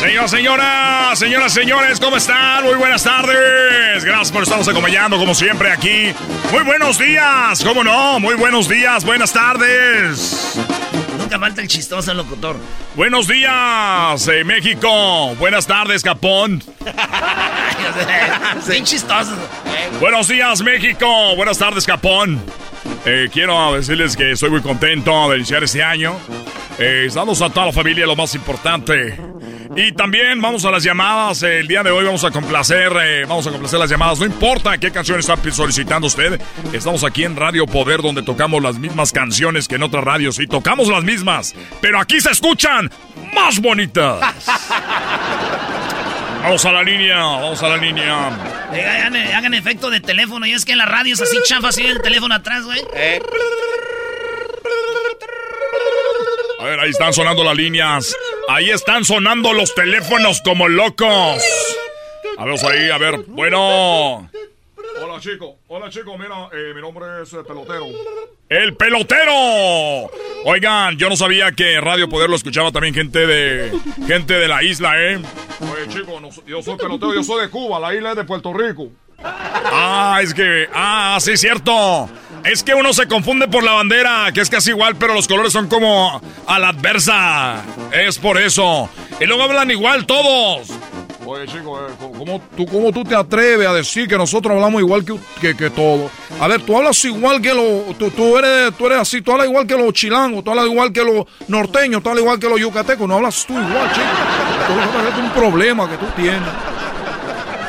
[0.00, 2.64] Señor, señora, señoras, señores, ¿cómo están?
[2.64, 4.04] Muy buenas tardes.
[4.04, 6.12] Gracias por estarnos acompañando como siempre aquí.
[6.52, 8.20] Muy buenos días, ¿cómo no?
[8.20, 10.58] Muy buenos días, buenas tardes.
[11.24, 12.54] Nunca falta el chistoso locutor.
[12.94, 15.34] Buenos días, eh, México.
[15.36, 16.62] Buenas tardes, Japón.
[18.68, 19.32] Bien chistoso.
[20.00, 21.34] Buenos días, México.
[21.34, 22.42] Buenas tardes, Japón.
[23.06, 26.14] Eh, quiero decirles que estoy muy contento de iniciar este año.
[26.78, 29.18] Eh, estamos a toda la familia, lo más importante.
[29.76, 31.42] Y también vamos a las llamadas.
[31.42, 34.20] Eh, el día de hoy vamos a complacer, eh, vamos a complacer las llamadas.
[34.20, 36.40] No importa qué canción está solicitando usted.
[36.72, 40.38] Estamos aquí en Radio Poder, donde tocamos las mismas canciones que en otras radios.
[40.38, 42.90] Y tocamos las mismas, pero aquí se escuchan
[43.34, 44.20] más bonitas.
[46.44, 48.28] Vamos a la línea, vamos a la línea.
[48.74, 50.44] Eh, Hagan, hagan efecto de teléfono.
[50.44, 52.82] Y es que en la radio es así chafa, así el teléfono atrás, güey.
[56.60, 58.14] A ver, ahí están sonando las líneas.
[58.48, 61.42] Ahí están sonando los teléfonos como locos.
[62.36, 63.20] A ver, ahí, a ver.
[63.26, 64.28] Bueno.
[65.02, 65.56] Hola, chico.
[65.68, 66.16] Hola, chico.
[66.18, 67.86] Mira, eh, mi nombre es eh, Pelotero.
[68.48, 70.10] ¡El pelotero!
[70.44, 73.72] Oigan, yo no sabía que Radio Poder lo escuchaba también gente de
[74.06, 75.20] gente de la isla, ¿eh?
[75.60, 78.52] Oye, chico, no yo soy pelotero, yo soy de Cuba, la isla es de Puerto
[78.52, 78.88] Rico.
[79.24, 80.68] Ah, es que.
[80.72, 82.08] Ah, sí, cierto.
[82.44, 85.52] Es que uno se confunde por la bandera, que es casi igual, pero los colores
[85.52, 87.62] son como a la adversa.
[87.90, 88.88] Es por eso.
[89.18, 90.68] Y luego hablan igual todos.
[91.26, 95.06] Oye, chico, eh, ¿cómo, tú, ¿cómo tú te atreves a decir que nosotros hablamos igual
[95.06, 96.10] que, que, que todos?
[96.38, 97.96] A ver, tú hablas igual que los...
[97.96, 100.92] Tú, tú eres, tú eres así, tú hablas igual que los chilangos, tú hablas igual
[100.92, 104.06] que los norteños, tú hablas igual que los yucatecos, no hablas tú igual, chico.
[104.66, 106.42] Tú, es un problema que tú tienes.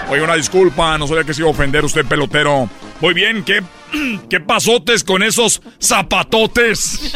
[0.09, 2.69] Oye, una disculpa, no sabía que se iba a ofender usted, pelotero.
[3.01, 3.63] Muy bien, ¿qué,
[4.29, 7.13] qué pasotes con esos zapatotes?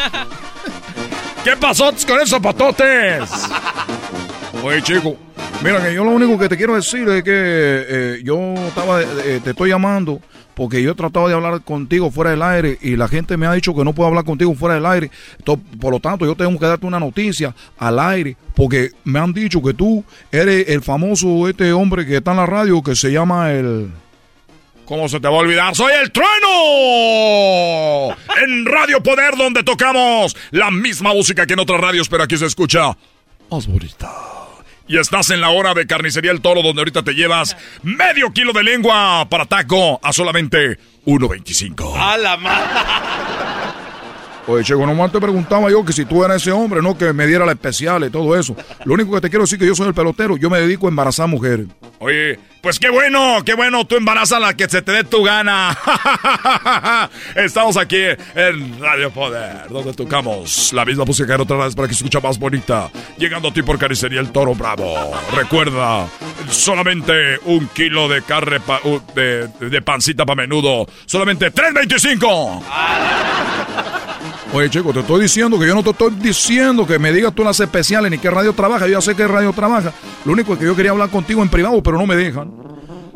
[1.44, 3.30] ¿Qué pasotes con esos zapatotes?
[4.64, 5.16] Oye, chico,
[5.64, 8.38] mira que yo lo único que te quiero decir es que eh, yo
[8.68, 10.20] estaba, eh, te estoy llamando
[10.60, 13.53] porque yo he tratado de hablar contigo fuera del aire y la gente me ha
[13.53, 15.10] dicho que no puedo hablar contigo fuera del aire.
[15.45, 19.64] Por lo tanto, yo tengo que darte una noticia al aire porque me han dicho
[19.64, 23.53] que tú eres el famoso este hombre que está en la radio que se llama
[23.53, 23.90] el...
[24.84, 25.73] ¿Cómo se te va a olvidar?
[25.77, 26.27] ¡Soy el trueno!
[28.44, 32.48] En Radio Poder, donde tocamos la misma música que en otras radios, pero aquí se
[32.48, 32.98] escucha
[33.49, 34.11] más bonita.
[34.90, 38.53] Y estás en la hora de Carnicería El Toro, donde ahorita te llevas medio kilo
[38.53, 41.94] de lengua para taco a solamente 1.25.
[41.95, 43.59] ¡A la madre!
[44.52, 46.98] Oye, Checo, nomás te preguntaba yo que si tú eras ese hombre, ¿no?
[46.98, 48.56] Que me diera la especial y todo eso.
[48.84, 50.38] Lo único que te quiero decir es que yo soy el pelotero.
[50.38, 51.68] Yo me dedico a embarazar mujeres.
[52.00, 53.86] Oye, pues qué bueno, qué bueno.
[53.86, 55.78] Tú embarazas la que se te dé tu gana.
[57.36, 57.98] Estamos aquí
[58.36, 62.20] en Radio Poder, donde tocamos la misma música en otras vez para que se escucha
[62.20, 62.90] más bonita.
[63.18, 65.12] Llegando a ti por Carnicería El Toro Bravo.
[65.36, 66.08] Recuerda,
[66.50, 68.82] solamente un kilo de carne pa-
[69.14, 70.88] de, de pancita para menudo.
[71.06, 72.64] Solamente 3.25.
[74.52, 77.44] Oye, chico, te estoy diciendo que yo no te estoy diciendo que me digas tú
[77.44, 78.88] las especiales ni qué radio trabaja.
[78.88, 79.94] Yo ya sé qué radio trabaja.
[80.26, 82.52] Lo único es que yo quería hablar contigo en privado, pero no me dejan.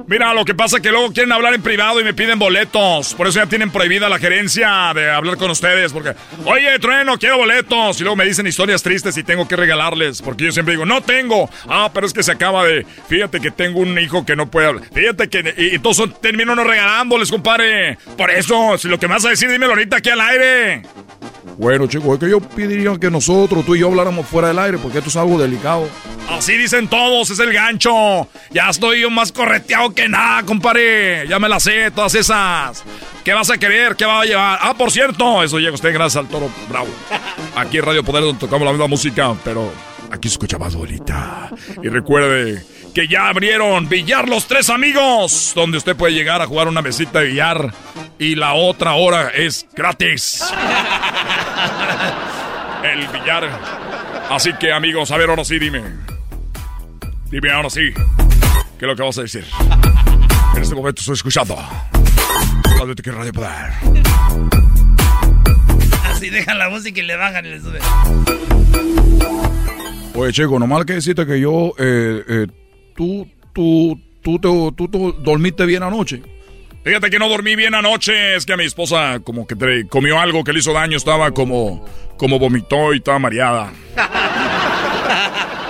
[0.05, 3.13] Mira, lo que pasa es que luego quieren hablar en privado y me piden boletos.
[3.13, 5.93] Por eso ya tienen prohibida la gerencia de hablar con ustedes.
[5.93, 6.13] Porque,
[6.45, 7.99] oye, trueno, quiero boletos.
[7.99, 10.21] Y luego me dicen historias tristes y tengo que regalarles.
[10.21, 11.49] Porque yo siempre digo, no tengo.
[11.69, 12.85] Ah, pero es que se acaba de.
[13.07, 14.83] Fíjate que tengo un hijo que no puede hablar.
[14.93, 15.53] Fíjate que.
[15.57, 17.97] Y entonces termino no regalándoles, compadre.
[18.17, 20.83] Por eso, si lo que me vas a decir, dímelo ahorita aquí al aire.
[21.57, 24.77] Bueno, chicos, es que yo pediría que nosotros, tú y yo, habláramos fuera del aire,
[24.77, 25.87] porque esto es algo delicado.
[26.29, 28.27] Así dicen todos, es el gancho.
[28.51, 31.27] Ya estoy yo más correteado que nada, compadre.
[31.27, 32.83] Ya me la sé, todas esas.
[33.23, 33.95] ¿Qué vas a querer?
[33.95, 34.59] ¿Qué va a llevar?
[34.61, 36.89] Ah, por cierto, eso llega usted gracias al Toro Bravo.
[37.55, 39.71] Aquí en Radio Poder donde tocamos la misma música, pero
[40.11, 40.75] aquí escucha más.
[41.81, 46.67] Y recuerde que ya abrieron Billar Los Tres Amigos, donde usted puede llegar a jugar
[46.67, 47.73] una mesita de billar
[48.19, 50.43] y la otra hora es gratis.
[52.83, 53.49] El billar.
[54.29, 55.81] Así que amigos, a ver, ahora sí, dime.
[57.29, 57.93] Dime ahora sí.
[58.77, 59.45] ¿Qué es lo que vas a decir?
[60.55, 61.55] En este momento estoy escuchando.
[62.79, 63.71] Radio que Radio Poder.
[66.05, 67.81] Así dejan la música y le bajan y le suben.
[70.15, 72.47] Oye, chico, nomás que decirte que yo, eh, eh,
[72.95, 76.21] tú, tú, tú, tú, tú, tú dormiste bien anoche.
[76.83, 80.19] Fíjate que no dormí bien anoche, es que a mi esposa como que te- comió
[80.19, 81.85] algo que le hizo daño, estaba como,
[82.17, 83.71] como vomitó y estaba mareada.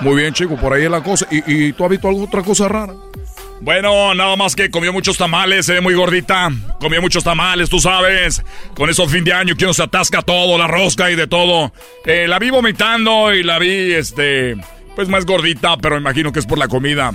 [0.00, 1.26] Muy bien, chico, por ahí es la cosa.
[1.30, 2.94] ¿Y, y tú has visto alguna otra cosa rara?
[3.62, 6.50] Bueno, nada más que comió muchos tamales, se ve muy gordita.
[6.80, 8.42] Comió muchos tamales, tú sabes.
[8.74, 11.70] Con eso fin de año que uno se atasca todo, la rosca y de todo.
[12.06, 14.56] Eh, la vi vomitando y la vi, este,
[14.96, 17.12] pues más gordita, pero imagino que es por la comida.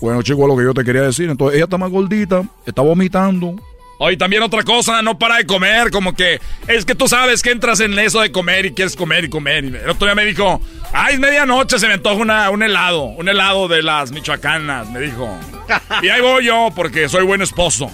[0.00, 1.28] Bueno, chico, lo que yo te quería decir.
[1.28, 3.56] Entonces, ella está más gordita, está vomitando.
[3.98, 7.50] Oye, también otra cosa, no para de comer, como que es que tú sabes que
[7.50, 9.64] entras en eso de comer y quieres comer y comer.
[9.64, 10.60] Y el otro día me dijo,
[10.92, 15.00] ay, es medianoche, se me antoja una, un helado, un helado de las michoacanas, me
[15.00, 15.28] dijo.
[16.02, 17.90] Y ahí voy yo, porque soy buen esposo,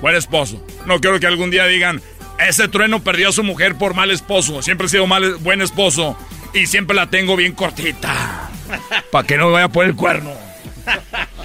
[0.00, 0.64] buen esposo.
[0.86, 2.00] No quiero que algún día digan,
[2.38, 4.62] ese trueno perdió a su mujer por mal esposo.
[4.62, 6.16] Siempre he sido mal, buen esposo
[6.54, 8.50] y siempre la tengo bien cortita.
[9.10, 10.32] Para que no me vaya a poner el cuerno.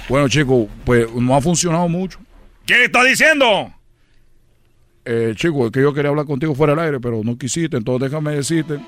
[0.06, 2.18] Bueno, chico, pues no ha funcionado mucho.
[2.66, 3.72] ¿Qué está diciendo?
[5.04, 7.76] Eh, chico, es que yo quería hablar contigo fuera del aire, pero no quisiste.
[7.76, 8.78] Entonces déjame decirte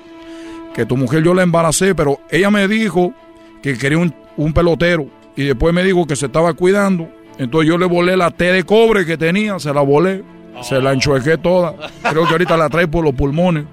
[0.73, 3.13] que tu mujer yo la embaracé, pero ella me dijo
[3.61, 5.07] que quería un, un pelotero.
[5.35, 7.07] Y después me dijo que se estaba cuidando.
[7.37, 10.23] Entonces yo le volé la T de cobre que tenía, se la volé.
[10.63, 11.75] Se la enchuequé toda.
[12.01, 13.65] Creo que ahorita la trae por los pulmones.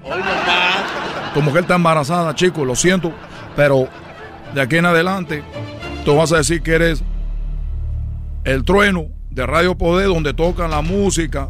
[1.33, 3.11] Tu mujer está embarazada, chico, lo siento.
[3.55, 3.87] Pero
[4.53, 5.43] de aquí en adelante,
[6.03, 7.03] tú vas a decir que eres
[8.43, 11.49] el trueno de Radio Poder, donde tocan la música,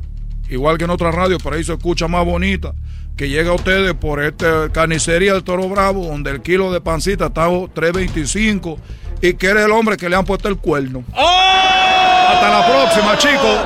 [0.49, 2.73] igual que en otras radios, pero ahí se escucha más bonita.
[3.17, 7.27] Que llega a ustedes por esta carnicería del Toro Bravo, donde el kilo de pancita
[7.27, 8.77] está a 3.25
[9.21, 11.03] y que eres el hombre que le han puesto el cuerno.
[11.13, 13.57] Hasta la próxima, chicos.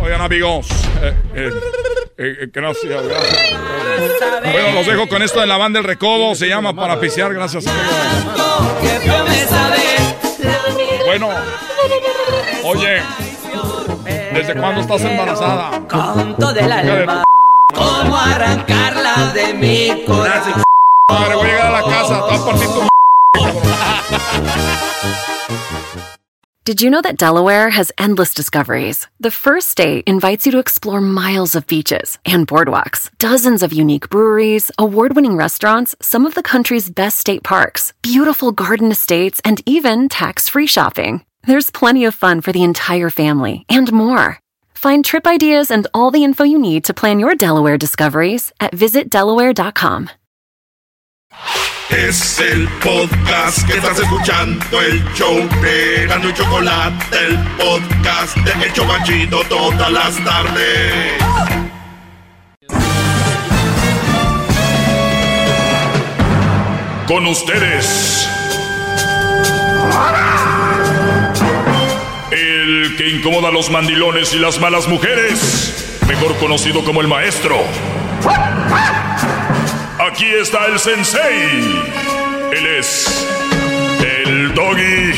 [0.00, 0.68] Oigan, amigos.
[1.02, 1.50] eh, eh,
[2.18, 3.52] eh, gracias, gracias.
[4.52, 6.34] Bueno, los dejo con esto de la banda del recodo.
[6.36, 7.34] Se llama Para Pisear.
[7.34, 7.92] Gracias, amigos.
[11.06, 11.28] Bueno,
[12.64, 13.02] oye,
[14.38, 15.70] ¿desde cuándo estás embarazada?
[15.88, 17.24] Con todo el alma.
[17.74, 20.62] ¿Cómo arrancarla de mi corazón?
[21.10, 22.14] Madre, voy a llegar a la casa.
[22.14, 22.88] Te voy a partir tu
[26.64, 29.08] Did you know that Delaware has endless discoveries?
[29.20, 34.10] The first state invites you to explore miles of beaches and boardwalks, dozens of unique
[34.10, 39.62] breweries, award winning restaurants, some of the country's best state parks, beautiful garden estates, and
[39.64, 41.22] even tax free shopping.
[41.46, 44.38] There's plenty of fun for the entire family and more.
[44.74, 48.72] Find trip ideas and all the info you need to plan your Delaware discoveries at
[48.72, 50.10] visitdelaware.com.
[51.90, 58.66] Es el podcast que estás escuchando, el show de Gano y Chocolate, el podcast de
[58.66, 61.22] El Chobachito todas las tardes.
[67.06, 68.28] Con ustedes.
[72.88, 75.98] El que incomoda a los mandilones y las malas mujeres.
[76.08, 77.58] Mejor conocido como el maestro.
[79.98, 81.82] Aquí está el sensei.
[82.50, 83.28] Él es
[84.24, 85.12] el doggy.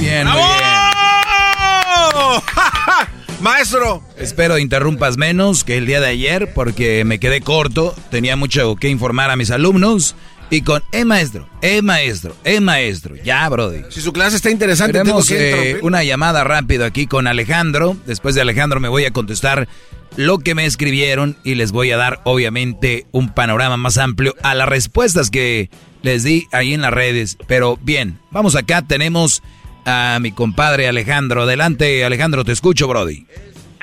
[0.00, 0.40] Bien, muy
[3.40, 4.02] Maestro.
[4.16, 8.88] Espero interrumpas menos que el día de ayer porque me quedé corto, tenía mucho que
[8.88, 10.16] informar a mis alumnos
[10.50, 13.82] y con eh maestro, eh maestro, eh maestro, ya brody.
[13.88, 17.96] Si su clase está interesante, Tenemos eh, una llamada rápido aquí con Alejandro.
[18.06, 19.68] Después de Alejandro me voy a contestar
[20.16, 24.54] lo que me escribieron y les voy a dar obviamente un panorama más amplio a
[24.54, 25.70] las respuestas que
[26.02, 27.36] les di ahí en las redes.
[27.48, 29.42] Pero bien, vamos acá, tenemos
[29.86, 31.42] a mi compadre Alejandro.
[31.42, 33.26] Adelante Alejandro, te escucho Brody.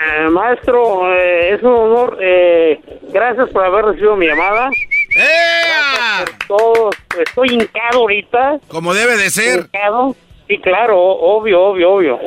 [0.01, 2.17] Eh, maestro, eh, es un honor.
[2.21, 2.79] eh,
[3.13, 4.69] gracias por haber recibido mi llamada.
[5.15, 6.89] Gracias por todo.
[7.25, 8.59] Estoy hincado ahorita.
[8.67, 9.61] Como debe de ser.
[9.61, 10.15] Hincado.
[10.47, 12.19] Sí, claro, obvio, obvio, obvio.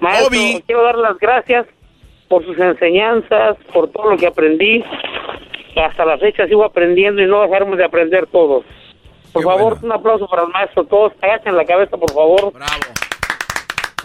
[0.00, 0.30] Maestro,
[0.66, 1.66] quiero dar las gracias
[2.28, 4.84] por sus enseñanzas, por todo lo que aprendí.
[5.76, 8.64] Hasta la fecha sigo aprendiendo y no dejaremos de aprender todos.
[9.32, 10.84] Por favor, un aplauso para el maestro.
[10.84, 12.52] Todos agachen la cabeza, por favor.
[12.52, 12.72] ¡Bravo!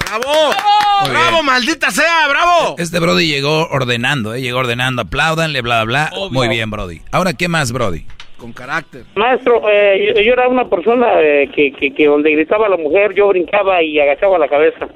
[0.08, 1.10] ¡Bravo!
[1.10, 2.28] ¡Bravo, maldita sea!
[2.30, 2.76] ¡Bravo!
[2.78, 4.42] Este Brody llegó ordenando, ¿eh?
[4.42, 5.02] Llegó ordenando.
[5.02, 6.30] Apláudanle, bla, bla, bla.
[6.30, 7.02] Muy bien, Brody.
[7.12, 8.06] Ahora, ¿qué más, Brody?
[8.44, 9.04] Con carácter.
[9.16, 13.14] Maestro, eh, yo, yo era una persona eh, que, que, que donde gritaba la mujer,
[13.14, 14.90] yo brincaba y agachaba la cabeza.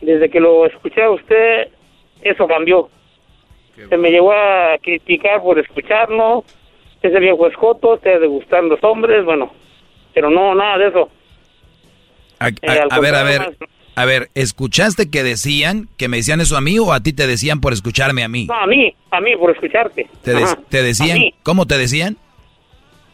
[0.00, 1.66] Desde que lo escuché a usted,
[2.22, 2.88] eso cambió.
[3.88, 6.44] Se me llegó a criticar por escucharlo.
[7.02, 9.52] Ese viejo escoto, te de gustar los hombres, bueno.
[10.14, 11.10] Pero no, nada de eso.
[12.38, 12.54] A, Eh,
[12.88, 13.40] a- ver, a ver.
[13.40, 13.66] maestro.
[13.98, 17.26] A ver, ¿escuchaste que decían, que me decían eso a mí o a ti te
[17.26, 18.46] decían por escucharme a mí?
[18.46, 20.06] No, a mí, a mí, por escucharte.
[20.22, 21.18] ¿Te, de- decían?
[21.42, 22.16] ¿Cómo te decían?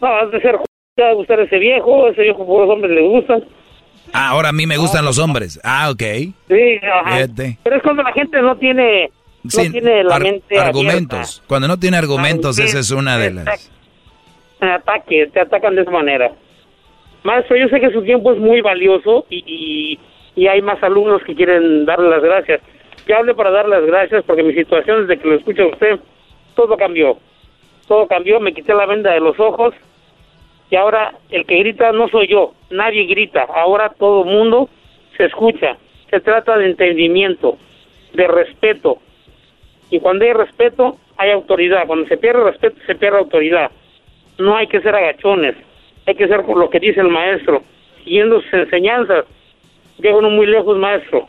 [0.01, 0.57] No, has de ser
[0.97, 3.45] te va a gustar ese viejo, ese viejo por los hombres le gustan.
[4.13, 5.59] Ah, ahora a mí me gustan los hombres.
[5.65, 6.03] Ah, ok.
[6.03, 6.35] Sí,
[6.83, 7.17] ajá.
[7.17, 7.59] Fíjate.
[7.65, 9.11] Pero es cuando la gente no tiene,
[9.43, 11.43] no tiene la ar- mente argumentos.
[11.49, 13.71] Cuando no tiene argumentos, Ah, esa es una de las...
[14.61, 16.31] Ataque, te atacan de esa manera.
[17.23, 19.99] Maestro, yo sé que su tiempo es muy valioso y, y,
[20.37, 22.61] y hay más alumnos que quieren darle las gracias.
[23.07, 26.01] Ya hablé para dar las gracias porque mi situación desde que lo escucho a usted,
[26.55, 27.19] todo cambió.
[27.87, 29.75] Todo cambió, me quité la venda de los ojos
[30.71, 34.69] y ahora el que grita no soy yo, nadie grita, ahora todo mundo
[35.17, 35.77] se escucha.
[36.11, 37.59] Se trata de entendimiento,
[38.13, 38.99] de respeto.
[39.91, 41.87] Y cuando hay respeto, hay autoridad.
[41.87, 43.71] Cuando se pierde respeto, se pierde autoridad.
[44.39, 45.55] No hay que ser agachones,
[46.07, 47.63] hay que ser por lo que dice el maestro,
[48.03, 49.27] siguiendo sus enseñanzas.
[49.99, 51.29] Uno muy lejos, maestro.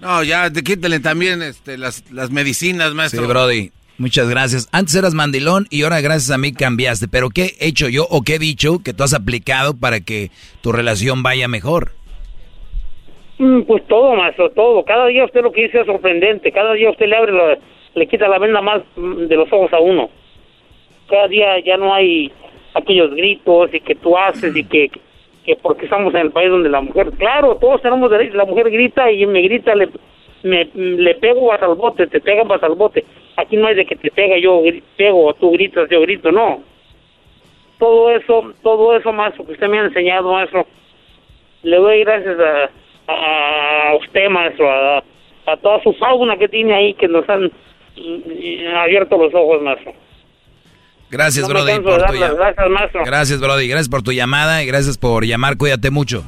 [0.00, 3.28] No, ya, te quítale también este, las, las medicinas, Sí, maestro.
[3.28, 3.70] Brody.
[3.98, 4.68] Muchas gracias.
[4.72, 7.06] Antes eras mandilón y ahora gracias a mí cambiaste.
[7.08, 10.30] Pero ¿qué he hecho yo o qué he dicho que tú has aplicado para que
[10.60, 11.92] tu relación vaya mejor?
[13.38, 14.84] Mm, Pues todo, maestro, todo.
[14.84, 16.50] Cada día usted lo que dice es sorprendente.
[16.50, 17.58] Cada día usted le abre, la-
[17.94, 20.10] le quita la venda más mm, de los ojos a uno.
[21.08, 22.32] Cada día ya no hay
[22.74, 24.90] aquellos gritos y que tú haces y que,
[25.44, 28.70] que porque estamos en el país donde la mujer, claro, todos tenemos derecho, la mujer
[28.70, 29.88] grita y me grita, le,
[30.42, 33.04] me, le pego vas al bote, te pegan vas al bote.
[33.36, 34.62] Aquí no hay de que te pega, yo
[34.96, 36.62] pego, o tú gritas, yo grito, no.
[37.78, 40.66] Todo eso, todo eso, maestro, que usted me ha enseñado, maestro,
[41.62, 45.02] le doy gracias a, a usted, maestro, a,
[45.46, 47.46] a toda su fauna que tiene ahí, que nos han
[47.96, 49.92] mm, abierto los ojos, maestro.
[51.12, 52.34] Gracias, No Brody, por tu llamada.
[52.34, 53.02] gracias, maestro.
[53.04, 53.68] Gracias, Brody.
[53.68, 55.56] Gracias por tu llamada y gracias por llamar.
[55.58, 56.24] Cuídate mucho.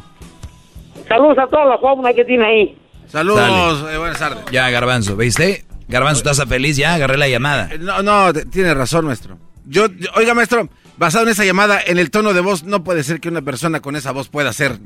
[1.09, 2.79] Saludos a toda la fauna que tiene ahí.
[3.09, 4.45] Saludos, eh, buenas tardes.
[4.53, 5.65] Ya, Garbanzo, ¿viste?
[5.89, 6.77] Garbanzo, ¿estás feliz?
[6.77, 7.69] Ya, agarré la llamada.
[7.73, 9.39] Eh, No, no, tiene razón, maestro.
[9.67, 13.03] Yo, yo- oiga, maestro, basado en esa llamada, en el tono de voz, no puede
[13.05, 14.79] ser que una persona con esa voz pueda ser.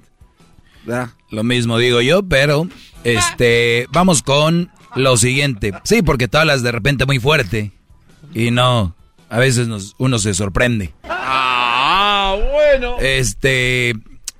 [0.84, 1.08] ¿verdad?
[1.30, 2.66] Lo mismo digo yo, pero
[3.04, 5.72] este, vamos con lo siguiente.
[5.84, 7.72] Sí, porque tú hablas de repente muy fuerte
[8.34, 8.94] y no,
[9.28, 10.92] a veces nos, uno se sorprende.
[11.04, 12.96] Ah, bueno.
[13.00, 13.94] Este,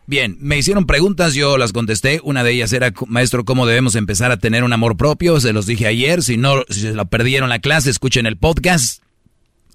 [0.07, 2.21] bien, me hicieron preguntas, yo las contesté.
[2.23, 5.41] Una de ellas era, maestro, ¿cómo debemos empezar a tener un amor propio?
[5.41, 6.23] Se los dije ayer.
[6.23, 9.03] Si no, si se lo perdieron la clase, escuchen el podcast.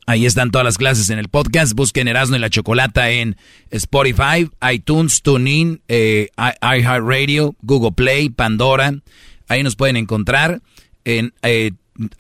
[0.05, 1.73] Ahí están todas las clases en el podcast.
[1.73, 3.37] Busquen Erasmo y la Chocolata en
[3.71, 8.95] Spotify, iTunes, TuneIn, eh, iHeartRadio, Google Play, Pandora.
[9.47, 10.61] Ahí nos pueden encontrar.
[11.05, 11.71] En eh,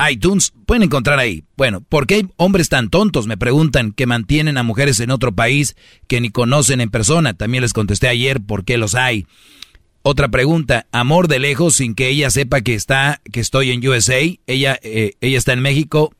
[0.09, 1.43] iTunes, pueden encontrar ahí.
[1.57, 3.27] Bueno, ¿por qué hay hombres tan tontos?
[3.27, 5.75] Me preguntan que mantienen a mujeres en otro país
[6.07, 7.33] que ni conocen en persona.
[7.33, 9.25] También les contesté ayer por qué los hay.
[10.03, 14.19] Otra pregunta, amor de lejos sin que ella sepa que está, que estoy en USA.
[14.47, 16.13] Ella, eh, ella está en México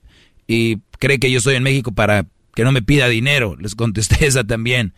[0.48, 2.26] y cree que yo estoy en México para
[2.56, 3.56] que no me pida dinero.
[3.60, 4.94] Les contesté esa también.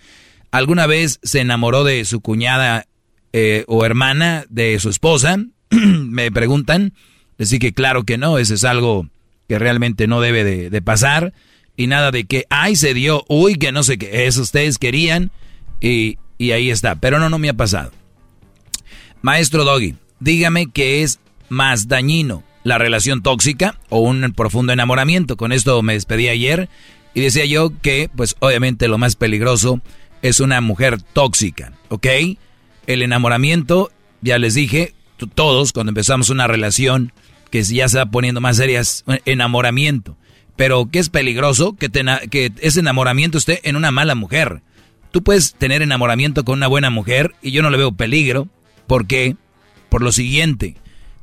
[0.52, 2.86] ¿Alguna vez se enamoró de su cuñada
[3.34, 5.38] eh, o hermana de su esposa?
[5.70, 6.94] me preguntan.
[7.38, 9.08] Dije que claro que no, eso es algo
[9.48, 11.34] que realmente no debe de, pasar.
[11.78, 15.32] Y nada de que, ay, se dio, uy, que no sé qué, eso ustedes querían
[15.82, 16.96] y, y ahí está.
[16.96, 17.92] Pero no, no me ha pasado.
[19.22, 25.36] Maestro Doggy, dígame qué es más dañino, la relación tóxica o un profundo enamoramiento.
[25.36, 26.70] Con esto me despedí ayer
[27.14, 29.82] y decía yo que, pues obviamente lo más peligroso
[30.22, 32.08] es una mujer tóxica, ¿ok?
[32.88, 33.92] El enamoramiento,
[34.22, 34.94] ya les dije,
[35.34, 37.14] todos cuando empezamos una relación
[37.56, 40.18] que ya se va poniendo más serias, enamoramiento.
[40.58, 41.78] Pero ¿qué es peligroso?
[41.78, 44.62] Que, te que ese enamoramiento esté en una mala mujer.
[45.12, 48.50] Tú puedes tener enamoramiento con una buena mujer y yo no le veo peligro.
[48.88, 49.38] ¿Por qué?
[49.88, 50.76] Por lo siguiente.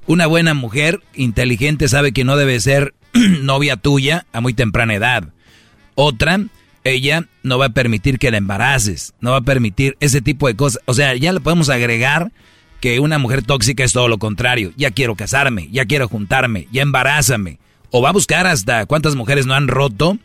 [0.07, 5.35] Una buena mujer inteligente sabe que no debe ser novia tuya a muy temprana edad.
[5.97, 6.41] Otra
[6.83, 10.57] ella no va a permitir que la embaraces, no va a permitir ese tipo de
[10.57, 10.81] cosas.
[10.87, 12.33] O sea, ya le podemos agregar
[12.83, 14.73] que una mujer tóxica es todo lo contrario.
[14.77, 17.61] Ya quiero casarme, ya quiero juntarme, ya embarázame.
[17.91, 20.19] O va a buscar hasta cuántas mujeres no han roto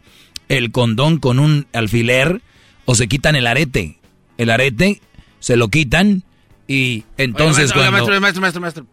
[0.50, 2.42] el condón con un alfiler
[2.86, 4.00] o se quitan el arete.
[4.40, 5.02] El arete
[5.40, 6.24] se lo quitan
[6.68, 7.92] y entonces cuando...
[7.92, 8.86] maestro, maestro, maestro, maestro,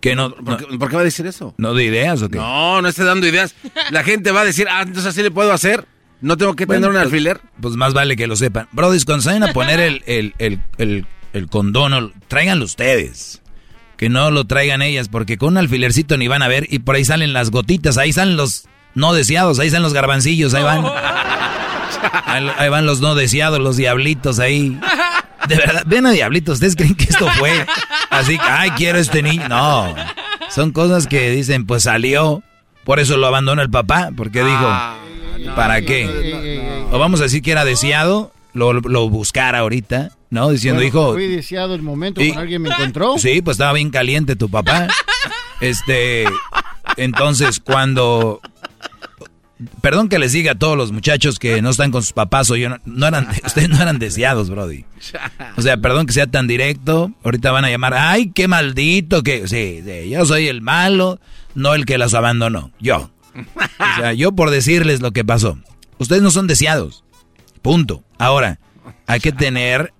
[0.00, 1.54] que no, ¿Por, qué, por qué va a decir eso?
[1.56, 2.38] ¿No de ideas o qué?
[2.38, 3.54] No, no esté dando ideas.
[3.90, 5.86] La gente va a decir, ah, entonces así le puedo hacer.
[6.20, 7.40] No tengo que tener un pues- alfiler.
[7.60, 8.66] Pues más vale que lo sepan.
[8.72, 11.06] Brody, cuando a poner el, el, el, el,
[11.38, 13.42] el condón, tráiganlo ustedes.
[13.96, 16.94] Que no lo traigan ellas, porque con un alfilercito ni van a ver y por
[16.94, 20.84] ahí salen las gotitas, ahí salen los no deseados, ahí salen los garbancillos, ahí van.
[22.26, 24.78] Ahí, ahí van los no deseados, los diablitos ahí.
[25.48, 27.66] De verdad, ven a diablitos, ¿ustedes creen que esto fue
[28.10, 28.36] así?
[28.38, 29.48] que, Ay, quiero este niño.
[29.48, 29.94] No,
[30.50, 32.42] son cosas que dicen, pues salió,
[32.84, 34.68] por eso lo abandonó el papá, porque dijo,
[35.56, 36.86] ¿para qué?
[36.92, 40.50] O vamos a decir que era deseado, lo, lo buscara ahorita, ¿no?
[40.50, 41.12] Diciendo, Bueno, hijo...
[41.14, 43.18] Fui deseado el momento Y- cuando alguien me encontró.
[43.18, 44.88] Sí, pues estaba bien caliente tu papá.
[45.60, 46.24] Este,
[46.96, 48.40] entonces cuando,
[49.80, 52.56] perdón que les diga a todos los muchachos que no están con sus papás o
[52.56, 54.84] yo, no, no eran, ustedes no eran deseados, Brody.
[55.56, 57.10] O sea, perdón que sea tan directo.
[57.24, 61.18] Ahorita van a llamar, ay, qué maldito que, sí, sí, yo soy el malo,
[61.56, 63.10] no el que los abandonó, yo.
[63.34, 65.58] O sea, yo por decirles lo que pasó.
[65.98, 67.02] Ustedes no son deseados.
[67.62, 68.04] Punto.
[68.18, 68.58] Ahora,
[69.06, 69.92] hay que tener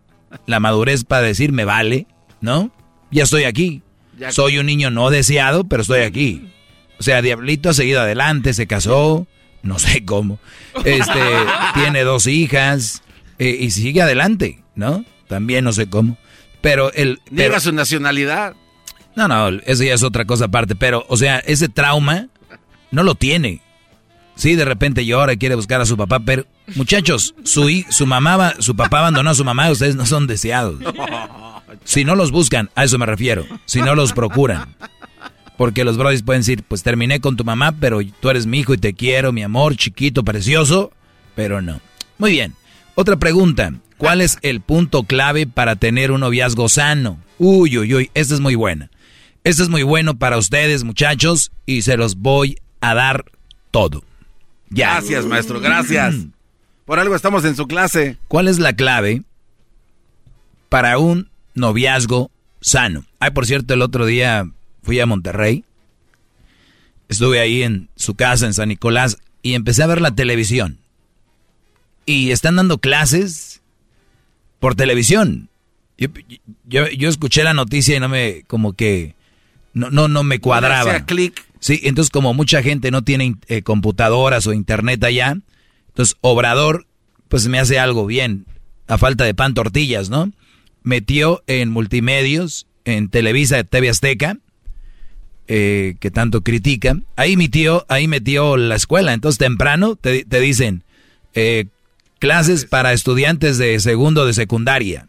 [0.46, 2.06] la madurez para decir me vale,
[2.40, 2.70] ¿no?
[3.10, 3.82] Ya estoy aquí.
[4.30, 6.50] Soy un niño no deseado, pero estoy aquí.
[6.98, 9.26] O sea, Diablito ha seguido adelante, se casó,
[9.62, 10.38] no sé cómo.
[10.84, 11.20] Este,
[11.74, 13.02] tiene dos hijas
[13.38, 15.04] eh, y sigue adelante, ¿no?
[15.28, 16.18] También no sé cómo.
[16.60, 17.20] Pero el...
[17.30, 18.54] Niega pero- su nacionalidad.
[19.14, 22.26] no, no, eso ya es otra cosa aparte, pero, o sea, ese trauma
[22.90, 23.60] no lo tiene.
[24.34, 26.44] Sí, de repente llora y quiere buscar a su papá, pero,
[26.76, 30.80] muchachos, su, su mamá, va- su papá abandonó a su mamá, ustedes no son deseados.
[31.84, 34.74] Si no los buscan, a eso me refiero, si no los procuran.
[35.56, 38.74] Porque los brothers pueden decir, pues terminé con tu mamá, pero tú eres mi hijo
[38.74, 40.92] y te quiero, mi amor, chiquito, precioso,
[41.34, 41.80] pero no.
[42.18, 42.54] Muy bien.
[42.94, 43.72] Otra pregunta.
[43.96, 47.18] ¿Cuál es el punto clave para tener un noviazgo sano?
[47.38, 48.90] Uy, uy, uy, esta es muy buena.
[49.42, 53.24] Este es muy bueno para ustedes, muchachos, y se los voy a dar
[53.72, 54.04] todo.
[54.70, 54.92] Ya.
[54.94, 56.14] Gracias, maestro, gracias.
[56.89, 58.16] Por algo estamos en su clase.
[58.28, 59.23] ¿Cuál es la clave
[60.70, 62.31] para un noviazgo
[62.62, 63.05] sano?
[63.20, 64.51] Ay, por cierto, el otro día
[64.82, 65.65] fui a Monterrey.
[67.10, 70.78] Estuve ahí en su casa, en San Nicolás, y empecé a ver la televisión.
[72.06, 73.60] Y están dando clases
[74.59, 75.51] por televisión.
[75.98, 76.09] Yo,
[76.65, 79.15] yo, yo escuché la noticia y no me, como que,
[79.74, 80.93] no, no, no me cuadraba.
[80.93, 81.44] Hacía clic.
[81.60, 85.36] Sí, entonces como mucha gente no tiene eh, computadoras o internet allá,
[85.98, 86.86] entonces Obrador,
[87.26, 88.46] pues me hace algo bien,
[88.86, 90.30] a falta de pan tortillas, ¿no?
[90.84, 94.38] Metió en multimedios, en Televisa, TV Azteca,
[95.48, 100.84] eh, que tanto critican, ahí metió, ahí metió la escuela, entonces temprano te, te dicen,
[101.34, 101.64] eh,
[102.20, 105.04] clases para estudiantes de segundo de secundaria,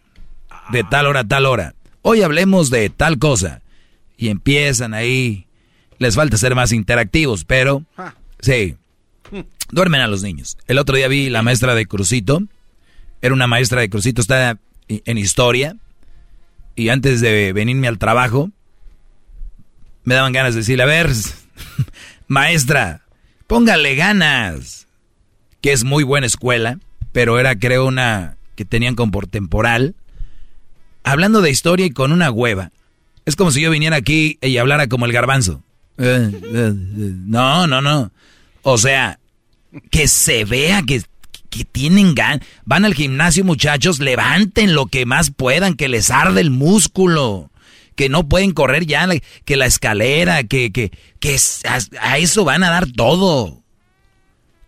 [0.72, 1.76] de tal hora a tal hora.
[2.02, 3.61] Hoy hablemos de tal cosa.
[4.18, 5.45] Y empiezan ahí,
[5.99, 7.86] les falta ser más interactivos, pero
[8.41, 8.76] sí,
[9.72, 10.58] duermen a los niños.
[10.68, 12.41] El otro día vi la maestra de Crucito,
[13.22, 15.76] era una maestra de Crucito, está en historia,
[16.76, 18.52] y antes de venirme al trabajo,
[20.04, 21.12] me daban ganas de decirle, a ver,
[22.28, 23.06] maestra,
[23.48, 24.88] póngale ganas,
[25.62, 26.80] que es muy buena escuela,
[27.12, 29.96] pero era creo una que tenían como por temporal,
[31.04, 32.72] hablando de historia y con una hueva.
[33.26, 35.64] Es como si yo viniera aquí y hablara como el garbanzo.
[35.98, 38.12] No, no, no.
[38.64, 39.20] O sea,
[39.91, 41.04] que se vea que,
[41.50, 42.46] que tienen ganas.
[42.66, 47.52] Van al gimnasio, muchachos, levanten lo que más puedan, que les arde el músculo.
[47.96, 49.08] Que no pueden correr ya,
[49.44, 53.62] que la escalera, que, que, que a, a eso van a dar todo.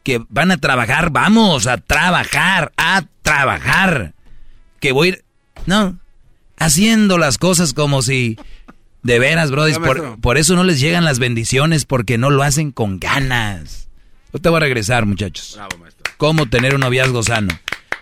[0.03, 4.13] Que van a trabajar, vamos a trabajar, a trabajar.
[4.81, 5.25] Que voy a ir,
[5.65, 5.97] no,
[6.57, 8.37] haciendo las cosas como si,
[9.03, 12.71] de veras, Ya, por, por eso no les llegan las bendiciones, porque no lo hacen
[12.71, 13.89] con ganas.
[14.33, 15.59] Yo te voy a regresar, muchachos.
[16.17, 17.57] ¿Cómo tener un noviazgo sano?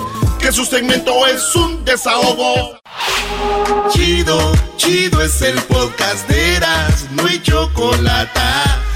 [0.40, 2.78] Que su segmento es un desahogo.
[3.90, 8.40] Chido, chido es el podcast de Eras, no hay chocolate.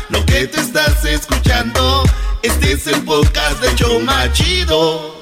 [0.08, 2.02] Lo que te estás escuchando,
[2.42, 5.14] este es el podcast de Choma Chido.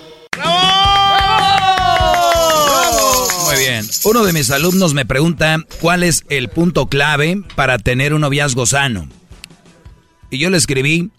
[3.45, 3.85] Muy bien.
[4.05, 8.67] Uno de mis alumnos me pregunta cuál es el punto clave para tener un noviazgo
[8.67, 9.09] sano.
[10.31, 11.11] Y yo le escribí,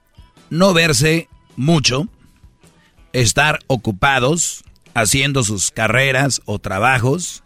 [0.50, 1.28] no verse
[1.58, 2.08] mucho,
[3.12, 4.64] estar ocupados
[4.94, 7.44] haciendo sus carreras o trabajos,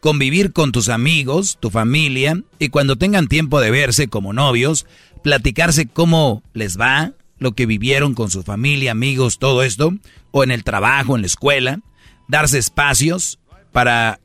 [0.00, 4.86] convivir con tus amigos, tu familia, y cuando tengan tiempo de verse como novios,
[5.22, 9.94] platicarse cómo les va, lo que vivieron con su familia, amigos, todo esto,
[10.30, 11.80] o en el trabajo, en la escuela,
[12.28, 13.38] darse espacios
[13.72, 14.20] para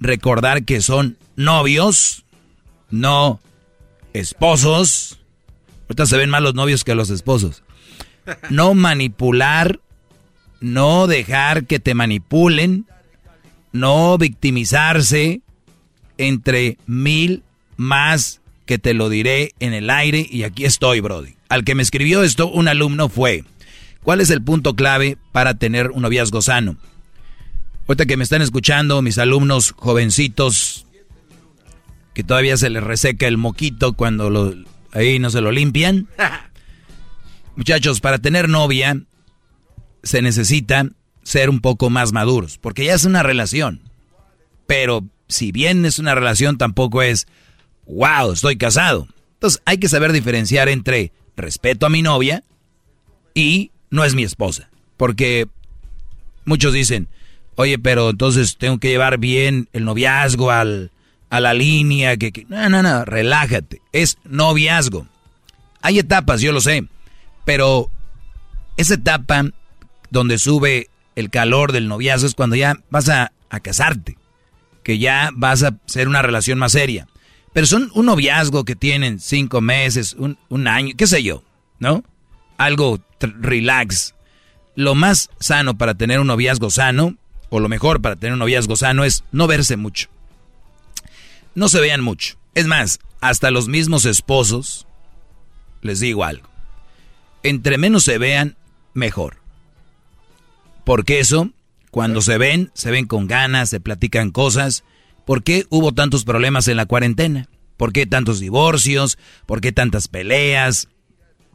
[0.00, 2.24] recordar que son novios,
[2.90, 3.40] no
[4.12, 5.20] esposos.
[5.82, 7.62] Ahorita se ven más los novios que los esposos.
[8.48, 9.80] No manipular,
[10.64, 12.86] no dejar que te manipulen,
[13.72, 15.42] no victimizarse,
[16.16, 17.42] entre mil
[17.76, 21.34] más que te lo diré en el aire y aquí estoy, Brody.
[21.50, 23.44] Al que me escribió esto, un alumno fue,
[24.02, 26.76] ¿cuál es el punto clave para tener un noviazgo sano?
[27.86, 30.86] Ahorita que me están escuchando, mis alumnos jovencitos,
[32.14, 34.54] que todavía se les reseca el moquito cuando lo,
[34.92, 36.08] ahí no se lo limpian.
[37.56, 39.02] Muchachos, para tener novia
[40.04, 40.86] se necesita
[41.24, 43.80] ser un poco más maduros, porque ya es una relación.
[44.66, 47.26] Pero si bien es una relación, tampoco es,
[47.86, 49.08] wow, estoy casado.
[49.34, 52.44] Entonces hay que saber diferenciar entre respeto a mi novia
[53.34, 54.70] y no es mi esposa.
[54.96, 55.48] Porque
[56.44, 57.08] muchos dicen,
[57.56, 60.92] oye, pero entonces tengo que llevar bien el noviazgo al,
[61.30, 62.16] a la línea.
[62.16, 63.80] Que, que, No, no, no, relájate.
[63.92, 65.06] Es noviazgo.
[65.82, 66.84] Hay etapas, yo lo sé.
[67.44, 67.90] Pero
[68.76, 69.44] esa etapa
[70.14, 73.32] donde sube el calor del noviazgo es cuando ya vas a,
[73.62, 74.16] casarte.
[74.82, 77.06] Que ya vas a ser una relación más seria.
[77.52, 81.42] Pero son un noviazgo que tienen cinco meses, un, un año, qué sé yo,
[81.78, 82.02] ¿no?
[82.58, 84.14] Algo relax.
[84.74, 87.16] Lo más sano para tener un noviazgo sano,
[87.50, 90.08] o lo mejor para tener un noviazgo sano, es no verse mucho.
[91.54, 92.36] No se vean mucho.
[92.54, 94.86] Es más, hasta los mismos esposos,
[95.80, 96.48] les digo algo.
[97.42, 98.56] Entre menos se vean,
[98.94, 99.43] mejor.
[100.84, 101.50] Porque eso,
[101.90, 104.84] cuando se ven, se ven con ganas, se platican cosas.
[105.24, 107.48] ¿Por qué hubo tantos problemas en la cuarentena?
[107.76, 109.18] ¿Por qué tantos divorcios?
[109.46, 110.88] ¿Por qué tantas peleas?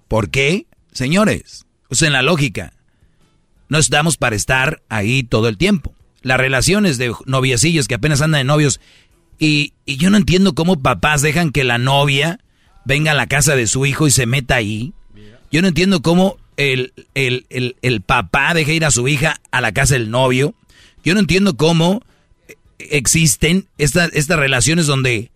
[0.07, 0.65] ¿Por qué?
[0.91, 2.73] Señores, pues en la lógica,
[3.69, 5.93] no estamos para estar ahí todo el tiempo.
[6.21, 8.81] Las relaciones de noviecillos que apenas andan de novios,
[9.37, 12.39] y, y, yo no entiendo cómo papás dejan que la novia
[12.83, 14.93] venga a la casa de su hijo y se meta ahí.
[15.49, 19.61] Yo no entiendo cómo el, el, el, el papá deja ir a su hija a
[19.61, 20.53] la casa del novio.
[21.05, 22.03] Yo no entiendo cómo
[22.77, 25.31] existen estas, estas relaciones donde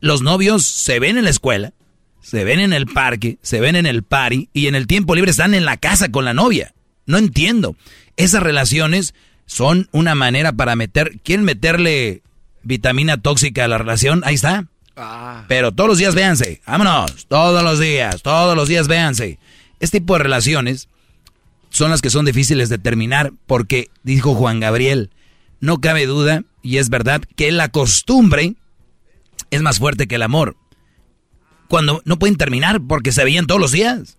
[0.00, 1.72] los novios se ven en la escuela,
[2.20, 5.30] se ven en el parque, se ven en el party y en el tiempo libre
[5.30, 6.74] están en la casa con la novia.
[7.06, 7.74] No entiendo.
[8.18, 9.14] Esas relaciones
[9.46, 12.20] son una manera para meter, ¿quieren meterle
[12.64, 14.20] vitamina tóxica a la relación?
[14.26, 14.66] Ahí está.
[14.94, 15.44] Ah.
[15.48, 19.38] Pero todos los días véanse, vámonos, todos los días, todos los días véanse.
[19.80, 20.88] Este tipo de relaciones
[21.70, 25.10] son las que son difíciles de terminar porque, dijo Juan Gabriel,
[25.60, 28.54] no cabe duda, y es verdad, que la costumbre
[29.50, 30.56] es más fuerte que el amor.
[31.68, 34.18] Cuando no pueden terminar porque se veían todos los días.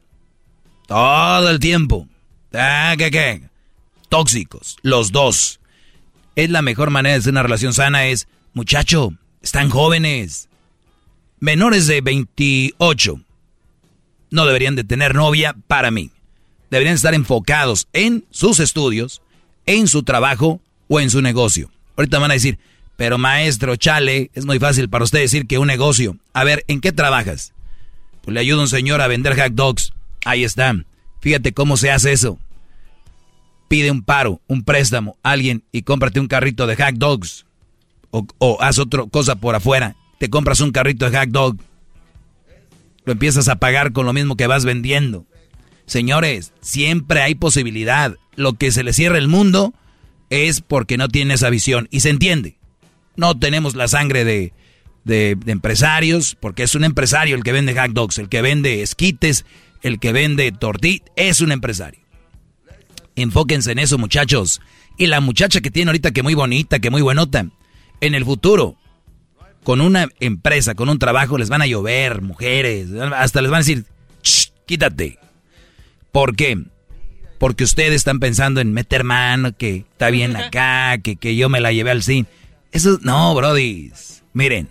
[0.87, 2.07] Todo el tiempo.
[2.53, 3.43] Ah, ¿Qué, qué?
[4.09, 5.59] Tóxicos, los dos.
[6.35, 10.49] Es la mejor manera de hacer una relación sana es, muchacho, están jóvenes.
[11.39, 13.21] Menores de 28
[14.31, 16.11] no deberían de tener novia para mí.
[16.69, 19.21] Deberían estar enfocados en sus estudios,
[19.65, 21.69] en su trabajo o en su negocio.
[21.95, 22.59] Ahorita van a decir,
[22.97, 26.17] pero maestro, chale, es muy fácil para usted decir que un negocio.
[26.33, 27.53] A ver, ¿en qué trabajas?
[28.21, 29.93] Pues le ayuda un señor a vender hot dogs.
[30.25, 30.75] Ahí está.
[31.21, 32.39] Fíjate cómo se hace eso.
[33.67, 37.45] Pide un paro, un préstamo, alguien y cómprate un carrito de hot dogs.
[38.11, 39.95] O, o haz otra cosa por afuera.
[40.19, 41.57] Te compras un carrito de hot dog.
[43.07, 45.25] Lo empiezas a pagar con lo mismo que vas vendiendo.
[45.85, 48.17] Señores, siempre hay posibilidad.
[48.35, 49.73] Lo que se le cierra el mundo
[50.29, 51.87] es porque no tiene esa visión.
[51.89, 52.57] Y se entiende.
[53.15, 54.51] No tenemos la sangre de,
[55.05, 58.81] de, de, empresarios, porque es un empresario el que vende hot dogs, el que vende
[58.81, 59.45] esquites,
[59.83, 62.01] el que vende tortillas, es un empresario.
[63.15, 64.59] Enfóquense en eso, muchachos.
[64.97, 67.47] Y la muchacha que tiene ahorita que muy bonita, que muy buenota,
[68.01, 68.75] en el futuro,
[69.67, 73.65] con una empresa, con un trabajo, les van a llover mujeres, hasta les van a
[73.65, 73.83] decir,
[74.65, 75.19] quítate.
[76.13, 76.57] ¿Por qué?
[77.37, 81.59] Porque ustedes están pensando en meter mano, que está bien acá, que, que yo me
[81.59, 82.29] la llevé al cine.
[82.71, 83.91] Eso, no, Brody.
[84.31, 84.69] Miren,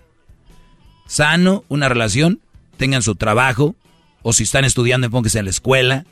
[1.07, 2.41] sano, una relación,
[2.79, 3.77] tengan su trabajo,
[4.23, 6.07] o si están estudiando, enfóquense en la escuela.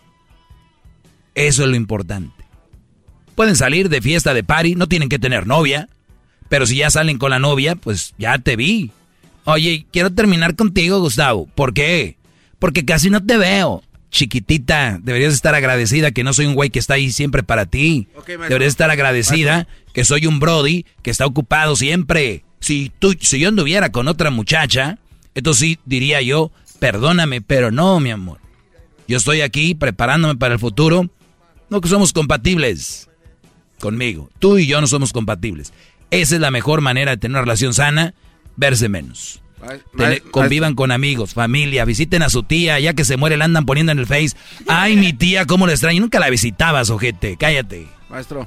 [1.35, 2.44] Eso es lo importante.
[3.35, 5.89] Pueden salir de fiesta, de party, no tienen que tener novia.
[6.55, 8.93] Pero si ya salen con la novia, pues ya te vi.
[9.43, 11.48] Oye, quiero terminar contigo, Gustavo.
[11.52, 12.16] ¿Por qué?
[12.60, 13.82] Porque casi no te veo.
[14.12, 18.06] Chiquitita, deberías estar agradecida que no soy un güey que está ahí siempre para ti.
[18.24, 22.44] deberías estar agradecida que soy un Brody que está ocupado siempre.
[22.60, 24.98] Si, tú, si yo anduviera con otra muchacha,
[25.35, 28.39] entonces sí diría yo, perdóname, pero no, mi amor.
[29.09, 31.10] Yo estoy aquí preparándome para el futuro.
[31.68, 33.09] No que somos compatibles
[33.81, 34.31] conmigo.
[34.39, 35.72] Tú y yo no somos compatibles.
[36.20, 38.14] Esa es la mejor manera de tener una relación sana,
[38.56, 39.40] verse menos.
[40.30, 43.92] convivan con amigos, familia, visiten a su tía, ya que se muere la andan poniendo
[43.92, 44.36] en el face.
[44.68, 46.00] Ay, mi tía, cómo le extraño.
[46.00, 47.88] Nunca la visitabas, ojete, cállate.
[48.08, 48.46] Maestro,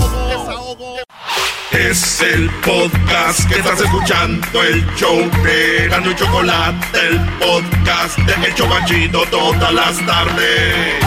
[1.73, 8.33] Es el podcast que estás escuchando, el show de Gano y Chocolate, el podcast de
[8.47, 11.05] El Chobachito todas las tardes.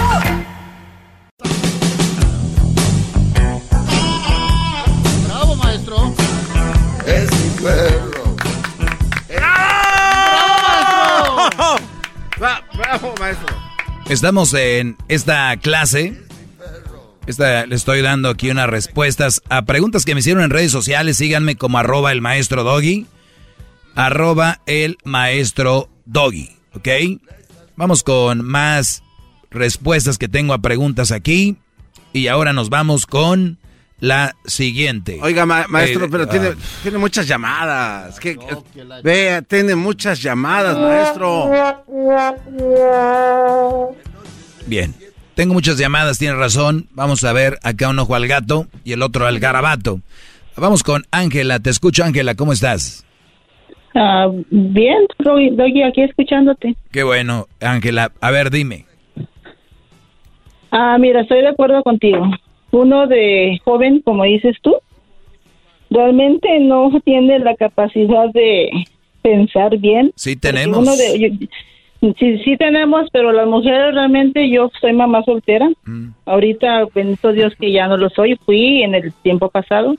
[5.25, 6.13] Bravo, maestro.
[7.07, 8.26] Es mi perro.
[14.09, 16.21] Estamos en esta clase.
[17.25, 21.17] Esta, le estoy dando aquí unas respuestas a preguntas que me hicieron en redes sociales.
[21.17, 23.05] Síganme como arroba el maestro doggy.
[23.95, 26.51] Arroba el maestro doggy.
[26.73, 26.87] ¿Ok?
[27.75, 29.03] Vamos con más
[29.51, 31.57] respuestas que tengo a preguntas aquí.
[32.13, 33.59] Y ahora nos vamos con
[33.99, 35.19] la siguiente.
[35.21, 36.49] Oiga, ma- maestro, Eh, pero ah, tiene,
[36.83, 38.19] tiene muchas llamadas.
[38.19, 38.37] Que,
[39.03, 41.51] vea, tiene muchas llamadas, maestro.
[44.65, 44.93] Bien.
[45.35, 46.87] Tengo muchas llamadas, tiene razón.
[46.91, 50.01] Vamos a ver acá un ojo al gato y el otro al garabato.
[50.55, 51.59] Vamos con Ángela.
[51.59, 52.33] Te escucho, Ángela.
[52.33, 53.05] ¿Cómo estás?
[53.93, 56.75] Ah, bien, Doggy, aquí escuchándote.
[56.91, 58.11] Qué bueno, Ángela.
[58.19, 58.85] A ver, dime.
[60.71, 62.25] Ah, mira, estoy de acuerdo contigo.
[62.77, 64.75] Uno de joven, como dices tú,
[65.89, 68.69] realmente no tiene la capacidad de
[69.21, 70.11] pensar bien.
[70.15, 70.77] Sí tenemos.
[70.79, 71.19] uno de-
[71.99, 75.67] yo- sí, sí tenemos, pero las mujeres realmente, yo soy mamá soltera.
[75.85, 76.09] Mm.
[76.25, 79.95] Ahorita, bendito Dios que ya no lo soy, fui en el tiempo pasado.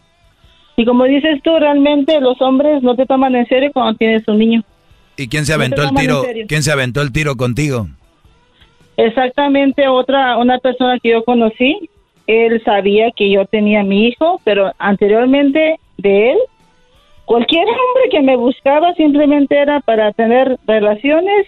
[0.77, 4.39] Y como dices tú, realmente los hombres no te toman en serio cuando tienes un
[4.39, 4.63] niño.
[5.17, 6.23] ¿Y quién se No aventó el tiro?
[6.47, 7.89] ¿Quién se aventó el tiro contigo?
[8.97, 11.89] Exactamente, otra, una persona que yo conocí,
[12.29, 16.39] él sabía que yo tenía mi hijo, pero anteriormente de él,
[17.25, 21.47] cualquier hombre que me buscaba simplemente era para tener relaciones,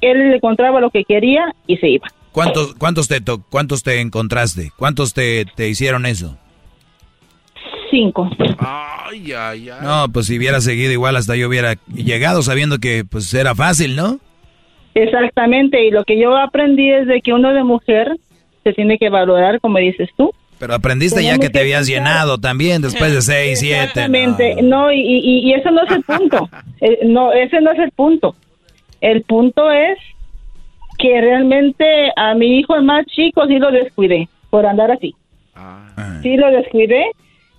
[0.00, 2.08] él le encontraba lo que quería y se iba.
[2.32, 4.72] ¿Cuántos, cuántos te to- cuántos te encontraste?
[4.76, 6.36] ¿Cuántos te, te hicieron eso?
[7.90, 8.28] Cinco.
[8.58, 9.78] Ay, ay, ay.
[9.82, 13.94] No, pues si hubiera seguido igual hasta yo hubiera llegado sabiendo que pues era fácil,
[13.94, 14.18] ¿no?
[14.96, 18.16] Exactamente, y lo que yo aprendí es de que uno de mujer
[18.64, 20.32] se tiene que valorar, como dices tú.
[20.58, 23.76] Pero aprendiste ya Tenemos que te que habías pensar- llenado también después de seis, siete.
[23.76, 23.84] no.
[23.84, 26.48] Exactamente, no, y, y, y eso no es el punto.
[26.80, 28.34] Eh, no, ese no es el punto.
[29.00, 29.96] El punto es
[30.98, 31.84] que realmente
[32.16, 35.14] a mi hijo el más chico sí lo descuidé por andar así.
[36.22, 37.04] Sí lo descuidé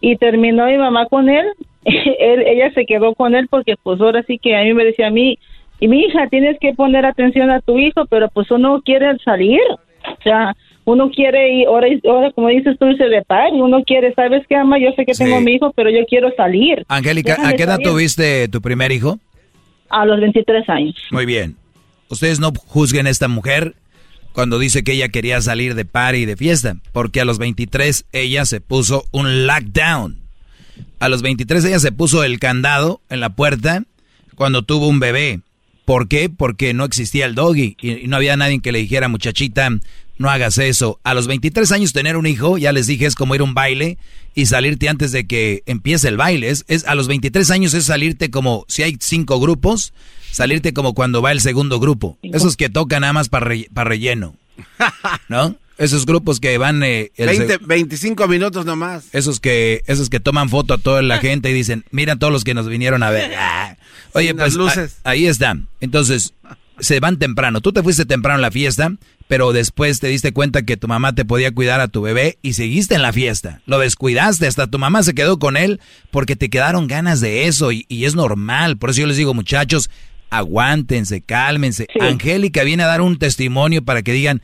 [0.02, 1.46] y terminó mi mamá con él.
[1.86, 2.44] él.
[2.46, 5.12] Ella se quedó con él porque pues ahora sí que a mí me decía a
[5.12, 5.38] mí,
[5.80, 9.60] y mi hija, tienes que poner atención a tu hijo, pero pues uno quiere salir.
[9.72, 10.56] O sea,
[10.86, 14.44] uno quiere ir, ahora, ahora como dices tú, irse de par, y uno quiere, ¿sabes
[14.48, 14.78] qué, ama?
[14.80, 16.86] Yo sé que tengo mi hijo, pero yo quiero salir.
[16.88, 17.88] Angélica, ¿a qué edad salir.
[17.90, 19.20] tuviste tu primer hijo?
[19.90, 20.96] A los 23 años.
[21.12, 21.56] Muy bien.
[22.10, 23.74] Ustedes no juzguen a esta mujer
[24.32, 28.06] cuando dice que ella quería salir de party y de fiesta, porque a los 23
[28.12, 30.20] ella se puso un lockdown.
[31.00, 33.84] A los 23 ella se puso el candado en la puerta
[34.36, 35.40] cuando tuvo un bebé.
[35.86, 36.30] ¿Por qué?
[36.30, 39.70] Porque no existía el doggy y no había nadie que le dijera, muchachita,
[40.18, 41.00] no hagas eso.
[41.04, 43.54] A los 23 años tener un hijo, ya les dije, es como ir a un
[43.54, 43.98] baile
[44.34, 46.50] y salirte antes de que empiece el baile.
[46.50, 49.94] Es, es- a los 23 años es salirte como, si hay cinco grupos,
[50.32, 52.18] salirte como cuando va el segundo grupo.
[52.22, 53.46] Esos que tocan nada más para
[53.84, 54.36] relleno.
[55.30, 55.56] ¿No?
[55.78, 56.82] Esos grupos que van...
[56.84, 59.06] eh, el 20, seg- 25 minutos nomás.
[59.12, 62.44] esos que, esos que toman foto a toda la gente y dicen, mira todos los
[62.46, 63.34] que nos vinieron a ver.
[63.38, 63.76] Ah.
[64.14, 64.98] Oye, Sin pues las luces.
[65.04, 65.58] a- ahí está.
[65.82, 66.34] Entonces,
[66.80, 67.60] se van temprano.
[67.60, 68.94] Tú te fuiste temprano a la fiesta,
[69.28, 72.54] pero después te diste cuenta que tu mamá te podía cuidar a tu bebé y
[72.54, 73.62] seguiste en la fiesta.
[73.66, 75.80] Lo descuidaste, hasta tu mamá se quedó con él
[76.12, 78.78] porque te quedaron ganas de eso y, y es normal.
[78.78, 79.90] Por eso yo les digo, muchachos,
[80.30, 81.88] aguántense, cálmense.
[82.00, 84.42] Angélica viene a dar un testimonio para que digan,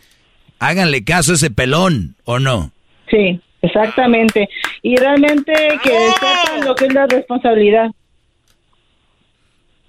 [0.59, 2.71] háganle caso a ese pelón, ¿o no?
[3.09, 4.49] Sí, exactamente.
[4.81, 5.53] Y realmente
[5.83, 7.91] que sepan lo que es la responsabilidad.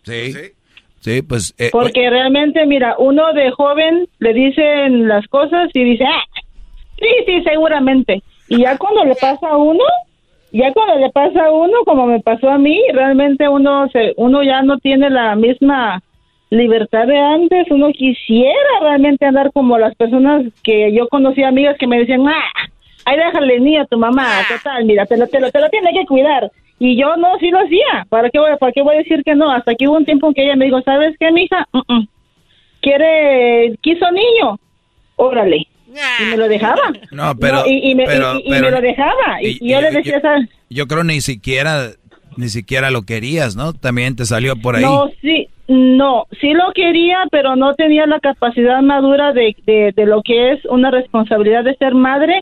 [0.04, 0.32] Sí.
[0.32, 0.52] Sí,
[1.28, 1.54] pues...
[1.58, 6.22] eh, Porque realmente, mira, uno de joven le dicen las cosas y dice, ah,
[6.98, 8.22] sí, sí, seguramente.
[8.48, 9.84] Y ya cuando le pasa a uno,
[10.52, 14.42] ya cuando le pasa a uno, como me pasó a mí, realmente uno se, uno
[14.42, 16.02] ya no tiene la misma
[16.50, 17.70] libertad de antes.
[17.70, 22.68] Uno quisiera realmente andar como las personas que yo conocí, amigas que me decían, ah,
[23.06, 25.92] ahí déjale niño a tu mamá, total, mira, te lo, te lo, te lo tiene
[25.92, 26.50] que cuidar.
[26.84, 28.06] Y yo no, sí lo hacía.
[28.08, 29.52] ¿Para qué, voy, ¿Para qué voy a decir que no?
[29.52, 31.64] Hasta que hubo un tiempo en que ella me dijo, ¿sabes qué, mija?
[31.72, 32.06] Mm.
[32.80, 34.58] ¿Quiere, quiso niño?
[35.16, 35.66] Órale.
[35.88, 36.82] Y me lo dejaba.
[37.12, 37.58] No, pero...
[37.60, 39.42] No, y, y me, pero- y- y pero- me lo dejaba.
[39.42, 40.48] Y, y yo le decía, ¿sabes?
[40.70, 41.90] Yo creo ni siquiera,
[42.36, 43.72] ni siquiera lo querías, ¿no?
[43.74, 44.82] También te salió por ahí.
[44.82, 50.06] No, sí, no, sí lo quería, pero no tenía la capacidad madura de, de, de
[50.06, 52.40] lo que es una responsabilidad de ser madre,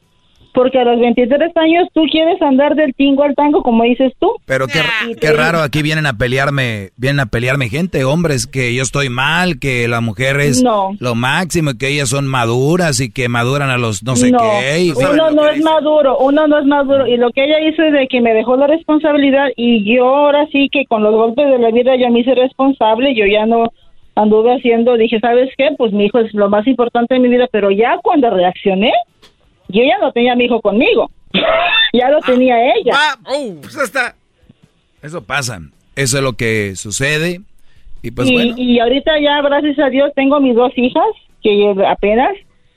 [0.52, 4.32] porque a los 23 años tú quieres andar del tingo al tango, como dices tú.
[4.46, 4.80] Pero qué,
[5.20, 9.58] qué raro, aquí vienen a pelearme, vienen a pelearme gente, hombres, que yo estoy mal,
[9.58, 10.90] que la mujer es No.
[10.98, 14.80] lo máximo, que ellas son maduras y que maduran a los no sé no, qué.
[14.84, 17.06] y- uno no es maduro, uno no es maduro.
[17.06, 20.46] Y lo que ella hizo es de que me dejó la responsabilidad y yo ahora
[20.52, 23.72] sí que con los golpes de la vida ya me hice responsable, yo ya no
[24.16, 25.68] anduve haciendo, dije, ¿sabes qué?
[25.78, 28.92] Pues mi hijo es lo más importante de mi vida, pero ya cuando reaccioné,
[29.70, 31.10] yo ya no tenía a mi hijo conmigo,
[31.92, 32.92] ya lo tenía ella.
[33.60, 34.14] pues está.
[35.02, 35.58] Eso pasa,
[35.96, 37.40] eso es lo que sucede.
[38.02, 41.04] Y pues y, bueno, y ahorita ya, gracias a Dios, tengo mis dos hijas,
[41.42, 42.32] que apenas,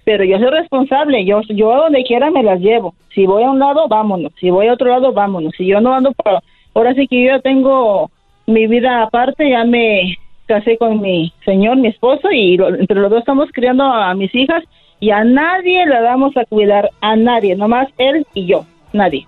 [0.06, 2.94] pero yo soy responsable, yo, yo a donde quiera me las llevo.
[3.14, 4.32] Si voy a un lado, vámonos.
[4.40, 5.54] Si voy a otro lado, vámonos.
[5.58, 6.42] Si yo no ando para...
[6.74, 8.10] Ahora sí que yo ya tengo
[8.48, 10.18] mi vida aparte, ya me
[10.48, 14.34] casé con mi señor, mi esposo, y lo- entre los dos estamos criando a mis
[14.36, 14.64] hijas,
[15.04, 19.28] y a nadie la damos a cuidar, a nadie, nomás él y yo, nadie.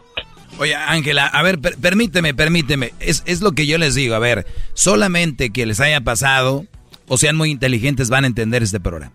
[0.58, 2.92] Oye, Ángela, a ver, per- permíteme, permíteme.
[3.02, 4.16] Es, es lo que yo les digo.
[4.16, 6.64] A ver, solamente que les haya pasado
[7.10, 9.12] o sean muy inteligentes van a entender este programa.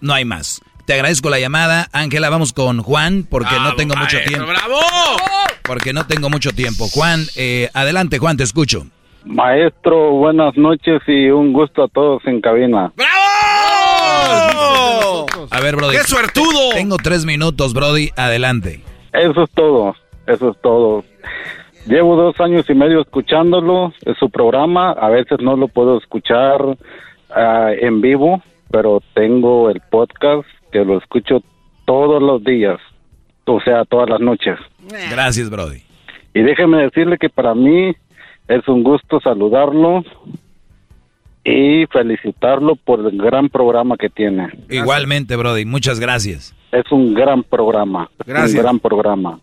[0.00, 0.60] No hay más.
[0.86, 1.86] Te agradezco la llamada.
[1.92, 4.48] Ángela, vamos con Juan porque no tengo mucho tiempo.
[4.48, 4.80] ¡Bravo!
[5.62, 6.88] Porque no tengo mucho tiempo.
[6.88, 8.84] Juan, eh, adelante, Juan, te escucho.
[9.24, 12.92] Maestro, buenas noches y un gusto a todos en cabina.
[15.50, 15.96] A ver, Brody.
[15.96, 16.70] ¡Qué suertudo!
[16.74, 18.10] Tengo tres minutos, Brody.
[18.16, 18.80] Adelante.
[19.12, 19.94] Eso es todo,
[20.26, 21.04] eso es todo.
[21.86, 26.60] Llevo dos años y medio escuchándolo, es su programa, a veces no lo puedo escuchar
[27.30, 31.42] ah, en vivo, pero tengo el podcast que lo escucho
[31.84, 32.78] todos los días,
[33.46, 34.58] o sea, todas las noches.
[35.10, 35.82] Gracias, Brody.
[36.34, 37.94] Y déjeme decirle que para mí
[38.48, 40.04] es un gusto saludarlo
[41.44, 44.48] y felicitarlo por el gran programa que tiene.
[44.70, 45.64] Igualmente, Brody.
[45.64, 46.54] Muchas gracias.
[46.70, 48.08] Es un gran programa.
[48.24, 48.54] Gracias.
[48.54, 49.40] Un gran programa.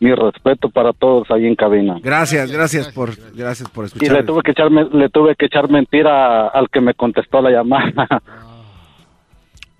[0.00, 1.96] Mi respeto para todos ahí en cabina.
[2.02, 4.12] Gracias, gracias por, gracias por Y escuchar.
[4.16, 8.20] le tuve que echar, le tuve que echar mentira al que me contestó la llamada.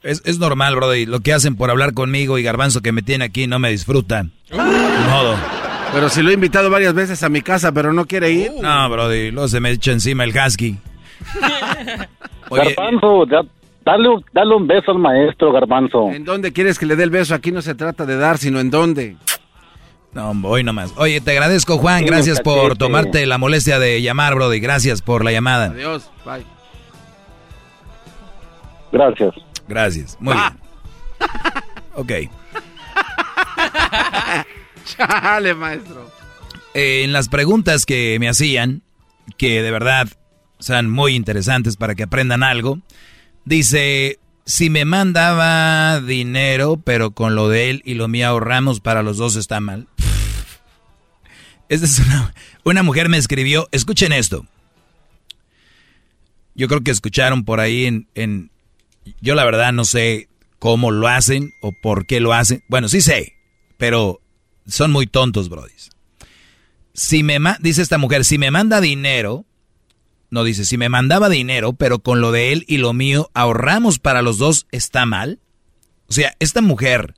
[0.03, 1.07] Es, es normal, Brody.
[1.07, 4.33] Lo que hacen por hablar conmigo y Garbanzo que me tiene aquí no me disfrutan.
[4.53, 5.37] Modo.
[5.93, 8.51] Pero si lo he invitado varias veces a mi casa, pero no quiere ir.
[8.61, 9.31] No, Brody.
[9.31, 10.77] Luego se me echa encima el husky.
[12.51, 13.43] Oye, Garbanzo, ya-
[13.85, 16.11] dale, un- dale un beso al maestro, Garbanzo.
[16.11, 17.35] ¿En dónde quieres que le dé el beso?
[17.35, 19.17] Aquí no se trata de dar, sino en dónde.
[20.13, 20.93] no, hoy nomás.
[20.97, 22.01] Oye, te agradezco, Juan.
[22.01, 24.61] Sí, Gracias por tomarte la molestia de llamar, Brody.
[24.61, 25.67] Gracias por la llamada.
[25.67, 26.45] Adiós, bye.
[28.93, 29.35] Gracias.
[29.69, 30.17] Gracias.
[30.21, 30.59] Muy bien.
[31.95, 32.13] Ok.
[34.85, 36.11] Chale, maestro.
[36.75, 38.83] Eh, en las preguntas que me hacían,
[39.37, 40.09] que de verdad
[40.63, 42.79] sean muy interesantes para que aprendan algo,
[43.45, 49.03] dice, si me mandaba dinero, pero con lo de él y lo mío ahorramos para
[49.03, 49.89] los dos está mal.
[51.69, 52.35] Esta es una,
[52.65, 54.47] una mujer me escribió, escuchen esto.
[56.55, 58.51] Yo creo que escucharon por ahí en,
[59.21, 60.29] yo la verdad no sé
[60.59, 62.63] cómo lo hacen o por qué lo hacen.
[62.69, 63.35] Bueno, sí sé,
[63.79, 64.21] pero
[64.67, 65.91] son muy tontos, brodis.
[66.95, 69.47] Si me dice esta mujer, si me manda dinero,
[70.33, 73.99] no dice, si me mandaba dinero, pero con lo de él y lo mío ahorramos
[73.99, 75.41] para los dos, ¿está mal?
[76.09, 77.15] O sea, esta mujer,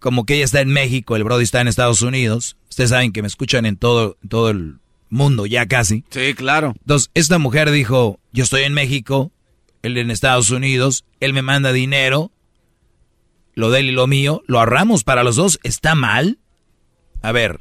[0.00, 3.22] como que ella está en México, el Brody está en Estados Unidos, ustedes saben que
[3.22, 6.02] me escuchan en todo, todo el mundo, ya casi.
[6.10, 6.74] Sí, claro.
[6.80, 9.30] Entonces, esta mujer dijo, yo estoy en México,
[9.82, 12.32] él en Estados Unidos, él me manda dinero,
[13.54, 16.40] lo de él y lo mío, lo ahorramos para los dos, ¿está mal?
[17.22, 17.60] A ver,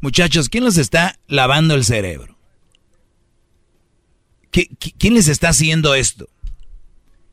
[0.00, 2.29] muchachos, ¿quién les está lavando el cerebro?
[4.50, 6.28] Quién les está haciendo esto?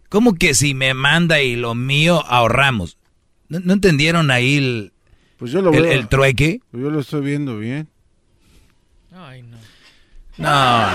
[0.09, 2.97] ¿Cómo que si me manda y lo mío ahorramos?
[3.49, 4.93] ¿No, entendieron ahí el,
[5.37, 6.61] pues yo lo el, el trueque?
[6.71, 7.87] Pues yo lo estoy viendo bien.
[9.11, 9.57] Ay, no.
[10.37, 10.87] No.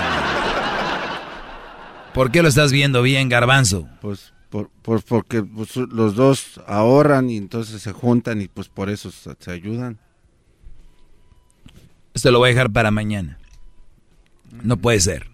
[2.15, 3.89] ¿Por qué lo estás viendo bien, garbanzo?
[4.01, 9.11] Pues por, porque pues, los dos ahorran y entonces se juntan y pues por eso
[9.11, 9.99] se, ayudan.
[12.13, 13.39] Esto lo voy a dejar para mañana.
[14.63, 15.32] No puede ser.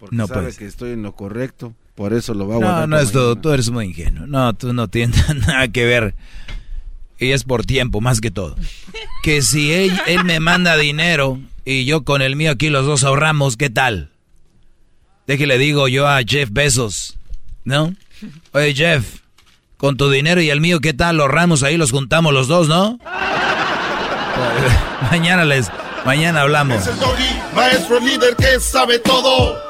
[0.00, 1.74] Porque no sabe que estoy en lo correcto.
[1.94, 3.36] Por eso lo va a No, no es todo.
[3.36, 4.26] Tú eres muy ingenuo.
[4.26, 6.14] No, tú no tienes nada que ver.
[7.18, 8.56] Y es por tiempo, más que todo.
[9.22, 13.04] Que si él, él me manda dinero y yo con el mío aquí los dos
[13.04, 14.08] ahorramos, ¿qué tal?
[15.26, 17.18] Déjale digo yo a Jeff Bezos,
[17.64, 17.94] ¿no?
[18.52, 19.16] Oye Jeff,
[19.76, 21.18] con tu dinero y el mío, ¿qué tal?
[21.18, 22.98] Los ahorramos ahí, los juntamos los dos, ¿no?
[25.10, 25.70] mañana les,
[26.06, 26.80] mañana hablamos.
[26.80, 29.69] Es el doggy, maestro líder que sabe todo.